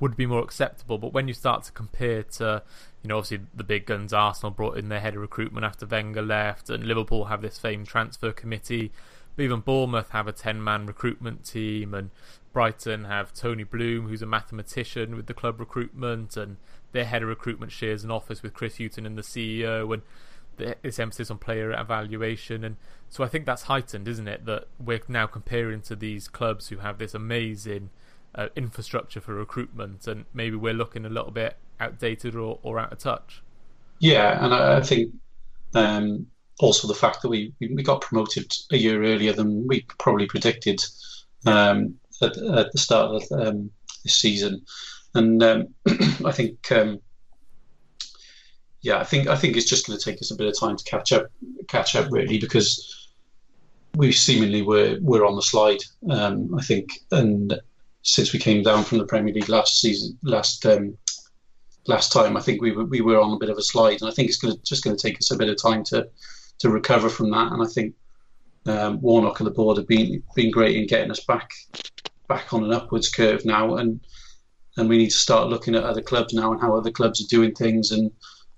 would 0.00 0.16
be 0.16 0.26
more 0.26 0.42
acceptable. 0.42 0.98
But 0.98 1.12
when 1.12 1.28
you 1.28 1.34
start 1.34 1.62
to 1.64 1.72
compare 1.72 2.24
to, 2.24 2.62
you 3.02 3.08
know, 3.08 3.18
obviously 3.18 3.46
the 3.54 3.64
big 3.64 3.86
guns, 3.86 4.12
Arsenal 4.12 4.50
brought 4.50 4.76
in 4.76 4.88
their 4.88 5.00
head 5.00 5.14
of 5.14 5.20
recruitment 5.20 5.64
after 5.64 5.86
Wenger 5.86 6.22
left, 6.22 6.68
and 6.70 6.84
Liverpool 6.84 7.26
have 7.26 7.42
this 7.42 7.58
famed 7.58 7.86
transfer 7.86 8.32
committee. 8.32 8.90
Even 9.38 9.60
Bournemouth 9.60 10.10
have 10.10 10.28
a 10.28 10.32
ten-man 10.32 10.86
recruitment 10.86 11.44
team, 11.44 11.94
and 11.94 12.10
Brighton 12.52 13.04
have 13.04 13.32
Tony 13.32 13.64
Bloom, 13.64 14.08
who's 14.08 14.22
a 14.22 14.26
mathematician 14.26 15.16
with 15.16 15.26
the 15.26 15.34
club 15.34 15.58
recruitment, 15.58 16.36
and 16.36 16.56
their 16.92 17.04
head 17.04 17.22
of 17.22 17.28
recruitment 17.28 17.72
shares 17.72 18.04
an 18.04 18.10
office 18.10 18.42
with 18.42 18.54
Chris 18.54 18.78
Hughton 18.78 19.06
and 19.06 19.18
the 19.18 19.22
CEO, 19.22 19.92
and 19.92 20.02
this 20.56 20.98
emphasis 20.98 21.30
on 21.30 21.38
player 21.38 21.72
evaluation. 21.72 22.62
And 22.64 22.76
so 23.08 23.24
I 23.24 23.28
think 23.28 23.44
that's 23.44 23.62
heightened, 23.62 24.06
isn't 24.06 24.28
it? 24.28 24.46
That 24.46 24.68
we're 24.78 25.00
now 25.08 25.26
comparing 25.26 25.82
to 25.82 25.96
these 25.96 26.28
clubs 26.28 26.68
who 26.68 26.78
have 26.78 26.98
this 26.98 27.14
amazing 27.14 27.90
uh, 28.34 28.48
infrastructure 28.56 29.20
for 29.20 29.34
recruitment, 29.34 30.06
and 30.06 30.24
maybe 30.32 30.56
we're 30.56 30.74
looking 30.74 31.04
a 31.04 31.08
little 31.08 31.30
bit 31.30 31.56
outdated 31.80 32.34
or, 32.34 32.58
or 32.62 32.78
out 32.78 32.92
of 32.92 32.98
touch. 32.98 33.42
Yeah, 33.98 34.44
and 34.44 34.54
I, 34.54 34.78
I 34.78 34.80
think 34.80 35.14
um, 35.74 36.26
also 36.60 36.88
the 36.88 36.94
fact 36.94 37.22
that 37.22 37.28
we 37.28 37.52
we 37.60 37.82
got 37.82 38.00
promoted 38.00 38.52
a 38.70 38.76
year 38.76 39.02
earlier 39.02 39.32
than 39.32 39.66
we 39.66 39.82
probably 39.98 40.26
predicted. 40.26 40.82
Um, 41.46 41.98
at, 42.22 42.36
at 42.36 42.72
the 42.72 42.78
start 42.78 43.22
of 43.22 43.46
um, 43.46 43.70
this 44.02 44.16
season, 44.16 44.62
and 45.14 45.42
um, 45.42 45.74
I 46.24 46.32
think 46.32 46.70
um, 46.72 47.00
yeah, 48.80 48.98
I 48.98 49.04
think 49.04 49.28
I 49.28 49.36
think 49.36 49.56
it's 49.56 49.68
just 49.68 49.86
going 49.86 49.98
to 49.98 50.04
take 50.04 50.20
us 50.20 50.30
a 50.30 50.36
bit 50.36 50.46
of 50.46 50.58
time 50.58 50.76
to 50.76 50.84
catch 50.84 51.12
up, 51.12 51.26
catch 51.68 51.96
up 51.96 52.10
really, 52.10 52.38
because 52.38 53.10
we 53.96 54.12
seemingly 54.12 54.62
were 54.62 54.98
were 55.00 55.24
on 55.24 55.36
the 55.36 55.42
slide. 55.42 55.80
Um, 56.10 56.54
I 56.54 56.62
think, 56.62 56.90
and 57.10 57.60
since 58.02 58.32
we 58.32 58.38
came 58.38 58.62
down 58.62 58.84
from 58.84 58.98
the 58.98 59.06
Premier 59.06 59.32
League 59.32 59.48
last 59.48 59.80
season, 59.80 60.18
last 60.22 60.64
um, 60.66 60.96
last 61.86 62.12
time, 62.12 62.36
I 62.36 62.40
think 62.40 62.60
we 62.60 62.72
were 62.72 62.84
we 62.84 63.00
were 63.00 63.20
on 63.20 63.32
a 63.32 63.38
bit 63.38 63.50
of 63.50 63.58
a 63.58 63.62
slide, 63.62 64.00
and 64.00 64.10
I 64.10 64.12
think 64.12 64.28
it's 64.28 64.38
going 64.38 64.54
to, 64.54 64.62
just 64.62 64.84
going 64.84 64.96
to 64.96 65.02
take 65.02 65.18
us 65.18 65.30
a 65.30 65.38
bit 65.38 65.48
of 65.48 65.60
time 65.60 65.84
to 65.84 66.08
to 66.58 66.70
recover 66.70 67.08
from 67.08 67.30
that. 67.30 67.52
And 67.52 67.62
I 67.62 67.66
think 67.66 67.94
um, 68.66 69.00
Warnock 69.00 69.40
and 69.40 69.46
the 69.46 69.52
board 69.52 69.76
have 69.76 69.88
been 69.88 70.22
been 70.34 70.50
great 70.50 70.76
in 70.76 70.86
getting 70.86 71.10
us 71.10 71.24
back 71.24 71.50
back 72.28 72.52
on 72.52 72.64
an 72.64 72.72
upwards 72.72 73.10
curve 73.10 73.44
now, 73.44 73.76
and 73.76 74.00
and 74.76 74.88
we 74.88 74.98
need 74.98 75.10
to 75.10 75.16
start 75.16 75.48
looking 75.48 75.74
at 75.74 75.84
other 75.84 76.02
clubs 76.02 76.34
now 76.34 76.52
and 76.52 76.60
how 76.60 76.76
other 76.76 76.90
clubs 76.90 77.20
are 77.20 77.28
doing 77.28 77.54
things 77.54 77.90
and 77.90 78.10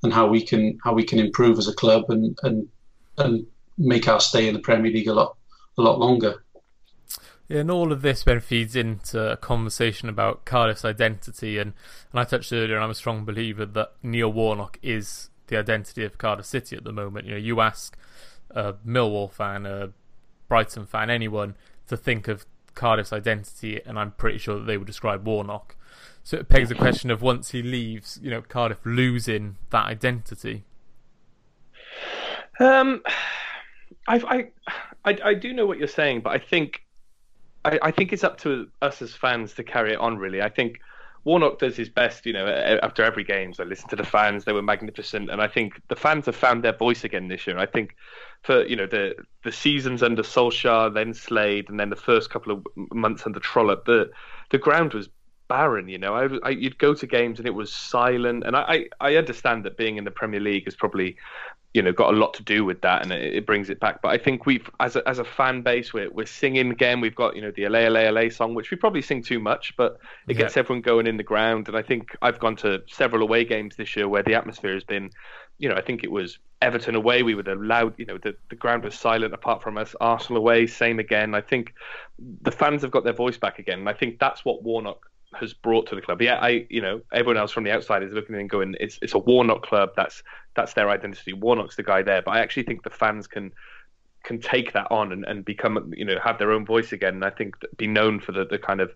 and 0.02 0.12
how 0.12 0.26
we 0.26 0.42
can 0.42 0.78
how 0.84 0.92
we 0.92 1.04
can 1.04 1.18
improve 1.18 1.58
as 1.58 1.68
a 1.68 1.74
club 1.74 2.04
and 2.08 2.38
and 2.42 2.68
and 3.18 3.46
make 3.78 4.08
our 4.08 4.20
stay 4.20 4.48
in 4.48 4.54
the 4.54 4.60
Premier 4.60 4.92
League 4.92 5.08
a 5.08 5.14
lot 5.14 5.36
a 5.78 5.82
lot 5.82 5.98
longer. 5.98 6.42
Yeah, 7.48 7.60
and 7.60 7.70
all 7.70 7.92
of 7.92 8.02
this 8.02 8.24
then 8.24 8.40
feeds 8.40 8.74
into 8.74 9.32
a 9.32 9.36
conversation 9.36 10.08
about 10.08 10.44
Cardiff's 10.44 10.84
identity, 10.84 11.58
and, 11.58 11.74
and 12.10 12.20
I 12.20 12.24
touched 12.24 12.52
earlier, 12.52 12.74
and 12.74 12.82
I'm 12.82 12.90
a 12.90 12.94
strong 12.94 13.24
believer 13.24 13.64
that 13.64 13.92
Neil 14.02 14.32
Warnock 14.32 14.78
is 14.82 15.30
the 15.48 15.56
identity 15.56 16.04
of 16.04 16.18
Cardiff 16.18 16.46
City 16.46 16.76
at 16.76 16.84
the 16.84 16.92
moment. 16.92 17.26
You 17.26 17.32
know, 17.32 17.38
you 17.38 17.60
ask 17.60 17.96
a 18.50 18.74
Millwall 18.86 19.30
fan, 19.30 19.66
a 19.66 19.90
Brighton 20.48 20.86
fan, 20.86 21.10
anyone 21.10 21.54
to 21.88 21.96
think 21.96 22.28
of 22.28 22.46
Cardiff's 22.74 23.12
identity, 23.12 23.80
and 23.84 23.98
I'm 23.98 24.12
pretty 24.12 24.38
sure 24.38 24.58
that 24.58 24.66
they 24.66 24.76
would 24.76 24.86
describe 24.86 25.26
Warnock. 25.26 25.76
So 26.22 26.36
it 26.36 26.48
begs 26.48 26.68
the 26.68 26.74
question 26.74 27.10
of 27.10 27.22
once 27.22 27.50
he 27.50 27.62
leaves, 27.62 28.18
you 28.22 28.30
know, 28.30 28.42
Cardiff 28.42 28.78
losing 28.84 29.56
that 29.70 29.86
identity. 29.86 30.64
Um, 32.58 33.02
I, 34.08 34.50
I, 35.04 35.18
I, 35.24 35.34
do 35.34 35.52
know 35.52 35.66
what 35.66 35.78
you're 35.78 35.88
saying, 35.88 36.22
but 36.22 36.30
I 36.30 36.38
think, 36.38 36.82
I, 37.64 37.78
I 37.82 37.90
think 37.90 38.12
it's 38.12 38.24
up 38.24 38.38
to 38.38 38.68
us 38.82 39.02
as 39.02 39.14
fans 39.14 39.54
to 39.54 39.62
carry 39.62 39.92
it 39.92 39.98
on. 39.98 40.16
Really, 40.16 40.42
I 40.42 40.48
think 40.48 40.80
Warnock 41.26 41.58
does 41.58 41.76
his 41.76 41.88
best, 41.88 42.24
you 42.24 42.32
know, 42.32 42.46
after 42.46 43.02
every 43.02 43.24
game. 43.24 43.52
So 43.52 43.64
I 43.64 43.66
listened 43.66 43.90
to 43.90 43.96
the 43.96 44.04
fans; 44.04 44.44
they 44.44 44.52
were 44.52 44.62
magnificent, 44.62 45.28
and 45.28 45.42
I 45.42 45.48
think 45.48 45.82
the 45.88 45.96
fans 45.96 46.26
have 46.26 46.36
found 46.36 46.62
their 46.62 46.72
voice 46.72 47.02
again 47.02 47.26
this 47.26 47.48
year. 47.48 47.58
I 47.58 47.66
think 47.66 47.96
for 48.42 48.64
you 48.64 48.76
know 48.76 48.86
the 48.86 49.16
the 49.42 49.50
seasons 49.50 50.04
under 50.04 50.22
Solskjaer, 50.22 50.94
then 50.94 51.12
Slade, 51.12 51.68
and 51.68 51.80
then 51.80 51.90
the 51.90 51.96
first 51.96 52.30
couple 52.30 52.52
of 52.52 52.64
months 52.92 53.26
under 53.26 53.40
Trollope, 53.40 53.86
the 53.86 54.08
the 54.50 54.58
ground 54.58 54.94
was 54.94 55.08
barren. 55.48 55.88
You 55.88 55.98
know, 55.98 56.14
I, 56.14 56.28
I, 56.44 56.50
you'd 56.50 56.78
go 56.78 56.94
to 56.94 57.06
games 57.06 57.38
and 57.38 57.46
it 57.46 57.54
was 57.54 57.72
silent. 57.72 58.44
And 58.44 58.56
I, 58.56 58.86
I 59.00 59.16
understand 59.16 59.64
that 59.64 59.76
being 59.76 59.96
in 59.96 60.04
the 60.04 60.10
Premier 60.10 60.40
League 60.40 60.66
is 60.66 60.74
probably, 60.74 61.16
you 61.76 61.82
know, 61.82 61.92
got 61.92 62.14
a 62.14 62.16
lot 62.16 62.32
to 62.32 62.42
do 62.42 62.64
with 62.64 62.80
that, 62.80 63.02
and 63.02 63.12
it, 63.12 63.34
it 63.34 63.46
brings 63.46 63.68
it 63.68 63.78
back. 63.80 64.00
But 64.00 64.08
I 64.08 64.16
think 64.16 64.46
we've, 64.46 64.68
as 64.80 64.96
a, 64.96 65.06
as 65.06 65.18
a 65.18 65.24
fan 65.24 65.60
base, 65.60 65.92
we're 65.92 66.10
we're 66.10 66.24
singing 66.24 66.70
again. 66.70 67.02
We've 67.02 67.14
got 67.14 67.36
you 67.36 67.42
know 67.42 67.50
the 67.50 67.68
LA 67.68 67.80
LA 67.80 68.08
LA 68.08 68.30
song, 68.30 68.54
which 68.54 68.70
we 68.70 68.78
probably 68.78 69.02
sing 69.02 69.22
too 69.22 69.38
much, 69.38 69.76
but 69.76 69.98
it 70.26 70.36
yeah. 70.36 70.44
gets 70.44 70.56
everyone 70.56 70.80
going 70.80 71.06
in 71.06 71.18
the 71.18 71.22
ground. 71.22 71.68
And 71.68 71.76
I 71.76 71.82
think 71.82 72.16
I've 72.22 72.40
gone 72.40 72.56
to 72.56 72.82
several 72.88 73.22
away 73.22 73.44
games 73.44 73.76
this 73.76 73.94
year 73.94 74.08
where 74.08 74.22
the 74.22 74.34
atmosphere 74.34 74.72
has 74.72 74.84
been, 74.84 75.10
you 75.58 75.68
know, 75.68 75.74
I 75.74 75.82
think 75.82 76.02
it 76.02 76.10
was 76.10 76.38
Everton 76.62 76.94
away, 76.94 77.22
we 77.22 77.34
were 77.34 77.42
the 77.42 77.56
loud, 77.56 77.92
you 77.98 78.06
know, 78.06 78.16
the, 78.16 78.34
the 78.48 78.56
ground 78.56 78.82
was 78.82 78.94
silent 78.94 79.34
apart 79.34 79.62
from 79.62 79.76
us. 79.76 79.94
Arsenal 80.00 80.40
away, 80.40 80.66
same 80.66 80.98
again. 80.98 81.34
I 81.34 81.42
think 81.42 81.74
the 82.40 82.50
fans 82.50 82.80
have 82.80 82.90
got 82.90 83.04
their 83.04 83.12
voice 83.12 83.36
back 83.36 83.58
again, 83.58 83.80
and 83.80 83.88
I 83.88 83.92
think 83.92 84.18
that's 84.18 84.46
what 84.46 84.62
Warnock 84.62 85.10
has 85.36 85.52
brought 85.54 85.86
to 85.88 85.94
the 85.94 86.00
club. 86.00 86.20
Yeah, 86.22 86.36
I 86.36 86.66
you 86.70 86.80
know 86.80 87.00
everyone 87.12 87.36
else 87.36 87.52
from 87.52 87.64
the 87.64 87.70
outside 87.70 88.02
is 88.02 88.12
looking 88.12 88.36
and 88.36 88.50
going, 88.50 88.74
it's 88.80 88.98
it's 89.02 89.14
a 89.14 89.18
Warnock 89.18 89.62
club. 89.62 89.90
That's 89.96 90.22
that's 90.54 90.74
their 90.74 90.90
identity. 90.90 91.32
Warnock's 91.32 91.76
the 91.76 91.82
guy 91.82 92.02
there. 92.02 92.22
But 92.22 92.32
I 92.32 92.40
actually 92.40 92.64
think 92.64 92.82
the 92.82 92.90
fans 92.90 93.26
can 93.26 93.52
can 94.24 94.40
take 94.40 94.72
that 94.72 94.90
on 94.90 95.12
and, 95.12 95.24
and 95.24 95.44
become 95.44 95.92
you 95.96 96.04
know 96.04 96.18
have 96.22 96.38
their 96.38 96.52
own 96.52 96.66
voice 96.66 96.92
again. 96.92 97.14
And 97.14 97.24
I 97.24 97.30
think 97.30 97.56
be 97.76 97.86
known 97.86 98.20
for 98.20 98.32
the, 98.32 98.44
the 98.44 98.58
kind 98.58 98.80
of 98.80 98.92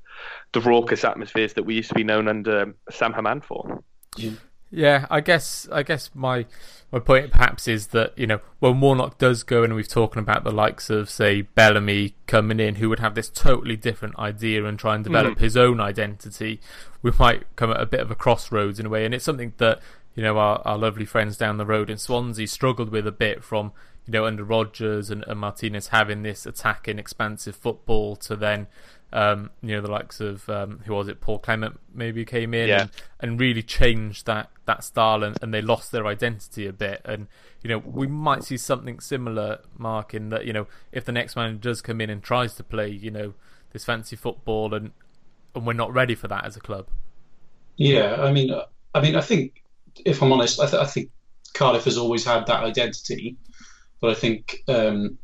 the 0.52 0.60
raucous 0.60 1.04
atmospheres 1.04 1.54
that 1.54 1.62
we 1.62 1.74
used 1.74 1.88
to 1.90 1.94
be 1.94 2.04
known 2.04 2.28
under 2.28 2.62
um, 2.62 2.74
Sam 2.90 3.12
Hammam 3.12 3.40
for. 3.40 3.82
Yeah. 4.16 4.32
Yeah, 4.70 5.06
I 5.10 5.20
guess 5.20 5.68
I 5.72 5.82
guess 5.82 6.10
my 6.14 6.46
my 6.92 7.00
point 7.00 7.32
perhaps 7.32 7.66
is 7.66 7.88
that 7.88 8.16
you 8.16 8.26
know 8.26 8.40
when 8.60 8.80
Warnock 8.80 9.18
does 9.18 9.42
go 9.42 9.64
and 9.64 9.74
we've 9.74 9.88
talking 9.88 10.20
about 10.20 10.44
the 10.44 10.52
likes 10.52 10.90
of 10.90 11.10
say 11.10 11.42
Bellamy 11.42 12.14
coming 12.28 12.60
in 12.60 12.76
who 12.76 12.88
would 12.88 13.00
have 13.00 13.16
this 13.16 13.28
totally 13.28 13.76
different 13.76 14.16
idea 14.18 14.64
and 14.64 14.78
try 14.78 14.94
and 14.94 15.02
develop 15.02 15.38
mm. 15.38 15.40
his 15.40 15.56
own 15.56 15.80
identity, 15.80 16.60
we 17.02 17.10
might 17.18 17.44
come 17.56 17.72
at 17.72 17.80
a 17.80 17.86
bit 17.86 18.00
of 18.00 18.12
a 18.12 18.14
crossroads 18.14 18.78
in 18.78 18.86
a 18.86 18.88
way, 18.88 19.04
and 19.04 19.12
it's 19.12 19.24
something 19.24 19.54
that 19.58 19.80
you 20.14 20.22
know 20.22 20.38
our, 20.38 20.62
our 20.64 20.78
lovely 20.78 21.04
friends 21.04 21.36
down 21.36 21.56
the 21.56 21.66
road 21.66 21.90
in 21.90 21.98
Swansea 21.98 22.46
struggled 22.46 22.90
with 22.90 23.08
a 23.08 23.12
bit 23.12 23.42
from 23.42 23.72
you 24.06 24.12
know 24.12 24.24
under 24.24 24.44
Rodgers 24.44 25.10
and, 25.10 25.24
and 25.26 25.40
Martinez 25.40 25.88
having 25.88 26.22
this 26.22 26.46
attacking 26.46 27.00
expansive 27.00 27.56
football 27.56 28.14
to 28.16 28.36
then 28.36 28.68
um, 29.12 29.50
you 29.62 29.74
know, 29.74 29.80
the 29.80 29.90
likes 29.90 30.20
of 30.20 30.48
um, 30.48 30.80
who 30.84 30.94
was 30.94 31.08
it? 31.08 31.20
Paul 31.20 31.38
Clement 31.38 31.80
maybe 31.92 32.24
came 32.24 32.54
in 32.54 32.68
yeah. 32.68 32.82
and, 32.82 32.90
and, 33.18 33.40
really 33.40 33.62
changed 33.62 34.26
that 34.26 34.50
that 34.66 34.84
style, 34.84 35.24
and, 35.24 35.36
and 35.42 35.52
they 35.52 35.60
lost 35.60 35.90
their 35.90 36.06
identity 36.06 36.66
a 36.66 36.72
bit. 36.72 37.02
And 37.04 37.26
you 37.62 37.68
know, 37.68 37.78
we 37.78 38.06
might 38.06 38.44
see 38.44 38.56
something 38.56 39.00
similar, 39.00 39.60
Mark, 39.76 40.14
in 40.14 40.28
that 40.28 40.46
you 40.46 40.52
know, 40.52 40.68
if 40.92 41.04
the 41.04 41.12
next 41.12 41.34
manager 41.34 41.58
does 41.58 41.82
come 41.82 42.00
in 42.00 42.08
and 42.08 42.22
tries 42.22 42.54
to 42.54 42.64
play, 42.64 42.88
you 42.88 43.10
know, 43.10 43.34
this 43.72 43.84
fancy 43.84 44.14
football, 44.14 44.74
and 44.74 44.92
and 45.54 45.66
we're 45.66 45.72
not 45.72 45.92
ready 45.92 46.14
for 46.14 46.28
that 46.28 46.44
as 46.44 46.56
a 46.56 46.60
club. 46.60 46.86
Yeah, 47.76 48.16
I 48.20 48.30
mean, 48.30 48.54
I 48.94 49.00
mean, 49.00 49.16
I 49.16 49.20
think 49.22 49.62
if 50.04 50.22
I'm 50.22 50.32
honest, 50.32 50.60
I, 50.60 50.66
th- 50.66 50.82
I 50.82 50.86
think 50.86 51.10
Cardiff 51.54 51.84
has 51.84 51.98
always 51.98 52.24
had 52.24 52.46
that 52.46 52.62
identity, 52.62 53.36
but 54.00 54.10
I 54.10 54.14
think 54.14 54.62
um, 54.68 55.18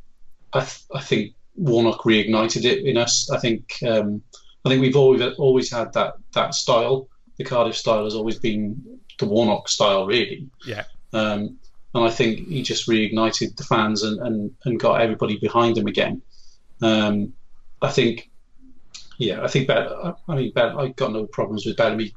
I, 0.53 0.61
th- 0.61 0.85
I 0.95 1.01
think 1.01 1.35
Warnock 1.57 2.03
reignited 2.03 2.65
it 2.65 2.85
in 2.85 2.97
us. 2.97 3.31
I 3.31 3.39
think 3.39 3.77
um, 3.87 4.23
I 4.65 4.69
think 4.69 4.81
we've 4.81 4.97
always 4.97 5.23
always 5.39 5.71
had 5.71 5.93
that 5.95 6.15
that 6.33 6.55
style. 6.55 7.09
The 7.39 7.45
Cardiff 7.45 7.77
style 7.77 8.05
has 8.05 8.15
always 8.15 8.39
been 8.39 8.99
the 9.19 9.27
Warnock 9.27 9.69
style, 9.69 10.07
really. 10.07 10.49
Yeah. 10.67 10.85
Um, 11.13 11.59
and 11.95 12.05
I 12.05 12.11
think 12.11 12.49
he 12.49 12.63
just 12.63 12.89
reignited 12.89 13.57
the 13.57 13.65
fans 13.65 14.03
and, 14.03 14.21
and, 14.21 14.51
and 14.65 14.81
got 14.81 15.01
everybody 15.01 15.39
behind 15.39 15.79
him 15.79 15.87
again. 15.87 16.21
Um, 16.83 17.33
I 17.81 17.91
think, 17.91 18.31
yeah, 19.19 19.43
I 19.43 19.49
think 19.49 19.71
I 19.71 20.15
mean, 20.29 20.53
I 20.57 20.89
got 20.89 21.13
no 21.13 21.27
problems 21.27 21.65
with 21.65 21.77
Bellamy 21.77 22.13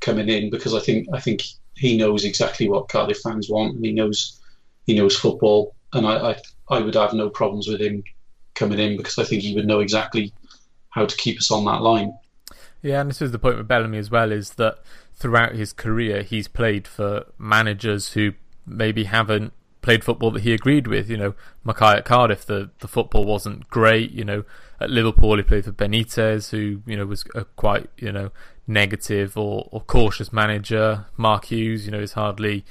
coming 0.00 0.28
in 0.28 0.50
because 0.50 0.74
I 0.74 0.80
think 0.80 1.08
I 1.12 1.20
think 1.20 1.42
he 1.76 1.96
knows 1.96 2.24
exactly 2.24 2.68
what 2.68 2.88
Cardiff 2.88 3.20
fans 3.20 3.48
want 3.48 3.76
and 3.76 3.84
he 3.84 3.92
knows 3.92 4.40
he 4.86 4.94
knows 4.94 5.16
football, 5.16 5.74
and 5.92 6.06
I, 6.06 6.30
I 6.30 6.36
I 6.68 6.80
would 6.80 6.94
have 6.94 7.14
no 7.14 7.30
problems 7.30 7.68
with 7.68 7.80
him 7.80 8.02
coming 8.56 8.78
in 8.78 8.96
because 8.96 9.18
I 9.18 9.24
think 9.24 9.42
he 9.42 9.54
would 9.54 9.66
know 9.66 9.80
exactly 9.80 10.32
how 10.90 11.06
to 11.06 11.16
keep 11.16 11.38
us 11.38 11.50
on 11.50 11.64
that 11.66 11.82
line. 11.82 12.18
Yeah, 12.82 13.00
and 13.00 13.10
this 13.10 13.22
is 13.22 13.32
the 13.32 13.38
point 13.38 13.58
with 13.58 13.68
Bellamy 13.68 13.98
as 13.98 14.10
well 14.10 14.32
is 14.32 14.50
that 14.54 14.78
throughout 15.14 15.54
his 15.54 15.72
career 15.72 16.22
he's 16.22 16.48
played 16.48 16.86
for 16.86 17.26
managers 17.38 18.12
who 18.12 18.32
maybe 18.66 19.04
haven't 19.04 19.52
played 19.82 20.02
football 20.02 20.30
that 20.32 20.42
he 20.42 20.52
agreed 20.52 20.86
with. 20.86 21.08
You 21.08 21.16
know, 21.16 21.34
Mackay 21.64 21.98
at 21.98 22.04
Cardiff, 22.04 22.44
the, 22.44 22.70
the 22.80 22.88
football 22.88 23.24
wasn't 23.24 23.68
great. 23.68 24.10
You 24.10 24.24
know, 24.24 24.44
at 24.80 24.90
Liverpool 24.90 25.36
he 25.36 25.42
played 25.42 25.64
for 25.64 25.72
Benitez, 25.72 26.50
who 26.50 26.82
you 26.86 26.96
know 26.96 27.06
was 27.06 27.24
a 27.34 27.44
quite 27.44 27.88
you 27.96 28.12
know 28.12 28.30
negative 28.66 29.38
or, 29.38 29.68
or 29.70 29.80
cautious 29.82 30.32
manager. 30.32 31.06
Mark 31.16 31.46
Hughes, 31.46 31.86
you 31.86 31.92
know, 31.92 32.00
is 32.00 32.12
hardly 32.12 32.64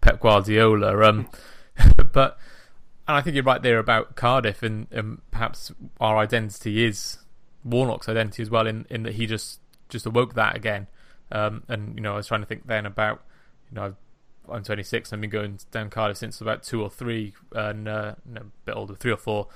Pep 0.00 0.20
Guardiola. 0.20 1.08
Um, 1.08 1.28
but 2.12 2.38
and 3.12 3.18
I 3.18 3.20
think 3.20 3.34
you're 3.34 3.44
right 3.44 3.60
there 3.60 3.78
about 3.78 4.16
Cardiff, 4.16 4.62
and, 4.62 4.86
and 4.90 5.20
perhaps 5.30 5.70
our 6.00 6.16
identity 6.16 6.82
is 6.82 7.18
Warnock's 7.62 8.08
identity 8.08 8.42
as 8.42 8.48
well, 8.48 8.66
in, 8.66 8.86
in 8.88 9.02
that 9.02 9.14
he 9.16 9.26
just 9.26 9.60
just 9.90 10.06
awoke 10.06 10.32
that 10.32 10.56
again. 10.56 10.86
Um, 11.30 11.62
and 11.68 11.94
you 11.94 12.00
know, 12.00 12.14
I 12.14 12.16
was 12.16 12.26
trying 12.26 12.40
to 12.40 12.46
think 12.46 12.66
then 12.66 12.86
about 12.86 13.22
you 13.70 13.74
know 13.74 13.96
I'm 14.50 14.64
26. 14.64 15.12
I've 15.12 15.20
been 15.20 15.28
going 15.28 15.58
down 15.70 15.90
Cardiff 15.90 16.16
since 16.16 16.40
about 16.40 16.62
two 16.62 16.82
or 16.82 16.88
three, 16.88 17.34
and 17.54 17.86
uh, 17.86 18.14
no, 18.24 18.40
a 18.40 18.44
bit 18.64 18.74
older, 18.74 18.94
three 18.94 19.12
or 19.12 19.18
four. 19.18 19.48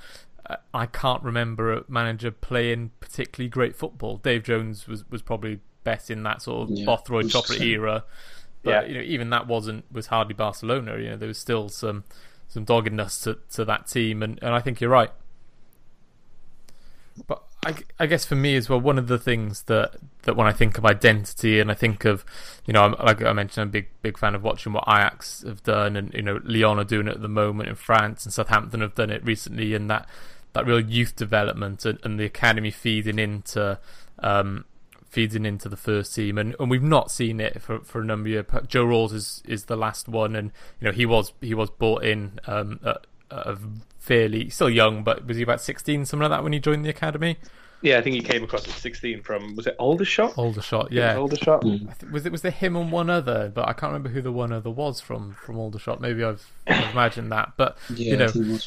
Uh, 0.45 0.57
I 0.75 0.85
can't 0.85 1.23
remember 1.23 1.73
a 1.73 1.85
manager 1.89 2.31
playing 2.31 2.91
particularly 3.01 3.49
great 3.49 3.75
football. 3.75 4.19
Dave 4.19 4.43
Jones 4.43 4.87
was, 4.87 5.09
was 5.11 5.23
probably 5.23 5.61
best 5.83 6.11
in 6.11 6.25
that 6.25 6.43
sort 6.43 6.69
of 6.69 6.77
yeah, 6.77 6.85
Bothroyd 6.85 7.25
Chopra 7.25 7.59
era, 7.59 8.05
but 8.63 8.71
yeah. 8.71 8.85
you 8.85 8.95
know 8.97 9.01
even 9.01 9.31
that 9.31 9.47
wasn't 9.47 9.91
was 9.91 10.09
hardly 10.09 10.35
Barcelona. 10.35 10.99
You 10.99 11.11
know 11.11 11.17
there 11.17 11.29
was 11.29 11.39
still 11.39 11.71
some 11.71 12.05
some 12.57 12.65
doggedness 12.65 13.21
to, 13.21 13.37
to 13.53 13.67
that 13.67 13.87
team, 13.87 14.23
and, 14.23 14.39
and 14.41 14.55
I 14.55 14.61
think 14.61 14.81
you're 14.81 14.89
right. 14.89 15.11
But 17.27 17.43
I, 17.67 17.75
I 18.01 18.07
guess 18.07 18.25
for 18.25 18.35
me 18.35 18.57
as 18.57 18.71
well, 18.71 18.81
one 18.81 18.99
of 18.99 19.09
the 19.09 19.19
things 19.19 19.65
that, 19.65 19.97
that 20.23 20.37
when 20.37 20.47
I 20.47 20.53
think 20.53 20.79
of 20.79 20.87
identity 20.87 21.61
and 21.61 21.71
I 21.71 21.75
think 21.75 22.07
of, 22.07 22.25
you 22.65 22.73
know, 22.73 22.97
like 22.99 23.23
I 23.23 23.35
mentioned, 23.35 23.61
I'm 23.61 23.69
a 23.69 23.73
big 23.73 23.89
big 24.01 24.17
fan 24.17 24.35
of 24.35 24.43
watching 24.43 24.73
what 24.73 24.85
Ajax 24.89 25.45
have 25.47 25.63
done, 25.65 25.97
and 25.97 26.15
you 26.15 26.23
know, 26.23 26.41
Lyon 26.45 26.79
are 26.79 26.85
doing 26.85 27.09
it 27.09 27.17
at 27.17 27.21
the 27.21 27.29
moment 27.29 27.69
in 27.69 27.75
France, 27.75 28.25
and 28.25 28.33
Southampton 28.33 28.81
have 28.81 28.95
done 28.95 29.11
it 29.11 29.23
recently, 29.23 29.75
and 29.75 29.91
that 29.91 30.09
that 30.55 30.65
real 30.65 30.81
youth 30.81 31.15
development 31.15 31.85
and, 31.85 31.99
and 32.05 32.19
the 32.19 32.25
academy 32.25 32.71
feeding 32.71 33.19
into 33.19 33.79
um, 34.21 34.65
feeding 35.17 35.47
into 35.47 35.67
the 35.67 35.79
first 35.79 36.15
team, 36.15 36.37
and, 36.37 36.55
and 36.61 36.69
we've 36.69 36.83
not 36.83 37.11
seen 37.11 37.41
it 37.41 37.63
for, 37.63 37.79
for 37.79 38.03
a 38.03 38.05
number 38.05 38.29
of 38.29 38.33
years. 38.33 38.67
Joe 38.69 38.85
Ralls 38.85 39.15
is 39.15 39.43
is 39.47 39.65
the 39.65 39.75
last 39.75 40.09
one, 40.09 40.37
and 40.37 40.53
you 40.79 40.85
know 40.85 40.93
he 40.93 41.07
was 41.07 41.33
he 41.41 41.55
was 41.55 41.71
brought 41.71 42.05
in 42.05 42.39
um, 42.47 42.81
at, 42.85 43.07
at 43.31 43.57
fairly 43.99 44.51
still 44.51 44.69
young, 44.69 45.05
but 45.05 45.27
was 45.27 45.39
he 45.39 45.43
about 45.43 45.63
sixteen, 45.63 46.05
something 46.05 46.29
like 46.29 46.37
that, 46.37 46.45
when 46.45 46.53
he 46.53 46.61
joined 46.61 46.85
the 46.85 46.91
academy? 46.91 47.39
Yeah, 47.81 47.97
I 47.97 48.03
think 48.03 48.15
he 48.15 48.21
came 48.21 48.45
across 48.45 48.69
at 48.69 48.75
sixteen 48.75 49.23
from 49.23 49.57
was 49.57 49.67
it 49.67 49.75
Aldershot? 49.79 50.37
Aldershot, 50.37 50.93
yeah, 50.93 51.17
Aldershot. 51.17 51.63
Mm. 51.63 52.13
Was 52.13 52.27
it 52.27 52.33
was 52.33 52.43
there 52.43 52.51
him 52.51 52.77
and 52.77 52.93
one 52.93 53.09
other, 53.09 53.51
but 53.55 53.67
I 53.67 53.73
can't 53.73 53.95
remember 53.95 54.11
who 54.11 54.21
the 54.21 54.33
one 54.33 54.53
other 54.53 54.69
was 54.69 55.01
from 55.01 55.33
from 55.33 55.57
Aldershot. 55.57 55.99
Maybe 55.99 56.25
I've, 56.25 56.47
I've 56.67 56.91
imagined 56.93 57.33
that, 57.33 57.55
but 57.57 57.79
yeah, 57.89 58.11
you 58.11 58.17
know, 58.19 58.59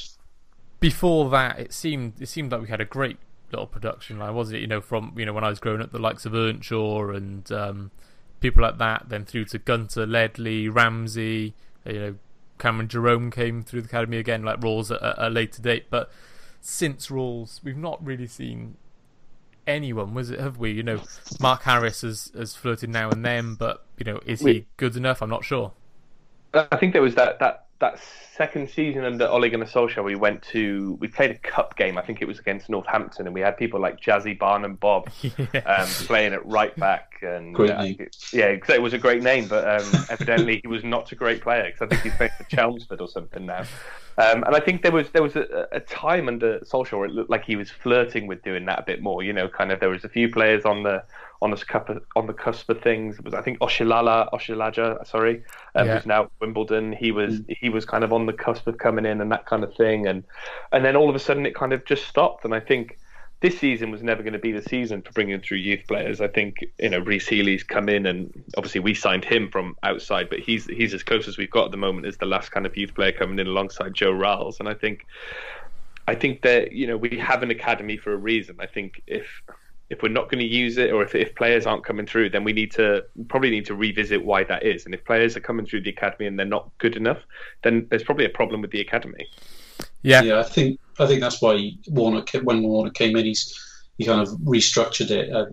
before 0.79 1.29
that, 1.29 1.59
it 1.59 1.73
seemed 1.73 2.19
it 2.19 2.27
seemed 2.27 2.51
like 2.51 2.61
we 2.61 2.69
had 2.69 2.81
a 2.81 2.85
great 2.85 3.17
little 3.51 3.67
production 3.67 4.19
line, 4.19 4.33
wasn't 4.33 4.57
it? 4.57 4.61
You 4.61 4.67
know, 4.67 4.81
from 4.81 5.13
you 5.17 5.25
know 5.25 5.33
when 5.33 5.43
I 5.43 5.49
was 5.49 5.59
growing 5.59 5.81
up, 5.81 5.91
the 5.91 5.99
likes 5.99 6.25
of 6.25 6.33
Earnshaw 6.33 7.09
and 7.09 7.51
um, 7.51 7.91
people 8.39 8.63
like 8.63 8.77
that, 8.77 9.09
then 9.09 9.25
through 9.25 9.45
to 9.45 9.59
Gunter, 9.59 10.05
Ledley, 10.05 10.69
Ramsey, 10.69 11.53
you 11.85 11.99
know, 11.99 12.15
Cameron 12.57 12.87
Jerome 12.87 13.31
came 13.31 13.63
through 13.63 13.81
the 13.81 13.87
academy 13.87 14.17
again, 14.17 14.43
like 14.43 14.61
Ralls 14.61 14.91
at 14.91 14.99
a, 15.01 15.29
later 15.29 15.61
date. 15.61 15.85
But 15.89 16.11
since 16.61 17.09
Ralls, 17.09 17.61
we've 17.63 17.77
not 17.77 18.03
really 18.05 18.27
seen 18.27 18.75
anyone, 19.65 20.13
was 20.13 20.29
it? 20.29 20.39
Have 20.39 20.57
we? 20.57 20.71
You 20.71 20.83
know, 20.83 21.01
Mark 21.39 21.63
Harris 21.63 22.01
has 22.01 22.31
has 22.35 22.55
flirted 22.55 22.89
now 22.89 23.09
and 23.09 23.23
then, 23.25 23.55
but 23.55 23.85
you 23.97 24.05
know, 24.05 24.19
is 24.25 24.41
he 24.41 24.65
good 24.77 24.95
enough? 24.95 25.21
I'm 25.21 25.29
not 25.29 25.43
sure. 25.43 25.73
I 26.53 26.77
think 26.77 26.93
there 26.93 27.01
was 27.01 27.15
that 27.15 27.39
that 27.39 27.67
that 27.80 27.99
second 28.36 28.69
season 28.69 29.05
under 29.05 29.25
Ole 29.27 29.49
Gunnar 29.49 29.65
Solskjaer, 29.65 30.03
we 30.03 30.15
went 30.15 30.41
to 30.43 30.97
we 30.99 31.07
played 31.07 31.32
a 31.32 31.38
cup 31.38 31.77
game. 31.77 31.97
I 31.97 32.01
think 32.01 32.21
it 32.21 32.27
was 32.27 32.39
against 32.39 32.69
Northampton, 32.69 33.25
and 33.25 33.34
we 33.34 33.41
had 33.41 33.57
people 33.57 33.80
like 33.80 33.99
Jazzy 33.99 34.38
Barnum 34.38 34.75
Bobb 34.75 35.09
yeah. 35.21 35.32
um, 35.65 35.88
playing 35.88 36.34
at 36.34 36.45
right 36.45 36.75
back. 36.75 37.13
And 37.21 37.55
great 37.55 37.71
uh, 37.71 37.84
name. 37.84 38.07
yeah, 38.34 38.57
it 38.67 38.82
was 38.82 38.93
a 38.93 38.97
great 38.97 39.23
name, 39.23 39.47
but 39.47 39.67
um, 39.67 40.05
evidently 40.09 40.59
he 40.61 40.67
was 40.67 40.84
not 40.84 41.11
a 41.11 41.15
great 41.15 41.41
player 41.41 41.65
because 41.65 41.82
I 41.82 41.88
think 41.88 42.01
he's 42.01 42.15
playing 42.15 42.32
for 42.38 42.43
Chelmsford 42.45 43.01
or 43.01 43.07
something 43.07 43.45
now. 43.45 43.63
Um, 44.17 44.43
and 44.43 44.53
I 44.53 44.59
think 44.59 44.82
there 44.82 44.91
was 44.91 45.09
there 45.11 45.23
was 45.23 45.38
a, 45.38 45.67
a, 45.71 45.80
time 45.80 46.27
under 46.27 46.59
Solskjaer 46.59 46.99
where 46.99 47.05
it 47.05 47.13
looked 47.13 47.30
like 47.30 47.45
he 47.45 47.55
was 47.55 47.69
flirting 47.69 48.27
with 48.27 48.43
doing 48.43 48.65
that 48.65 48.80
a 48.80 48.84
bit 48.84 49.01
more. 49.01 49.23
You 49.23 49.32
know, 49.32 49.47
kind 49.47 49.71
of 49.71 49.80
there 49.80 49.89
was 49.89 50.03
a 50.03 50.09
few 50.09 50.30
players 50.30 50.65
on 50.65 50.84
the 50.84 51.03
on 51.41 51.51
the 51.51 52.01
on 52.15 52.27
the 52.27 52.33
cusp 52.33 52.69
of 52.69 52.81
things. 52.81 53.17
It 53.17 53.25
was 53.25 53.33
I 53.33 53.41
think 53.41 53.59
Oshilala 53.59 54.31
Oshilaja, 54.31 55.05
sorry, 55.07 55.43
um, 55.75 55.87
yeah. 55.87 55.97
who's 55.97 56.05
now 56.05 56.29
Wimbledon. 56.39 56.93
He 56.93 57.11
was 57.11 57.39
mm. 57.39 57.57
he 57.59 57.69
was 57.69 57.85
kind 57.85 58.03
of 58.03 58.11
on 58.11 58.25
the 58.25 58.33
cusp 58.33 58.67
of 58.67 58.77
coming 58.77 59.05
in 59.05 59.21
and 59.21 59.31
that 59.31 59.45
kind 59.45 59.63
of 59.63 59.73
thing, 59.75 60.07
and 60.07 60.23
and 60.71 60.83
then 60.83 60.95
all 60.95 61.09
of 61.09 61.15
a 61.15 61.19
sudden 61.19 61.45
it 61.45 61.55
kind 61.55 61.73
of 61.73 61.85
just 61.85 62.07
stopped. 62.07 62.45
And 62.45 62.53
I 62.53 62.59
think 62.59 62.97
this 63.41 63.57
season 63.57 63.89
was 63.89 64.03
never 64.03 64.21
going 64.21 64.33
to 64.33 64.39
be 64.39 64.51
the 64.51 64.61
season 64.61 65.01
for 65.01 65.13
bringing 65.13 65.39
through 65.39 65.59
youth 65.59 65.87
players. 65.87 66.19
I 66.19 66.27
think 66.27 66.65
you 66.77 66.89
know 66.89 66.99
Rhys 66.99 67.27
Healey's 67.27 67.63
come 67.63 67.87
in, 67.87 68.05
and 68.05 68.43
obviously 68.57 68.81
we 68.81 68.93
signed 68.93 69.23
him 69.23 69.49
from 69.49 69.77
outside, 69.83 70.29
but 70.29 70.39
he's 70.39 70.65
he's 70.65 70.93
as 70.93 71.03
close 71.03 71.27
as 71.27 71.37
we've 71.37 71.51
got 71.51 71.65
at 71.65 71.71
the 71.71 71.77
moment 71.77 72.05
as 72.05 72.17
the 72.17 72.25
last 72.25 72.51
kind 72.51 72.65
of 72.65 72.75
youth 72.75 72.93
player 72.93 73.13
coming 73.13 73.39
in 73.39 73.47
alongside 73.47 73.93
Joe 73.93 74.11
Ralls. 74.11 74.59
And 74.59 74.67
I 74.67 74.73
think 74.73 75.05
I 76.05 76.15
think 76.15 76.41
that 76.41 76.73
you 76.73 76.85
know 76.85 76.97
we 76.97 77.17
have 77.17 77.43
an 77.43 77.51
academy 77.51 77.95
for 77.95 78.11
a 78.11 78.17
reason. 78.17 78.57
I 78.59 78.65
think 78.65 79.01
if 79.07 79.41
if 79.89 80.03
we're 80.03 80.09
not 80.09 80.29
going 80.29 80.39
to 80.39 80.45
use 80.45 80.77
it 80.77 80.91
or 80.91 81.01
if, 81.03 81.15
if 81.15 81.33
players 81.35 81.65
aren't 81.65 81.83
coming 81.83 82.05
through 82.05 82.29
then 82.29 82.43
we 82.43 82.53
need 82.53 82.71
to 82.71 83.03
probably 83.27 83.49
need 83.49 83.65
to 83.65 83.75
revisit 83.75 84.23
why 84.23 84.43
that 84.43 84.63
is. 84.63 84.85
And 84.85 84.93
if 84.93 85.03
players 85.05 85.35
are 85.35 85.41
coming 85.41 85.65
through 85.65 85.81
the 85.81 85.89
academy 85.89 86.27
and 86.27 86.37
they're 86.37 86.45
not 86.45 86.69
good 86.77 86.95
enough 86.95 87.19
then 87.63 87.87
there's 87.89 88.03
probably 88.03 88.25
a 88.25 88.29
problem 88.29 88.61
with 88.61 88.71
the 88.71 88.81
academy. 88.81 89.27
Yeah. 90.01 90.21
Yeah 90.21 90.39
i 90.39 90.43
think 90.43 90.79
i 90.99 91.05
think 91.05 91.21
that's 91.21 91.41
why 91.41 91.71
Warnock 91.87 92.29
when 92.43 92.63
Warnock 92.63 92.93
came 92.93 93.15
in 93.15 93.25
he's 93.25 93.65
he 93.97 94.05
kind 94.05 94.21
of 94.21 94.29
restructured 94.39 95.11
it. 95.11 95.33
Uh, 95.33 95.47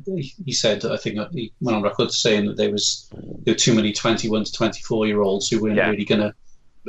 he 0.44 0.52
said 0.52 0.84
i 0.84 0.96
think 0.96 1.18
he 1.32 1.52
went 1.60 1.76
on 1.76 1.82
record 1.82 2.12
saying 2.12 2.46
that 2.46 2.56
there 2.56 2.70
was 2.70 3.08
there 3.12 3.54
were 3.54 3.58
too 3.58 3.74
many 3.74 3.92
21 3.92 4.44
to 4.44 4.52
24 4.52 5.06
year 5.06 5.20
olds 5.20 5.48
who 5.48 5.62
weren't 5.62 5.76
yeah. 5.76 5.90
really 5.90 6.04
going 6.04 6.20
to 6.20 6.34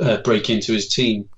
uh, 0.00 0.22
break 0.22 0.48
into 0.48 0.72
his 0.72 0.88
team. 0.88 1.28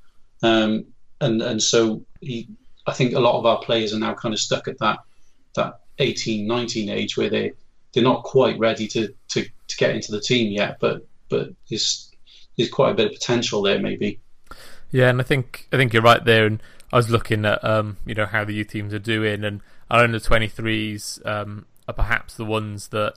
Um, 0.43 0.85
and 1.21 1.43
and 1.43 1.63
so 1.63 2.03
he 2.21 2.49
i 2.87 2.93
think 2.93 3.15
a 3.15 3.21
lot 3.21 3.39
of 3.39 3.47
our 3.47 3.61
players 3.61 3.93
are 3.93 3.99
now 3.99 4.15
kind 4.15 4.33
of 4.33 4.41
stuck 4.41 4.69
at 4.69 4.79
that 4.79 4.99
that 5.55 5.81
18, 6.01 6.47
19 6.47 6.89
age 6.89 7.17
where 7.17 7.31
they 7.31 7.53
they're 7.93 8.05
not 8.05 8.23
quite 8.23 8.59
ready 8.59 8.87
to, 8.89 9.13
to, 9.29 9.45
to 9.45 9.77
get 9.77 9.95
into 9.95 10.13
the 10.13 10.21
team 10.21 10.53
yet, 10.53 10.79
but 10.81 11.07
but 11.29 11.51
there's 11.69 12.11
there's 12.57 12.71
quite 12.71 12.91
a 12.91 12.95
bit 12.95 13.07
of 13.07 13.13
potential 13.13 13.63
there 13.63 13.81
maybe. 13.81 14.21
Yeah, 14.91 15.09
and 15.09 15.21
I 15.21 15.25
think 15.25 15.69
I 15.73 15.77
think 15.77 15.93
you're 15.93 16.03
right 16.03 16.25
there. 16.25 16.47
And 16.47 16.63
I 16.93 16.97
was 16.97 17.11
looking 17.11 17.45
at 17.45 17.63
um, 17.65 17.97
you 18.05 18.15
know 18.15 18.27
how 18.27 18.45
the 18.45 18.55
youth 18.55 18.69
teams 18.69 18.93
are 18.93 18.99
doing, 18.99 19.45
and 19.45 19.61
our 19.91 20.05
under 20.05 20.19
23s 20.19 21.25
um, 21.27 21.67
are 21.89 21.95
perhaps 21.95 22.35
the 22.35 22.45
ones 22.45 22.89
that 22.89 23.15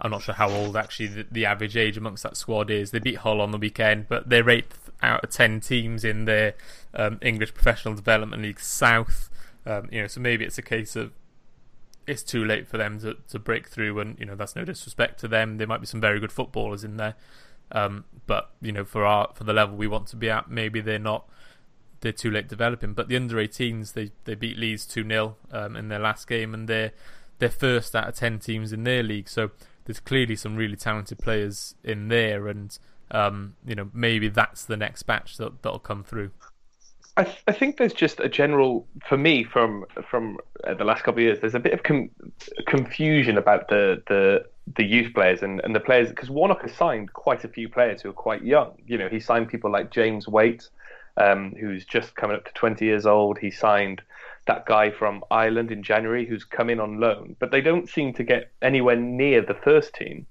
I'm 0.00 0.10
not 0.10 0.22
sure 0.22 0.34
how 0.34 0.50
old 0.50 0.76
actually 0.76 1.08
the, 1.08 1.26
the, 1.30 1.46
average 1.46 1.76
age 1.76 1.96
amongst 1.96 2.22
that 2.22 2.36
squad 2.36 2.70
is. 2.70 2.90
They 2.90 2.98
beat 2.98 3.18
Hull 3.18 3.40
on 3.40 3.50
the 3.50 3.58
weekend, 3.58 4.08
but 4.08 4.28
they're 4.28 4.48
eighth 4.48 4.90
out 5.02 5.24
of 5.24 5.30
ten 5.30 5.60
teams 5.60 6.04
in 6.04 6.26
their 6.26 6.54
um, 6.94 7.18
English 7.22 7.54
Professional 7.54 7.94
Development 7.94 8.42
League 8.42 8.60
South. 8.60 9.30
Um, 9.64 9.88
you 9.90 10.02
know, 10.02 10.06
so 10.06 10.20
maybe 10.20 10.44
it's 10.44 10.58
a 10.58 10.62
case 10.62 10.96
of 10.96 11.12
it's 12.06 12.22
too 12.22 12.44
late 12.44 12.68
for 12.68 12.78
them 12.78 13.00
to, 13.00 13.16
to 13.28 13.38
break 13.38 13.68
through, 13.68 13.98
and 14.00 14.18
you 14.18 14.26
know 14.26 14.34
that's 14.34 14.56
no 14.56 14.64
disrespect 14.64 15.20
to 15.20 15.28
them. 15.28 15.58
There 15.58 15.66
might 15.66 15.80
be 15.80 15.86
some 15.86 16.00
very 16.00 16.20
good 16.20 16.32
footballers 16.32 16.84
in 16.84 16.96
there, 16.96 17.14
um, 17.72 18.04
but 18.26 18.50
you 18.60 18.72
know 18.72 18.84
for 18.84 19.04
our 19.04 19.30
for 19.34 19.44
the 19.44 19.52
level 19.52 19.76
we 19.76 19.86
want 19.86 20.06
to 20.08 20.16
be 20.16 20.30
at, 20.30 20.50
maybe 20.50 20.80
they're 20.80 20.98
not. 20.98 21.28
They're 22.00 22.12
too 22.12 22.30
late 22.30 22.46
developing. 22.46 22.92
But 22.92 23.08
the 23.08 23.16
under 23.16 23.36
18s, 23.36 23.94
they 23.94 24.12
they 24.24 24.34
beat 24.34 24.58
Leeds 24.58 24.86
two 24.86 25.06
0 25.06 25.36
um, 25.50 25.76
in 25.76 25.88
their 25.88 25.98
last 25.98 26.28
game, 26.28 26.54
and 26.54 26.68
they're 26.68 26.92
they're 27.38 27.50
first 27.50 27.96
out 27.96 28.08
of 28.08 28.14
ten 28.14 28.38
teams 28.38 28.72
in 28.72 28.84
their 28.84 29.02
league. 29.02 29.28
So 29.28 29.50
there's 29.84 30.00
clearly 30.00 30.36
some 30.36 30.56
really 30.56 30.76
talented 30.76 31.18
players 31.18 31.74
in 31.82 32.08
there, 32.08 32.48
and 32.48 32.78
um, 33.10 33.56
you 33.66 33.74
know 33.74 33.90
maybe 33.92 34.28
that's 34.28 34.64
the 34.64 34.76
next 34.76 35.04
batch 35.04 35.36
that 35.38 35.62
that'll 35.62 35.78
come 35.78 36.04
through. 36.04 36.30
I, 37.16 37.24
th- 37.24 37.42
I 37.48 37.52
think 37.52 37.78
there's 37.78 37.94
just 37.94 38.20
a 38.20 38.28
general, 38.28 38.86
for 39.08 39.16
me, 39.16 39.42
from 39.42 39.86
from 40.08 40.38
uh, 40.64 40.74
the 40.74 40.84
last 40.84 41.02
couple 41.02 41.20
of 41.20 41.24
years, 41.24 41.40
there's 41.40 41.54
a 41.54 41.60
bit 41.60 41.72
of 41.72 41.82
com- 41.82 42.10
confusion 42.66 43.38
about 43.38 43.68
the 43.68 44.02
the 44.06 44.44
the 44.76 44.84
youth 44.84 45.14
players 45.14 45.42
and, 45.42 45.60
and 45.64 45.74
the 45.74 45.80
players 45.80 46.08
because 46.08 46.28
Warnock 46.28 46.62
has 46.62 46.72
signed 46.72 47.12
quite 47.12 47.44
a 47.44 47.48
few 47.48 47.68
players 47.68 48.02
who 48.02 48.10
are 48.10 48.14
quite 48.14 48.42
young. 48.42 48.74
You 48.86 48.98
know, 48.98 49.08
he 49.08 49.20
signed 49.20 49.48
people 49.48 49.70
like 49.70 49.90
James 49.90 50.28
Waite, 50.28 50.68
um, 51.16 51.54
who's 51.58 51.84
just 51.84 52.16
coming 52.16 52.36
up 52.36 52.44
to 52.44 52.52
20 52.52 52.84
years 52.84 53.06
old. 53.06 53.38
He 53.38 53.50
signed 53.50 54.02
that 54.46 54.66
guy 54.66 54.90
from 54.90 55.24
Ireland 55.30 55.70
in 55.70 55.82
January 55.82 56.26
who's 56.26 56.44
come 56.44 56.68
in 56.68 56.80
on 56.80 57.00
loan, 57.00 57.36
but 57.38 57.50
they 57.50 57.60
don't 57.60 57.88
seem 57.88 58.12
to 58.14 58.24
get 58.24 58.50
anywhere 58.62 58.96
near 58.96 59.40
the 59.40 59.54
first 59.54 59.94
team. 59.94 60.26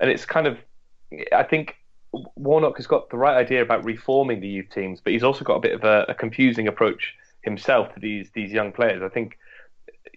And 0.00 0.10
it's 0.10 0.26
kind 0.26 0.46
of, 0.46 0.58
I 1.32 1.42
think 1.44 1.76
Warnock 2.36 2.76
has 2.76 2.86
got 2.86 3.10
the 3.10 3.16
right 3.16 3.36
idea 3.36 3.62
about 3.62 3.84
reforming 3.84 4.40
the 4.40 4.48
youth 4.48 4.70
teams, 4.70 5.00
but 5.00 5.12
he's 5.12 5.22
also 5.22 5.44
got 5.44 5.56
a 5.56 5.60
bit 5.60 5.74
of 5.74 5.84
a, 5.84 6.06
a 6.08 6.14
confusing 6.14 6.68
approach 6.68 7.14
himself 7.42 7.92
to 7.94 8.00
these 8.00 8.30
these 8.34 8.52
young 8.52 8.72
players. 8.72 9.02
I 9.02 9.08
think 9.08 9.38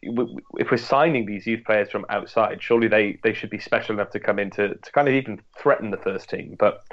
if 0.02 0.72
we're 0.72 0.78
signing 0.78 1.26
these 1.26 1.46
youth 1.46 1.64
players 1.66 1.90
from 1.90 2.06
outside, 2.10 2.62
surely 2.62 2.88
they, 2.88 3.20
they 3.24 3.34
should 3.34 3.50
be 3.50 3.60
special 3.60 3.96
enough 3.96 4.12
to 4.12 4.20
come 4.20 4.40
in 4.40 4.50
to, 4.52 4.76
to 4.76 4.92
kind 4.92 5.08
of 5.08 5.14
even 5.14 5.42
threaten 5.58 5.92
the 5.92 5.98
first 5.98 6.30
team. 6.30 6.56
But 6.58 6.84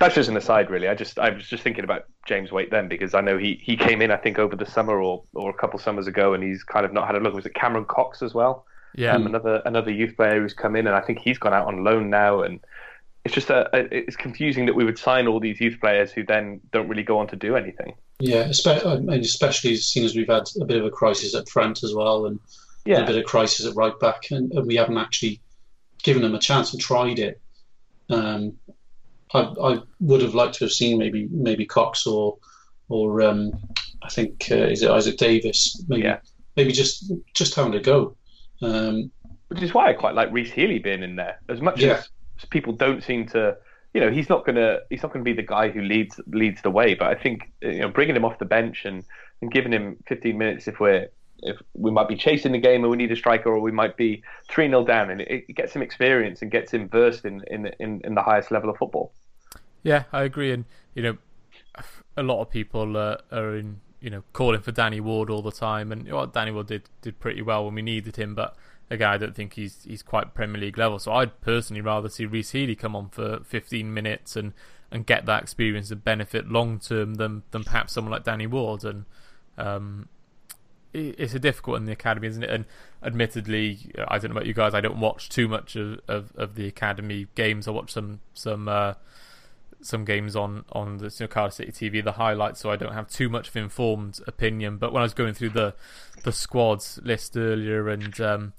that's 0.00 0.14
just 0.14 0.28
an 0.28 0.36
aside, 0.36 0.70
really. 0.70 0.88
I 0.88 0.94
just 0.94 1.18
I 1.18 1.30
was 1.30 1.46
just 1.46 1.62
thinking 1.62 1.84
about 1.84 2.06
James 2.26 2.52
Waite 2.52 2.70
then 2.70 2.88
because 2.88 3.14
I 3.14 3.20
know 3.20 3.36
he, 3.36 3.60
he 3.62 3.76
came 3.76 4.00
in 4.00 4.10
I 4.10 4.16
think 4.16 4.38
over 4.38 4.56
the 4.56 4.66
summer 4.66 5.00
or, 5.00 5.22
or 5.34 5.50
a 5.50 5.54
couple 5.54 5.78
summers 5.78 6.06
ago 6.06 6.34
and 6.34 6.42
he's 6.42 6.62
kind 6.62 6.86
of 6.86 6.92
not 6.92 7.06
had 7.06 7.16
a 7.16 7.20
look. 7.20 7.34
Was 7.34 7.46
it 7.46 7.54
Cameron 7.54 7.84
Cox 7.84 8.22
as 8.22 8.34
well? 8.34 8.64
Yeah, 8.96 9.16
um, 9.16 9.26
another 9.26 9.60
another 9.64 9.90
youth 9.90 10.16
player 10.16 10.40
who's 10.40 10.54
come 10.54 10.76
in 10.76 10.86
and 10.86 10.94
I 10.94 11.00
think 11.00 11.18
he's 11.18 11.38
gone 11.38 11.52
out 11.52 11.66
on 11.66 11.82
loan 11.82 12.10
now 12.10 12.42
and 12.42 12.60
it's 13.24 13.34
just 13.34 13.48
a, 13.50 13.68
it's 13.72 14.16
confusing 14.16 14.66
that 14.66 14.74
we 14.74 14.84
would 14.84 14.98
sign 14.98 15.26
all 15.26 15.40
these 15.40 15.60
youth 15.60 15.80
players 15.80 16.12
who 16.12 16.24
then 16.24 16.60
don't 16.72 16.88
really 16.88 17.02
go 17.02 17.18
on 17.18 17.26
to 17.28 17.36
do 17.36 17.56
anything. 17.56 17.94
Yeah, 18.20 18.40
especially, 18.40 19.18
especially 19.18 19.72
as 19.72 19.86
soon 19.86 20.04
as 20.04 20.14
we've 20.14 20.28
had 20.28 20.44
a 20.60 20.64
bit 20.66 20.76
of 20.76 20.84
a 20.84 20.90
crisis 20.90 21.34
at 21.34 21.48
front 21.48 21.82
as 21.82 21.94
well, 21.94 22.26
and 22.26 22.38
yeah. 22.84 23.00
a 23.00 23.06
bit 23.06 23.16
of 23.16 23.24
crisis 23.24 23.66
at 23.66 23.74
right 23.74 23.98
back, 23.98 24.30
and, 24.30 24.52
and, 24.52 24.66
we 24.66 24.76
haven't 24.76 24.98
actually 24.98 25.40
given 26.02 26.22
them 26.22 26.34
a 26.34 26.38
chance 26.38 26.72
and 26.72 26.82
tried 26.82 27.18
it. 27.18 27.40
Um, 28.10 28.58
I, 29.32 29.40
I 29.40 29.78
would 30.00 30.20
have 30.20 30.34
liked 30.34 30.56
to 30.56 30.64
have 30.66 30.72
seen 30.72 30.98
maybe 30.98 31.26
maybe 31.30 31.64
Cox 31.64 32.06
or 32.06 32.36
or 32.90 33.22
um, 33.22 33.52
I 34.02 34.10
think 34.10 34.48
uh, 34.50 34.56
is 34.56 34.82
it 34.82 34.90
Isaac 34.90 35.16
Davis 35.16 35.82
maybe 35.88 36.02
yeah. 36.02 36.18
maybe 36.56 36.72
just 36.72 37.10
just 37.32 37.54
having 37.54 37.74
a 37.74 37.80
go. 37.80 38.16
Um, 38.62 39.10
Which 39.48 39.62
is 39.62 39.72
why 39.72 39.88
I 39.88 39.94
quite 39.94 40.14
like 40.14 40.30
Rhys 40.30 40.52
Healey 40.52 40.78
being 40.78 41.02
in 41.02 41.16
there 41.16 41.40
as 41.48 41.62
much 41.62 41.80
yeah. 41.80 41.94
as 41.94 42.08
people 42.50 42.72
don't 42.72 43.02
seem 43.02 43.26
to 43.26 43.56
you 43.92 44.00
know 44.00 44.10
he's 44.10 44.28
not 44.28 44.44
gonna 44.44 44.78
he's 44.90 45.02
not 45.02 45.12
gonna 45.12 45.24
be 45.24 45.32
the 45.32 45.42
guy 45.42 45.68
who 45.68 45.80
leads 45.80 46.20
leads 46.26 46.60
the 46.62 46.70
way 46.70 46.94
but 46.94 47.08
I 47.08 47.14
think 47.14 47.52
you 47.62 47.80
know 47.80 47.88
bringing 47.88 48.16
him 48.16 48.24
off 48.24 48.38
the 48.38 48.44
bench 48.44 48.84
and, 48.84 49.04
and 49.40 49.50
giving 49.50 49.72
him 49.72 49.96
15 50.06 50.36
minutes 50.36 50.68
if 50.68 50.80
we're 50.80 51.08
if 51.44 51.60
we 51.74 51.90
might 51.90 52.08
be 52.08 52.16
chasing 52.16 52.52
the 52.52 52.58
game 52.58 52.82
and 52.82 52.90
we 52.90 52.96
need 52.96 53.12
a 53.12 53.16
striker 53.16 53.50
or 53.50 53.60
we 53.60 53.70
might 53.70 53.96
be 53.96 54.22
3 54.48 54.68
0 54.68 54.84
down 54.84 55.10
and 55.10 55.20
it, 55.20 55.44
it, 55.48 55.52
gets 55.54 55.74
him 55.74 55.82
experience 55.82 56.42
and 56.42 56.50
gets 56.50 56.72
him 56.72 56.88
versed 56.88 57.24
in, 57.24 57.42
in, 57.48 57.66
in, 57.78 58.00
in, 58.04 58.14
the 58.14 58.22
highest 58.22 58.50
level 58.50 58.70
of 58.70 58.76
football. 58.76 59.12
Yeah, 59.82 60.04
I 60.12 60.22
agree. 60.22 60.52
And, 60.52 60.64
you 60.94 61.02
know, 61.02 61.18
a 62.16 62.22
lot 62.22 62.40
of 62.40 62.50
people 62.50 62.96
uh, 62.96 63.18
are 63.30 63.56
in, 63.56 63.80
you 64.00 64.10
know, 64.10 64.22
calling 64.32 64.60
for 64.60 64.72
Danny 64.72 65.00
Ward 65.00 65.28
all 65.28 65.42
the 65.42 65.52
time. 65.52 65.92
And 65.92 66.10
well, 66.10 66.26
Danny 66.26 66.50
Ward 66.50 66.68
did, 66.68 66.88
did 67.02 67.20
pretty 67.20 67.42
well 67.42 67.66
when 67.66 67.74
we 67.74 67.82
needed 67.82 68.16
him, 68.16 68.34
but 68.34 68.56
again, 68.90 69.08
I 69.08 69.18
don't 69.18 69.34
think 69.34 69.54
he's 69.54 69.84
he's 69.84 70.02
quite 70.02 70.34
Premier 70.34 70.60
League 70.60 70.78
level. 70.78 70.98
So 70.98 71.12
I'd 71.12 71.40
personally 71.40 71.80
rather 71.80 72.08
see 72.08 72.26
Rhys 72.26 72.50
Healey 72.50 72.74
come 72.74 72.94
on 72.94 73.08
for 73.08 73.40
15 73.44 73.92
minutes 73.92 74.36
and, 74.36 74.52
and 74.90 75.06
get 75.06 75.26
that 75.26 75.42
experience 75.42 75.90
and 75.90 76.02
benefit 76.02 76.48
long 76.48 76.78
term 76.78 77.14
than 77.14 77.42
than 77.50 77.64
perhaps 77.64 77.92
someone 77.92 78.12
like 78.12 78.24
Danny 78.24 78.46
Ward. 78.46 78.84
And 78.84 79.04
um, 79.58 80.08
it, 80.92 81.16
it's 81.18 81.34
a 81.34 81.38
difficult 81.38 81.78
in 81.78 81.86
the 81.86 81.92
academy, 81.92 82.28
isn't 82.28 82.42
it? 82.42 82.50
And 82.50 82.64
admittedly, 83.02 83.92
I 84.08 84.18
don't 84.18 84.30
know 84.30 84.36
about 84.36 84.46
you 84.46 84.54
guys. 84.54 84.74
I 84.74 84.80
don't 84.80 85.00
watch 85.00 85.28
too 85.28 85.48
much 85.48 85.76
of, 85.76 86.00
of, 86.08 86.32
of 86.36 86.54
the 86.54 86.66
academy 86.66 87.26
games. 87.34 87.68
I 87.68 87.72
watch 87.72 87.92
some 87.92 88.20
some. 88.34 88.68
Uh, 88.68 88.94
some 89.80 90.06
games 90.06 90.34
on 90.34 90.64
on 90.72 90.96
the 90.96 91.04
you 91.04 91.12
know, 91.20 91.26
Cardiff 91.26 91.54
City 91.54 91.70
TV, 91.70 92.02
the 92.02 92.12
highlights, 92.12 92.60
so 92.60 92.70
I 92.70 92.76
don't 92.76 92.94
have 92.94 93.06
too 93.06 93.28
much 93.28 93.48
of 93.48 93.56
informed 93.56 94.18
opinion. 94.26 94.78
But 94.78 94.94
when 94.94 95.02
I 95.02 95.04
was 95.04 95.12
going 95.12 95.34
through 95.34 95.50
the 95.50 95.74
the 96.22 96.32
squads 96.32 96.98
list 97.02 97.36
earlier, 97.36 97.90
and 97.90 98.18
um, 98.18 98.52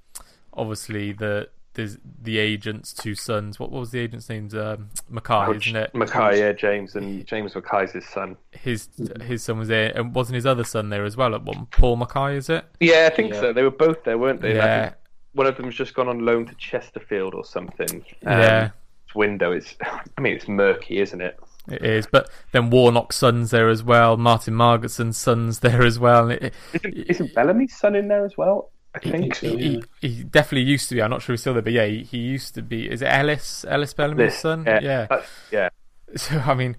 obviously 0.55 1.13
the 1.13 1.49
there's 1.75 1.97
the 2.21 2.37
agent's 2.37 2.93
two 2.93 3.15
sons. 3.15 3.59
What, 3.59 3.71
what 3.71 3.81
was 3.81 3.91
the 3.91 3.99
agent's 3.99 4.29
name? 4.29 4.49
Um, 4.53 4.89
Mackay, 5.09 5.33
oh, 5.33 5.53
isn't 5.53 5.75
it? 5.75 5.93
Mackay, 5.93 6.39
yeah, 6.39 6.53
James 6.53 6.95
and 6.95 7.25
James 7.27 7.53
Mackay's 7.53 7.91
his 7.91 8.05
son. 8.05 8.37
His 8.51 8.89
his 9.21 9.43
son 9.43 9.59
was 9.59 9.67
there, 9.67 9.91
and 9.95 10.15
wasn't 10.15 10.35
his 10.35 10.45
other 10.45 10.63
son 10.63 10.89
there 10.89 11.03
as 11.03 11.15
well 11.15 11.35
at 11.35 11.43
one? 11.43 11.67
Paul 11.67 11.97
Mackay, 11.97 12.37
is 12.37 12.49
it? 12.49 12.65
Yeah, 12.79 13.09
I 13.11 13.15
think 13.15 13.33
yeah. 13.33 13.41
so. 13.41 13.53
They 13.53 13.63
were 13.63 13.71
both 13.71 14.03
there, 14.03 14.17
weren't 14.17 14.41
they? 14.41 14.55
Yeah. 14.55 14.93
one 15.33 15.47
of 15.47 15.57
them's 15.57 15.75
just 15.75 15.93
gone 15.93 16.07
on 16.07 16.25
loan 16.25 16.45
to 16.47 16.55
Chesterfield 16.55 17.35
or 17.35 17.45
something. 17.45 18.03
Um, 18.25 18.39
yeah. 18.39 18.69
Window 19.13 19.51
is, 19.51 19.75
I 20.17 20.21
mean, 20.21 20.35
it's 20.35 20.47
murky, 20.47 20.99
isn't 20.99 21.21
it? 21.21 21.39
It 21.67 21.83
is, 21.83 22.05
but 22.05 22.29
then 22.51 22.69
Warnock's 22.69 23.15
son's 23.15 23.49
there 23.51 23.69
as 23.69 23.81
well. 23.81 24.17
Martin 24.17 24.53
Margotsson's 24.53 25.17
son's 25.17 25.59
there 25.59 25.81
as 25.81 25.97
well. 25.97 26.29
It, 26.29 26.53
isn't, 26.73 26.93
isn't 26.93 27.33
Bellamy's 27.33 27.75
son 27.75 27.95
in 27.95 28.07
there 28.07 28.23
as 28.23 28.37
well? 28.37 28.69
I 28.95 28.99
think 28.99 29.37
he, 29.37 29.47
so, 29.47 29.55
yeah. 29.55 29.79
he, 30.01 30.07
he, 30.07 30.23
definitely 30.23 30.69
used 30.69 30.89
to 30.89 30.95
be. 30.95 31.01
I'm 31.01 31.09
not 31.09 31.21
sure 31.21 31.33
he's 31.33 31.41
still 31.41 31.53
there, 31.53 31.61
but 31.61 31.73
yeah, 31.73 31.85
he, 31.85 32.03
he 32.03 32.17
used 32.17 32.55
to 32.55 32.61
be. 32.61 32.89
Is 32.89 33.01
it 33.01 33.07
Ellis? 33.07 33.65
Ellis 33.67 33.93
Bellamy's 33.93 34.37
son? 34.37 34.63
Yeah. 34.65 34.79
Yeah. 34.81 35.07
Uh, 35.09 35.21
yeah. 35.51 35.69
So 36.17 36.37
I 36.37 36.53
mean, 36.53 36.77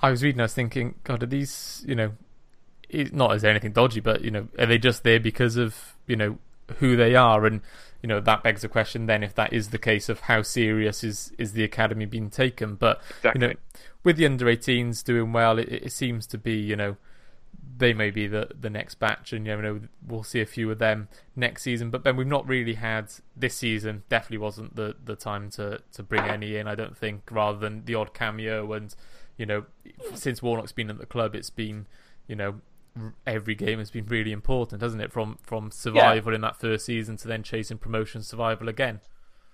I 0.00 0.10
was 0.10 0.22
reading. 0.22 0.40
I 0.40 0.44
was 0.44 0.54
thinking, 0.54 0.94
God, 1.04 1.22
are 1.22 1.26
these? 1.26 1.84
You 1.86 1.94
know, 1.94 2.12
not 3.12 3.34
is 3.34 3.42
there 3.42 3.50
anything 3.50 3.72
dodgy, 3.72 4.00
but 4.00 4.22
you 4.22 4.30
know, 4.30 4.48
are 4.58 4.66
they 4.66 4.78
just 4.78 5.02
there 5.02 5.20
because 5.20 5.56
of 5.56 5.96
you 6.06 6.16
know 6.16 6.38
who 6.78 6.96
they 6.96 7.14
are? 7.14 7.44
And 7.44 7.60
you 8.02 8.08
know 8.08 8.20
that 8.20 8.42
begs 8.42 8.62
the 8.62 8.68
question 8.68 9.06
then 9.06 9.22
if 9.22 9.34
that 9.34 9.52
is 9.52 9.68
the 9.68 9.78
case 9.78 10.08
of 10.08 10.20
how 10.20 10.42
serious 10.42 11.04
is 11.04 11.32
is 11.36 11.52
the 11.52 11.64
academy 11.64 12.06
being 12.06 12.30
taken? 12.30 12.76
But 12.76 13.00
exactly. 13.10 13.42
you 13.42 13.48
know, 13.48 13.54
with 14.04 14.16
the 14.16 14.26
under 14.26 14.46
18s 14.46 15.04
doing 15.04 15.32
well, 15.32 15.58
it, 15.58 15.68
it 15.68 15.92
seems 15.92 16.26
to 16.28 16.38
be 16.38 16.54
you 16.54 16.76
know 16.76 16.96
they 17.78 17.92
may 17.92 18.10
be 18.10 18.26
the 18.26 18.48
the 18.58 18.70
next 18.70 18.96
batch, 18.96 19.32
and 19.32 19.46
you 19.46 19.56
know 19.56 19.80
we'll 20.06 20.22
see 20.22 20.40
a 20.40 20.46
few 20.46 20.70
of 20.70 20.78
them 20.78 21.08
next 21.36 21.62
season. 21.62 21.90
But 21.90 22.04
then 22.04 22.16
we've 22.16 22.26
not 22.26 22.46
really 22.46 22.74
had 22.74 23.12
this 23.36 23.54
season. 23.54 24.02
Definitely 24.08 24.38
wasn't 24.38 24.76
the 24.76 24.96
the 25.04 25.16
time 25.16 25.50
to 25.50 25.80
to 25.92 26.02
bring 26.02 26.24
any 26.24 26.56
in. 26.56 26.66
I 26.66 26.74
don't 26.74 26.96
think, 26.96 27.22
rather 27.30 27.58
than 27.58 27.84
the 27.84 27.94
odd 27.94 28.14
cameo. 28.14 28.72
And 28.72 28.94
you 29.36 29.46
know, 29.46 29.64
since 30.14 30.42
Warnock's 30.42 30.72
been 30.72 30.90
at 30.90 30.98
the 30.98 31.06
club, 31.06 31.34
it's 31.34 31.50
been 31.50 31.86
you 32.26 32.36
know 32.36 32.60
every 33.26 33.54
game 33.54 33.78
has 33.78 33.90
been 33.90 34.06
really 34.06 34.32
important, 34.32 34.82
hasn't 34.82 35.02
it? 35.02 35.12
From 35.12 35.38
from 35.42 35.70
survival 35.70 36.32
yeah. 36.32 36.36
in 36.36 36.40
that 36.42 36.60
first 36.60 36.86
season 36.86 37.16
to 37.18 37.28
then 37.28 37.42
chasing 37.42 37.78
promotion, 37.78 38.22
survival 38.22 38.68
again. 38.68 39.00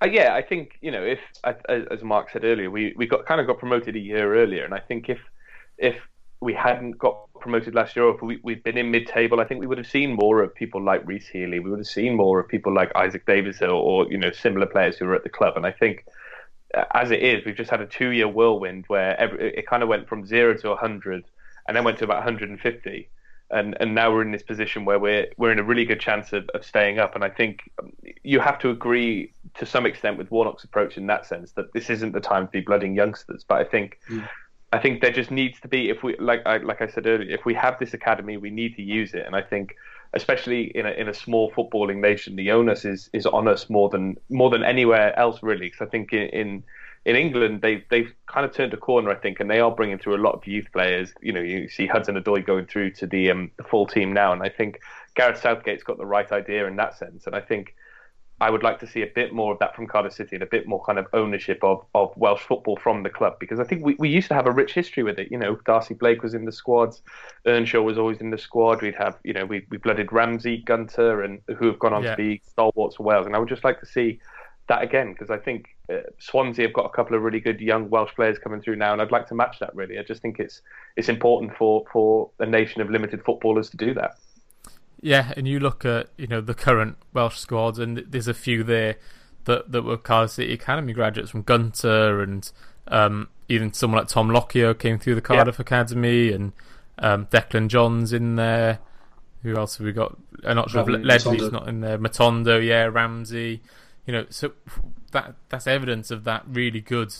Uh, 0.03 0.09
yeah, 0.09 0.35
I 0.35 0.43
think 0.43 0.79
you 0.81 0.91
know 0.91 1.03
if 1.03 1.19
as 1.45 2.03
Mark 2.03 2.31
said 2.31 2.45
earlier, 2.45 2.71
we 2.71 2.95
we 2.97 3.07
got 3.07 3.27
kind 3.27 3.41
of 3.41 3.47
got 3.47 3.59
promoted 3.59 3.97
a 3.97 4.01
year 4.01 4.35
earlier, 4.35 4.65
and 4.65 4.75
I 4.75 4.81
think 4.81 5.09
if 5.09 5.19
if 5.77 5.97
we 6.41 6.55
hadn't 6.55 6.93
got 6.99 7.29
promoted 7.41 7.75
last 7.75 7.97
year, 7.97 8.05
or 8.07 8.15
if 8.15 8.23
we, 8.23 8.39
we'd 8.43 8.63
been 8.63 8.79
in 8.79 8.91
mid-table, 8.91 9.41
I 9.41 9.45
think 9.45 9.61
we 9.61 9.67
would 9.67 9.79
have 9.79 9.87
seen 9.87 10.15
more 10.15 10.43
of 10.43 10.55
people 10.55 10.83
like 10.83 11.07
Rhys 11.07 11.27
Healey. 11.27 11.61
We 11.61 11.71
would 11.71 11.81
have 11.81 11.87
seen 11.87 12.15
more 12.15 12.41
of 12.41 12.49
people 12.49 12.73
like 12.73 12.95
Isaac 12.95 13.27
Davis 13.27 13.61
or, 13.63 13.71
or 13.71 14.11
you 14.11 14.19
know 14.19 14.31
similar 14.31 14.67
players 14.67 14.97
who 14.97 15.07
were 15.07 15.15
at 15.15 15.25
the 15.25 15.31
club. 15.31 15.57
And 15.57 15.67
I 15.67 15.73
think, 15.73 16.05
uh, 16.77 16.85
as 16.95 17.11
it 17.11 17.23
is, 17.23 17.45
we've 17.45 17.57
just 17.57 17.71
had 17.71 17.81
a 17.81 17.87
two-year 17.87 18.29
whirlwind 18.29 18.85
where 18.89 19.19
every, 19.19 19.55
it 19.59 19.67
kind 19.67 19.83
of 19.83 19.89
went 19.89 20.09
from 20.09 20.27
zero 20.27 20.57
to 20.57 20.69
100, 20.69 21.25
and 21.67 21.77
then 21.77 21.85
went 21.85 21.99
to 21.99 22.05
about 22.05 22.19
150. 22.19 23.09
And, 23.51 23.77
and 23.81 23.95
now 23.95 24.13
we're 24.13 24.21
in 24.21 24.31
this 24.31 24.43
position 24.43 24.85
where 24.85 24.99
we're 24.99 25.29
we're 25.39 25.53
in 25.53 25.59
a 25.59 25.65
really 25.65 25.87
good 25.87 26.01
chance 26.01 26.35
of, 26.35 26.49
of 26.51 26.65
staying 26.65 26.99
up. 26.99 27.15
And 27.15 27.25
I 27.25 27.31
think 27.31 27.71
you 28.23 28.41
have 28.41 28.59
to 28.61 28.71
agree 28.71 29.33
to 29.55 29.65
some 29.65 29.87
extent 29.87 30.19
with 30.19 30.31
Warnock's 30.31 30.65
approach 30.65 30.99
in 30.99 31.07
that 31.07 31.25
sense 31.27 31.53
that 31.53 31.73
this 31.73 31.89
isn't 31.89 32.13
the 32.13 32.21
time 32.21 32.47
to 32.47 32.53
be 32.53 32.61
blooding 32.61 32.95
youngsters. 32.95 33.45
But 33.49 33.59
I 33.59 33.65
think 33.65 33.99
mm. 34.11 34.29
I 34.73 34.79
think 34.79 35.01
there 35.01 35.13
just 35.13 35.31
needs 35.31 35.59
to 35.61 35.69
be 35.69 35.89
if 35.89 36.03
we 36.03 36.17
like 36.19 36.43
I, 36.45 36.59
like 36.59 36.83
I 36.83 36.89
said 36.89 37.07
earlier, 37.07 37.31
if 37.31 37.45
we 37.45 37.55
have 37.55 37.79
this 37.79 37.95
academy, 37.95 38.37
we 38.37 38.51
need 38.51 38.77
to 38.77 38.83
use 38.83 39.15
it. 39.15 39.25
And 39.25 39.35
I 39.35 39.41
think, 39.41 39.75
especially 40.13 40.65
in 40.77 40.85
a 40.87 40.91
in 40.91 41.09
a 41.09 41.15
small 41.15 41.51
footballing 41.53 42.01
nation, 42.01 42.37
the 42.37 42.51
onus 42.51 42.85
is 42.85 43.09
is 43.13 43.25
on 43.25 43.49
us 43.49 43.71
more 43.71 43.89
than 43.89 44.19
more 44.29 44.51
than 44.51 44.63
anywhere 44.63 45.19
else 45.19 45.43
really. 45.43 45.67
Because 45.67 45.87
I 45.87 45.91
think 45.91 46.13
in, 46.13 46.29
in 46.29 46.65
in 47.07 47.17
England, 47.17 47.63
they've 47.63 47.83
they've 47.89 48.13
kind 48.27 48.45
of 48.45 48.53
turned 48.53 48.75
a 48.75 48.77
corner, 48.77 49.11
I 49.11 49.15
think, 49.15 49.41
and 49.41 49.51
they 49.51 49.61
are 49.61 49.71
bringing 49.71 49.99
through 49.99 50.17
a 50.17 50.23
lot 50.23 50.35
of 50.35 50.47
youth 50.47 50.67
players. 50.73 51.15
You 51.23 51.33
know, 51.33 51.41
you 51.41 51.69
see 51.69 51.87
Hudson-Odoi 51.87 52.45
going 52.45 52.67
through 52.67 52.91
to 52.93 53.07
the 53.07 53.31
um, 53.31 53.51
the 53.57 53.65
full 53.65 53.87
team 53.87 54.13
now, 54.13 54.35
and 54.35 54.43
I 54.43 54.51
think 54.51 54.81
Gareth 55.15 55.41
Southgate's 55.41 55.83
got 55.83 55.97
the 55.97 56.05
right 56.05 56.31
idea 56.31 56.67
in 56.67 56.77
that 56.77 56.99
sense. 56.99 57.27
And 57.27 57.35
I 57.35 57.41
think 57.41 57.75
I 58.41 58.51
would 58.51 58.63
like 58.63 58.79
to 58.81 58.87
see 58.87 59.03
a 59.03 59.07
bit 59.07 59.33
more 59.33 59.53
of 59.53 59.59
that 59.59 59.75
from 59.75 59.89
Cardiff 59.89 60.13
City 60.13 60.37
and 60.37 60.43
a 60.43 60.47
bit 60.47 60.69
more 60.69 60.83
kind 60.85 60.99
of 60.99 61.07
ownership 61.13 61.59
of, 61.63 61.85
of 61.95 62.17
Welsh 62.17 62.43
football 62.43 62.77
from 62.77 63.03
the 63.03 63.11
club 63.11 63.37
because 63.41 63.59
I 63.59 63.65
think 63.65 63.85
we, 63.85 63.97
we 63.99 64.09
used 64.09 64.29
to 64.29 64.35
have 64.35 64.47
a 64.47 64.53
rich 64.53 64.75
history 64.75 65.03
with 65.03 65.19
it. 65.19 65.31
You 65.33 65.39
know, 65.39 65.57
Darcy 65.65 65.95
Blake 65.95 66.23
was 66.23 66.35
in 66.35 66.45
the 66.45 66.53
squads, 66.53 67.03
Earnshaw 67.47 67.83
was 67.83 67.99
always 67.99 68.19
in 68.19 68.31
the 68.31 68.39
squad. 68.39 68.81
We'd 68.81 68.95
have, 68.95 69.19
you 69.25 69.33
know, 69.33 69.45
we, 69.45 69.67
we 69.71 69.79
blooded 69.79 70.13
Ramsey, 70.13 70.59
Gunter, 70.59 71.23
and 71.23 71.41
who 71.59 71.67
have 71.67 71.81
gone 71.81 71.93
on 71.93 72.05
yeah. 72.05 72.13
to 72.13 72.17
be 72.17 72.41
stalwarts 72.47 72.97
for 72.97 73.03
Wales. 73.03 73.27
And 73.27 73.35
I 73.35 73.41
would 73.41 73.49
just 73.49 73.65
like 73.65 73.81
to 73.81 73.87
see 73.87 74.21
that 74.69 74.83
again 74.83 75.13
because 75.13 75.31
I 75.31 75.39
think 75.39 75.77
uh, 75.93 76.01
Swansea 76.19 76.67
have 76.67 76.75
got 76.75 76.85
a 76.85 76.91
couple 76.91 77.17
of 77.17 77.23
really 77.23 77.41
good 77.41 77.61
young 77.61 77.91
Welsh 77.91 78.15
players 78.15 78.39
coming 78.39 78.61
through 78.61 78.77
now, 78.77 78.93
and 78.93 79.03
I'd 79.03 79.11
like 79.11 79.27
to 79.29 79.35
match 79.35 79.59
that. 79.59 79.75
Really, 79.75 79.99
I 79.99 80.03
just 80.03 80.23
think 80.23 80.39
it's 80.39 80.63
it's 80.97 81.09
important 81.09 81.57
for 81.57 81.85
for 81.91 82.31
a 82.39 82.47
nation 82.47 82.81
of 82.81 82.91
limited 82.91 83.25
footballers 83.25 83.71
to 83.71 83.77
do 83.77 83.95
that. 83.95 84.13
Yeah, 85.01 85.33
and 85.37 85.47
you 85.47 85.61
look 85.61 85.85
at 85.85 86.09
you 86.17 86.27
know 86.27 86.41
the 86.41 86.55
current 86.55 86.97
Welsh 87.13 87.39
squad, 87.39 87.79
and 87.79 87.99
there's 87.99 88.29
a 88.29 88.35
few 88.35 88.65
there 88.65 88.97
that 89.45 89.71
that 89.73 89.83
were 89.83 89.97
Cardiff 89.97 90.33
City 90.33 90.53
Academy 90.53 90.93
graduates 90.93 91.31
from 91.31 91.43
Gunter, 91.43 92.21
and 92.21 92.51
um, 92.89 93.29
even 93.49 93.73
someone 93.73 93.99
like 93.99 94.09
Tom 94.09 94.31
Lockyer 94.31 94.75
came 94.75 94.99
through 94.99 95.15
the 95.15 95.21
Cardiff 95.21 95.57
yeah. 95.59 95.63
Academy, 95.63 96.33
and 96.33 96.53
um, 96.99 97.27
Declan 97.27 97.69
John's 97.69 98.13
in 98.13 98.37
there. 98.37 98.81
Who 99.43 99.57
else 99.57 99.79
have 99.79 99.87
we 99.87 99.93
got? 99.93 100.17
I'm 100.45 100.57
not 100.57 100.71
sure 100.71 100.83
if 100.83 100.89
Ledley's 100.89 101.53
not 101.53 101.69
in 101.69 101.81
there. 101.81 101.99
Matondo, 101.99 102.65
yeah, 102.65 102.85
Ramsey. 102.85 103.63
You 104.05 104.13
know, 104.13 104.27
so 104.31 104.53
that 105.13 105.37
that's 105.49 105.67
evidence 105.67 106.11
of 106.11 106.25
that 106.25 106.45
really 106.49 106.81
good 106.81 107.15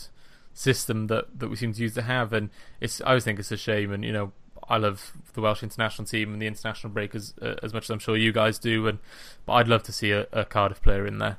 system 0.53 1.07
that, 1.07 1.39
that 1.39 1.49
we 1.49 1.55
seem 1.55 1.71
to 1.73 1.81
use 1.81 1.93
to 1.93 2.01
have, 2.01 2.33
and 2.33 2.49
it's 2.81 2.99
I 3.01 3.09
always 3.09 3.23
think 3.23 3.39
it's 3.39 3.51
a 3.51 3.57
shame, 3.57 3.93
and 3.93 4.03
you 4.03 4.11
know 4.11 4.33
I 4.69 4.77
love 4.77 5.13
the 5.33 5.41
Welsh 5.41 5.63
international 5.63 6.05
team 6.05 6.33
and 6.33 6.41
the 6.41 6.47
international 6.47 6.93
break 6.93 7.15
as 7.15 7.33
uh, 7.41 7.55
as 7.63 7.73
much 7.73 7.85
as 7.85 7.89
I'm 7.89 7.99
sure 7.99 8.15
you 8.15 8.31
guys 8.31 8.59
do, 8.59 8.87
and 8.87 8.99
but 9.45 9.53
I'd 9.53 9.67
love 9.67 9.83
to 9.83 9.91
see 9.91 10.11
a, 10.11 10.27
a, 10.31 10.45
Cardiff 10.45 10.81
player 10.81 11.05
in 11.05 11.17
there. 11.17 11.37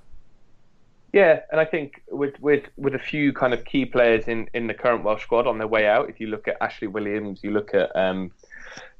Yeah, 1.12 1.40
and 1.50 1.60
I 1.60 1.64
think 1.64 2.02
with 2.10 2.38
with 2.40 2.64
with 2.76 2.94
a 2.94 2.98
few 2.98 3.32
kind 3.32 3.54
of 3.54 3.64
key 3.64 3.84
players 3.84 4.28
in 4.28 4.48
in 4.54 4.66
the 4.66 4.74
current 4.74 5.04
Welsh 5.04 5.22
squad 5.22 5.46
on 5.46 5.58
their 5.58 5.68
way 5.68 5.86
out, 5.86 6.10
if 6.10 6.20
you 6.20 6.26
look 6.26 6.48
at 6.48 6.56
Ashley 6.60 6.88
Williams, 6.88 7.40
you 7.42 7.50
look 7.52 7.74
at 7.74 7.94
um, 7.96 8.32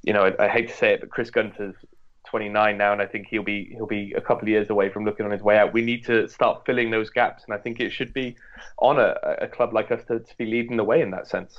you 0.03 0.13
know, 0.13 0.23
I, 0.23 0.45
I 0.45 0.49
hate 0.49 0.69
to 0.69 0.77
say 0.77 0.95
it, 0.95 1.01
but 1.01 1.11
Chris 1.11 1.31
Gunter's 1.31 1.77
29 2.25 2.79
now, 2.79 2.93
and 2.93 3.03
I 3.03 3.07
think 3.07 3.27
he'll 3.29 3.43
be 3.43 3.73
he'll 3.75 3.87
be 3.87 4.13
a 4.13 4.21
couple 4.21 4.43
of 4.45 4.49
years 4.49 4.71
away 4.71 4.89
from 4.89 5.05
looking 5.05 5.27
on 5.27 5.33
his 5.33 5.43
way 5.43 5.59
out. 5.59 5.73
We 5.73 5.83
need 5.83 6.05
to 6.07 6.29
start 6.29 6.65
filling 6.65 6.91
those 6.91 7.11
gaps, 7.11 7.45
and 7.45 7.55
I 7.55 7.59
think 7.59 7.81
it 7.81 7.91
should 7.91 8.13
be 8.13 8.37
on 8.79 8.99
a, 8.99 9.17
a 9.41 9.49
club 9.49 9.75
like 9.75 9.91
us 9.91 10.05
to, 10.05 10.21
to 10.21 10.37
be 10.37 10.47
leading 10.47 10.77
the 10.77 10.85
way 10.85 11.03
in 11.03 11.11
that 11.11 11.27
sense. 11.27 11.59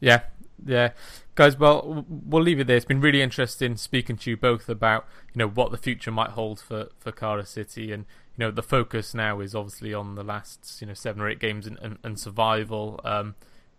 Yeah, 0.00 0.22
yeah, 0.64 0.90
guys. 1.34 1.58
Well, 1.58 2.04
we'll 2.08 2.42
leave 2.42 2.60
it 2.60 2.66
there. 2.66 2.76
It's 2.76 2.84
been 2.84 3.00
really 3.00 3.22
interesting 3.22 3.76
speaking 3.76 4.16
to 4.18 4.30
you 4.30 4.36
both 4.36 4.68
about 4.68 5.06
you 5.34 5.38
know 5.38 5.48
what 5.48 5.70
the 5.70 5.78
future 5.78 6.10
might 6.10 6.30
hold 6.30 6.60
for 6.60 6.88
for 6.98 7.12
Cardiff 7.12 7.48
City, 7.48 7.92
and 7.92 8.04
you 8.36 8.44
know 8.44 8.50
the 8.50 8.62
focus 8.62 9.14
now 9.14 9.40
is 9.40 9.54
obviously 9.54 9.94
on 9.94 10.14
the 10.14 10.24
last 10.24 10.80
you 10.80 10.86
know 10.86 10.94
seven 10.94 11.22
or 11.22 11.28
eight 11.28 11.40
games 11.40 11.66
and, 11.66 11.78
and, 11.80 11.98
and 12.02 12.18
survival. 12.18 13.00
Um, 13.04 13.34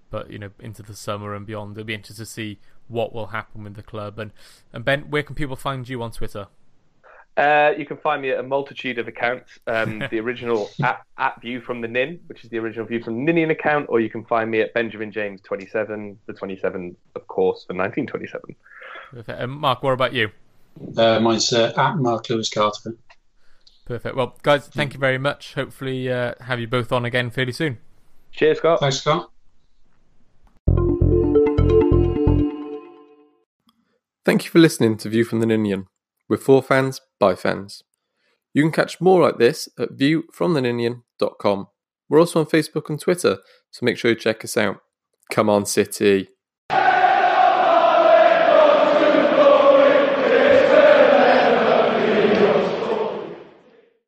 but 0.09 0.29
you 0.29 0.39
know 0.39 0.51
into 0.59 0.83
the 0.83 0.95
summer 0.95 1.33
and 1.33 1.45
beyond, 1.45 1.77
it'll 1.77 1.85
be 1.85 1.93
interesting 1.93 2.25
to 2.25 2.29
see 2.29 2.59
what 2.87 3.13
will 3.13 3.27
happen 3.27 3.63
with 3.63 3.75
the 3.75 3.83
club. 3.83 4.19
And 4.19 4.31
and 4.73 4.83
Ben, 4.85 5.09
where 5.09 5.23
can 5.23 5.35
people 5.35 5.55
find 5.55 5.87
you 5.87 6.01
on 6.03 6.11
Twitter? 6.11 6.47
Uh, 7.37 7.71
you 7.77 7.85
can 7.85 7.97
find 7.97 8.21
me 8.21 8.29
at 8.31 8.39
a 8.39 8.43
multitude 8.43 8.99
of 8.99 9.07
accounts. 9.07 9.59
Um, 9.67 9.99
the 10.11 10.19
original 10.19 10.69
at, 10.83 11.01
at, 11.17 11.41
View 11.41 11.61
from 11.61 11.81
the 11.81 11.87
Nin, 11.87 12.19
which 12.27 12.43
is 12.43 12.49
the 12.49 12.59
original 12.59 12.85
View 12.85 13.01
from 13.01 13.13
the 13.13 13.21
Ninian 13.21 13.51
account, 13.51 13.87
or 13.89 13.99
you 13.99 14.09
can 14.09 14.25
find 14.25 14.51
me 14.51 14.61
at 14.61 14.73
Benjamin 14.73 15.11
James 15.11 15.41
27, 15.41 16.17
the 16.25 16.33
27, 16.33 16.95
of 17.15 17.27
course, 17.27 17.63
for 17.63 17.73
1927. 17.73 18.55
Perfect. 19.11 19.39
And 19.39 19.51
Mark, 19.51 19.81
what 19.81 19.93
about 19.93 20.13
you? 20.13 20.29
Uh, 20.97 21.19
mine's 21.19 21.51
uh, 21.53 21.73
at 21.75 21.97
Mark 21.97 22.29
Lewis 22.29 22.49
Carter. 22.49 22.95
Perfect. 23.85 24.15
Well, 24.15 24.37
guys, 24.41 24.67
thank 24.67 24.93
you 24.93 24.99
very 24.99 25.17
much. 25.17 25.53
Hopefully, 25.53 26.11
uh, 26.11 26.35
have 26.41 26.59
you 26.59 26.67
both 26.67 26.91
on 26.91 27.05
again 27.05 27.29
fairly 27.29 27.51
soon. 27.51 27.77
Cheers, 28.31 28.59
Scott. 28.59 28.79
Thanks, 28.79 28.99
Scott. 28.99 29.29
Thank 34.23 34.45
you 34.45 34.51
for 34.51 34.59
listening 34.59 34.97
to 34.97 35.09
View 35.09 35.25
from 35.25 35.39
the 35.39 35.45
Ninian. 35.45 35.87
We're 36.31 36.37
for 36.37 36.63
fans, 36.63 37.01
by 37.19 37.35
fans. 37.35 37.83
You 38.53 38.63
can 38.63 38.71
catch 38.71 39.01
more 39.01 39.21
like 39.21 39.37
this 39.37 39.67
at 39.77 39.97
viewfromtheninian.com. 39.97 41.67
We're 42.07 42.19
also 42.21 42.39
on 42.39 42.45
Facebook 42.45 42.89
and 42.89 42.97
Twitter, 42.97 43.39
so 43.69 43.85
make 43.85 43.97
sure 43.97 44.11
you 44.11 44.15
check 44.15 44.45
us 44.45 44.55
out. 44.55 44.77
Come 45.29 45.49
on, 45.49 45.65
City. 45.65 46.29